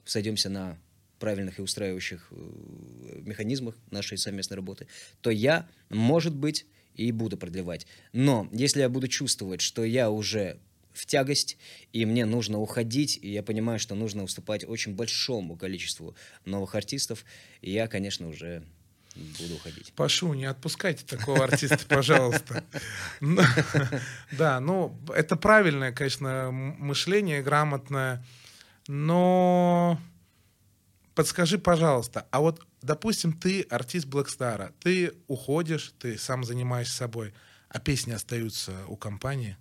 сойдемся 0.05 0.49
на 0.49 0.77
правильных 1.19 1.59
и 1.59 1.61
устраивающих 1.61 2.27
э, 2.31 3.21
механизмах 3.23 3.75
нашей 3.91 4.17
совместной 4.17 4.55
работы, 4.55 4.87
то 5.21 5.29
я, 5.29 5.67
может 5.89 6.35
быть, 6.35 6.65
и 6.95 7.11
буду 7.11 7.37
продлевать. 7.37 7.87
Но 8.13 8.47
если 8.51 8.81
я 8.81 8.89
буду 8.89 9.07
чувствовать, 9.07 9.61
что 9.61 9.83
я 9.83 10.09
уже 10.09 10.59
в 10.93 11.05
тягость, 11.05 11.57
и 11.91 12.05
мне 12.05 12.25
нужно 12.25 12.59
уходить, 12.59 13.19
и 13.21 13.29
я 13.29 13.43
понимаю, 13.43 13.79
что 13.79 13.95
нужно 13.95 14.23
уступать 14.23 14.63
очень 14.63 14.95
большому 14.95 15.57
количеству 15.57 16.15
новых 16.45 16.73
артистов, 16.75 17.25
я, 17.61 17.87
конечно, 17.87 18.29
уже 18.29 18.63
буду 19.15 19.55
уходить. 19.55 19.93
Пашу, 19.93 20.33
не 20.33 20.45
отпускайте 20.45 21.05
такого 21.05 21.43
артиста, 21.43 21.79
пожалуйста. 21.87 22.63
Ну, 23.19 23.41
Да, 24.31 24.59
ну, 24.59 24.97
это 25.13 25.35
правильное, 25.35 25.91
конечно, 25.91 26.51
мышление, 26.51 27.41
грамотное, 27.41 28.25
но 28.87 29.99
подскажи, 31.15 31.57
пожалуйста, 31.57 32.27
а 32.31 32.41
вот, 32.41 32.61
допустим, 32.81 33.33
ты 33.33 33.61
артист 33.69 34.05
Блэкстара, 34.07 34.73
ты 34.81 35.13
уходишь, 35.27 35.93
ты 35.97 36.17
сам 36.17 36.43
занимаешься 36.43 36.95
собой, 36.95 37.33
а 37.69 37.79
песни 37.79 38.11
остаются 38.11 38.73
у 38.87 38.95
компании? 38.95 39.57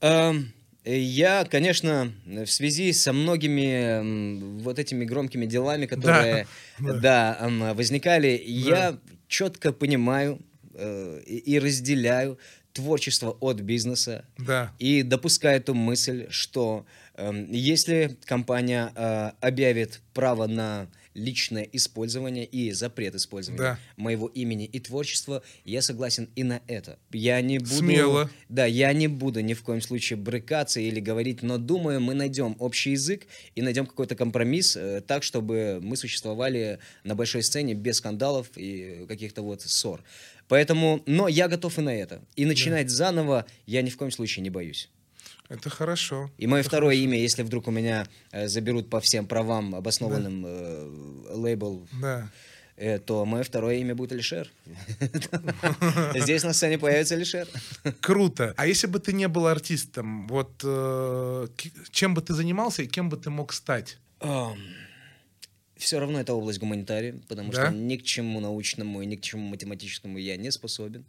Эм, 0.00 0.52
Я, 0.84 1.44
конечно, 1.44 2.12
в 2.26 2.46
связи 2.46 2.92
со 2.92 3.12
многими 3.12 4.60
вот 4.60 4.78
этими 4.78 5.04
громкими 5.04 5.46
делами, 5.46 5.86
которые 5.86 6.46
да. 6.78 7.38
да, 7.38 7.72
возникали, 7.74 8.42
я 8.44 8.98
четко 9.28 9.72
понимаю 9.72 10.40
э, 10.74 11.22
и 11.26 11.58
разделяю 11.58 12.38
творчество 12.74 13.36
от 13.40 13.60
бизнеса 13.60 14.24
Да, 14.36 14.72
и 14.78 15.02
допускаю 15.02 15.56
эту 15.58 15.74
мысль, 15.74 16.26
что 16.28 16.84
эм, 17.14 17.50
если 17.50 18.18
компания 18.26 18.92
э, 18.94 19.30
объявит 19.40 20.00
право 20.12 20.46
на 20.46 20.88
личное 21.14 21.62
использование 21.62 22.44
и 22.44 22.72
запрет 22.72 23.14
использования 23.14 23.62
Да. 23.62 23.78
моего 23.96 24.26
имени 24.26 24.64
и 24.64 24.80
творчества, 24.80 25.42
я 25.64 25.80
согласен 25.80 26.28
и 26.34 26.42
на 26.42 26.60
это. 26.66 26.98
Я 27.12 27.40
не 27.40 27.58
буду... 27.58 27.70
Смело. 27.72 28.30
Да, 28.48 28.66
я 28.66 28.92
не 28.92 29.06
буду 29.06 29.40
ни 29.40 29.54
в 29.54 29.62
коем 29.62 29.80
случае 29.80 30.16
брыкаться 30.16 30.80
или 30.80 30.98
говорить, 30.98 31.42
но 31.42 31.56
думаю, 31.58 32.00
мы 32.00 32.14
найдем 32.14 32.56
общий 32.58 32.90
язык 32.90 33.28
и 33.54 33.62
найдем 33.62 33.86
какой-то 33.86 34.16
компромисс 34.16 34.76
э, 34.76 35.02
так, 35.06 35.22
чтобы 35.22 35.78
мы 35.80 35.96
существовали 35.96 36.80
на 37.04 37.14
большой 37.14 37.44
сцене 37.44 37.74
без 37.74 37.98
скандалов 37.98 38.50
и 38.56 39.06
каких-то 39.08 39.42
вот 39.42 39.62
ссор. 39.62 40.02
Поэтому, 40.48 41.02
но 41.06 41.28
я 41.28 41.48
готов 41.48 41.78
и 41.78 41.82
на 41.82 41.94
это. 41.94 42.20
И 42.36 42.44
начинать 42.46 42.90
заново 42.90 43.44
я 43.66 43.82
ни 43.82 43.90
в 43.90 43.96
коем 43.96 44.10
случае 44.10 44.42
не 44.42 44.50
боюсь. 44.50 44.90
это 45.48 45.70
хорошо. 45.70 46.30
И 46.38 46.46
мое 46.46 46.60
Это 46.60 46.68
второе 46.68 46.96
имя, 46.96 47.18
если 47.18 47.42
вдруг 47.42 47.68
у 47.68 47.70
меня 47.70 48.06
э, 48.32 48.48
заберут 48.48 48.88
по 48.90 49.00
всем 49.00 49.26
правам 49.26 49.74
обоснованным 49.74 50.44
э, 50.46 51.34
лейбл, 51.34 51.86
Да. 52.00 52.28
э, 52.76 52.98
то 52.98 53.24
мое 53.24 53.42
второе 53.42 53.76
имя 53.76 53.94
будет 53.94 54.12
Алишер. 54.12 54.50
Здесь 56.14 56.44
на 56.44 56.52
сцене 56.52 56.78
появится 56.78 57.14
Алишер. 57.14 57.46
Круто. 58.00 58.52
А 58.56 58.66
если 58.66 58.86
бы 58.86 58.98
ты 58.98 59.12
не 59.12 59.28
был 59.28 59.46
артистом, 59.46 60.26
вот 60.28 60.60
э, 60.64 61.46
чем 61.90 62.14
бы 62.14 62.20
ты 62.22 62.34
занимался 62.34 62.82
и 62.82 62.86
кем 62.86 63.08
бы 63.08 63.16
ты 63.16 63.30
мог 63.30 63.52
стать? 63.52 63.98
Все 65.76 65.98
равно 65.98 66.20
это 66.20 66.34
область 66.34 66.58
гуманитария, 66.60 67.20
потому 67.28 67.50
Да? 67.52 67.66
что 67.66 67.74
ни 67.74 67.96
к 67.96 68.02
чему 68.04 68.40
научному 68.40 69.02
и 69.02 69.06
ни 69.06 69.16
к 69.16 69.20
чему 69.22 69.48
математическому 69.48 70.18
я 70.18 70.36
не 70.36 70.50
способен. 70.52 71.04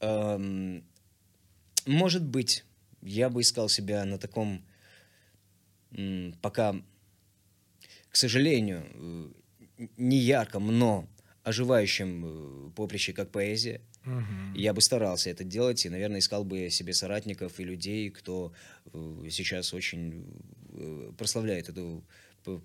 Эм, 0.00 0.84
Может 1.86 2.24
быть, 2.24 2.64
я 3.02 3.28
бы 3.30 3.40
искал 3.40 3.68
себя 3.68 4.04
на 4.04 4.18
таком 4.18 4.64
м, 5.92 6.34
пока, 6.42 6.74
к 8.10 8.16
сожалению, 8.16 8.82
э, 9.78 9.86
не 9.96 10.18
ярком, 10.18 10.76
но 10.78 11.08
оживающем 11.44 12.24
э, 12.26 12.70
поприще, 12.74 13.12
как 13.12 13.30
поэзия. 13.30 13.80
Мгм. 14.04 14.54
Я 14.54 14.72
бы 14.74 14.80
старался 14.80 15.30
это 15.30 15.44
делать 15.44 15.86
и, 15.86 15.88
наверное, 15.90 16.18
искал 16.18 16.44
бы 16.44 16.70
себе 16.70 16.92
соратников 16.92 17.60
и 17.60 17.64
людей, 17.64 18.10
кто 18.10 18.52
э, 18.92 19.28
сейчас 19.30 19.72
очень 19.72 20.24
прославляет 21.16 21.68
эту 21.68 22.04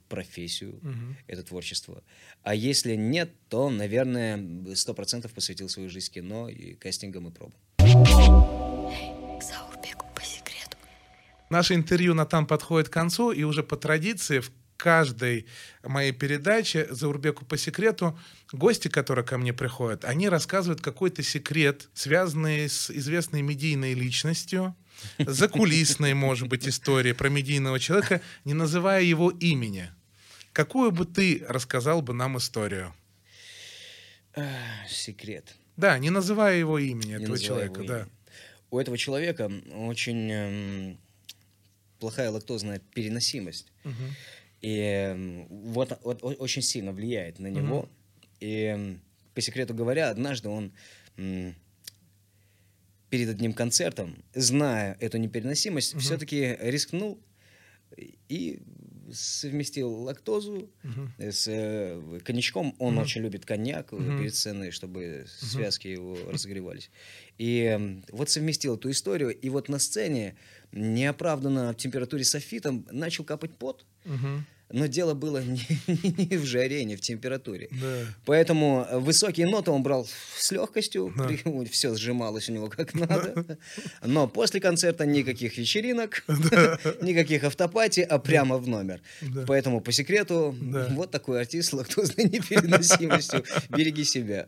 профессию, 0.09 0.79
Мгм. 0.81 1.17
это 1.27 1.43
творчество. 1.43 2.03
А 2.43 2.53
если 2.55 2.95
нет, 2.95 3.31
то, 3.49 3.69
наверное, 3.69 4.75
сто 4.75 4.93
процентов 4.93 5.33
посвятил 5.33 5.69
свою 5.69 5.89
жизнь 5.89 6.11
кино 6.13 6.49
и 6.49 6.73
кастингам 6.75 7.27
и 7.27 7.31
пробам. 7.31 7.53
Наше 11.49 11.73
интервью 11.75 12.13
Натан 12.13 12.45
подходит 12.47 12.87
к 12.89 12.93
концу, 12.93 13.31
и 13.31 13.43
уже 13.43 13.61
по 13.61 13.75
традиции 13.75 14.39
в 14.39 14.51
каждой 14.77 15.45
моей 15.83 16.11
передаче 16.13 16.87
«Заурбеку 16.89 17.45
по 17.45 17.57
секрету» 17.57 18.17
гости, 18.53 18.87
которые 18.87 19.25
ко 19.25 19.37
мне 19.37 19.53
приходят, 19.53 20.05
они 20.05 20.29
рассказывают 20.29 20.81
какой-то 20.81 21.21
секрет, 21.23 21.89
связанный 21.93 22.67
с 22.69 22.89
известной 22.89 23.41
медийной 23.41 23.93
личностью, 23.93 24.75
закулисной, 25.19 26.13
может 26.13 26.47
быть, 26.47 26.67
историей 26.67 27.13
про 27.13 27.29
медийного 27.29 27.79
человека, 27.79 28.21
не 28.45 28.53
называя 28.53 29.03
его 29.03 29.29
имени. 29.29 29.89
Какую 30.53 30.91
бы 30.91 31.05
ты 31.05 31.45
рассказал 31.47 32.01
бы 32.01 32.13
нам 32.13 32.37
историю? 32.37 32.93
Ах, 34.35 34.89
Секрет. 34.89 35.55
Да, 35.77 35.97
не 35.97 36.09
называя 36.09 36.57
его 36.57 36.77
имени, 36.77 37.15
Не 37.15 37.23
этого 37.23 37.39
человека, 37.39 37.83
да. 37.83 38.07
У 38.69 38.79
этого 38.79 38.97
человека 38.97 39.51
очень 39.73 40.31
эм, 40.31 40.97
плохая 41.99 42.29
лактозная 42.31 42.79
переносимость. 42.93 43.71
Мгм. 43.83 44.15
И 44.61 44.77
эм, 44.79 45.47
вот, 45.47 45.97
вот 46.03 46.19
очень 46.23 46.61
сильно 46.61 46.91
влияет 46.91 47.39
на 47.39 47.47
него. 47.47 47.89
И 48.39 48.63
эм, 48.63 49.01
по 49.33 49.41
секрету 49.41 49.73
говоря, 49.73 50.09
однажды 50.09 50.49
он 50.49 50.73
перед 53.11 53.29
одним 53.29 53.53
концертом, 53.53 54.23
зная 54.33 54.97
эту 54.99 55.17
непереносимость, 55.19 55.99
все-таки 55.99 56.57
рискнул 56.61 57.19
и 58.29 58.61
совместил 59.11 59.91
лактозу 60.03 60.69
Мгм. 60.83 61.11
с 61.19 61.45
э, 61.49 62.19
коньячком. 62.23 62.73
Он 62.79 62.93
Мгм. 62.93 63.03
очень 63.03 63.21
любит 63.21 63.45
коньяк 63.45 63.91
э, 63.91 63.97
Мгм. 63.97 64.17
перед 64.17 64.33
сценой, 64.33 64.71
чтобы 64.71 65.25
связки 65.27 65.89
его 65.89 66.31
разогревались. 66.31 66.89
И 67.37 67.63
эм, 67.63 68.05
вот 68.09 68.29
совместил 68.29 68.75
эту 68.75 68.89
историю, 68.89 69.37
и 69.37 69.49
вот 69.49 69.67
на 69.67 69.77
сцене 69.79 70.35
неоправданно 70.71 71.73
в 71.73 71.75
температуре 71.75 72.23
софитом 72.23 72.87
начал 72.91 73.25
капать 73.25 73.51
пот, 73.57 73.85
Мгм. 74.05 74.45
Но 74.73 74.87
дело 74.87 75.13
было 75.13 75.41
не, 75.43 75.61
не 75.87 76.37
в 76.37 76.45
жаре, 76.45 76.83
не 76.85 76.95
в 76.95 77.01
температуре. 77.01 77.67
Да. 77.71 78.05
Поэтому 78.25 78.87
э, 78.89 78.99
высокие 78.99 79.47
ноты 79.47 79.71
он 79.71 79.83
брал 79.83 80.07
с 80.37 80.51
легкостью, 80.51 81.13
Да. 81.15 81.29
все 81.69 81.95
сжималось 81.95 82.49
у 82.49 82.53
него 82.53 82.69
как 82.69 82.93
надо. 82.93 83.57
Но 84.05 84.27
после 84.27 84.59
концерта 84.59 85.05
никаких 85.05 85.57
вечеринок, 85.57 86.23
никаких 87.01 87.43
автопати, 87.43 88.01
а 88.01 88.19
прямо 88.19 88.57
в 88.57 88.67
номер. 88.67 89.01
Да. 89.21 89.45
Поэтому 89.47 89.81
по 89.81 89.91
секрету 89.91 90.55
Да. 90.61 90.87
вот 90.91 91.11
такой 91.11 91.41
артист 91.41 91.69
с 91.69 91.73
лактозной 91.73 92.25
непереносимостью. 92.25 93.43
Береги 93.69 94.03
себя. 94.03 94.47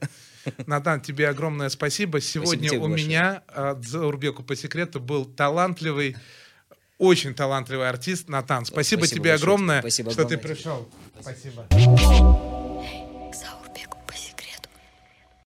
Натан, 0.67 0.99
тебе 1.01 1.29
огромное 1.29 1.69
спасибо. 1.69 2.19
Сегодня 2.19 2.67
тебе 2.69 2.79
у 2.79 2.89
большое. 2.89 3.07
меня 3.07 3.43
от 3.47 3.85
Заурбеку 3.85 4.43
по 4.43 4.55
секрету 4.55 4.99
был 4.99 5.25
талантливый, 5.25 6.17
очень 7.03 7.33
талантливый 7.33 7.89
артист 7.89 8.29
Натан. 8.29 8.65
Спасибо, 8.65 9.01
Спасибо 9.01 9.21
тебе 9.21 9.31
большое. 9.31 9.35
огромное, 9.35 9.79
Спасибо 9.81 10.11
что 10.11 10.23
ты 10.25 10.35
огромное 10.35 10.43
тебе. 10.43 10.55
пришел. 10.55 10.89
Спасибо. 11.21 12.52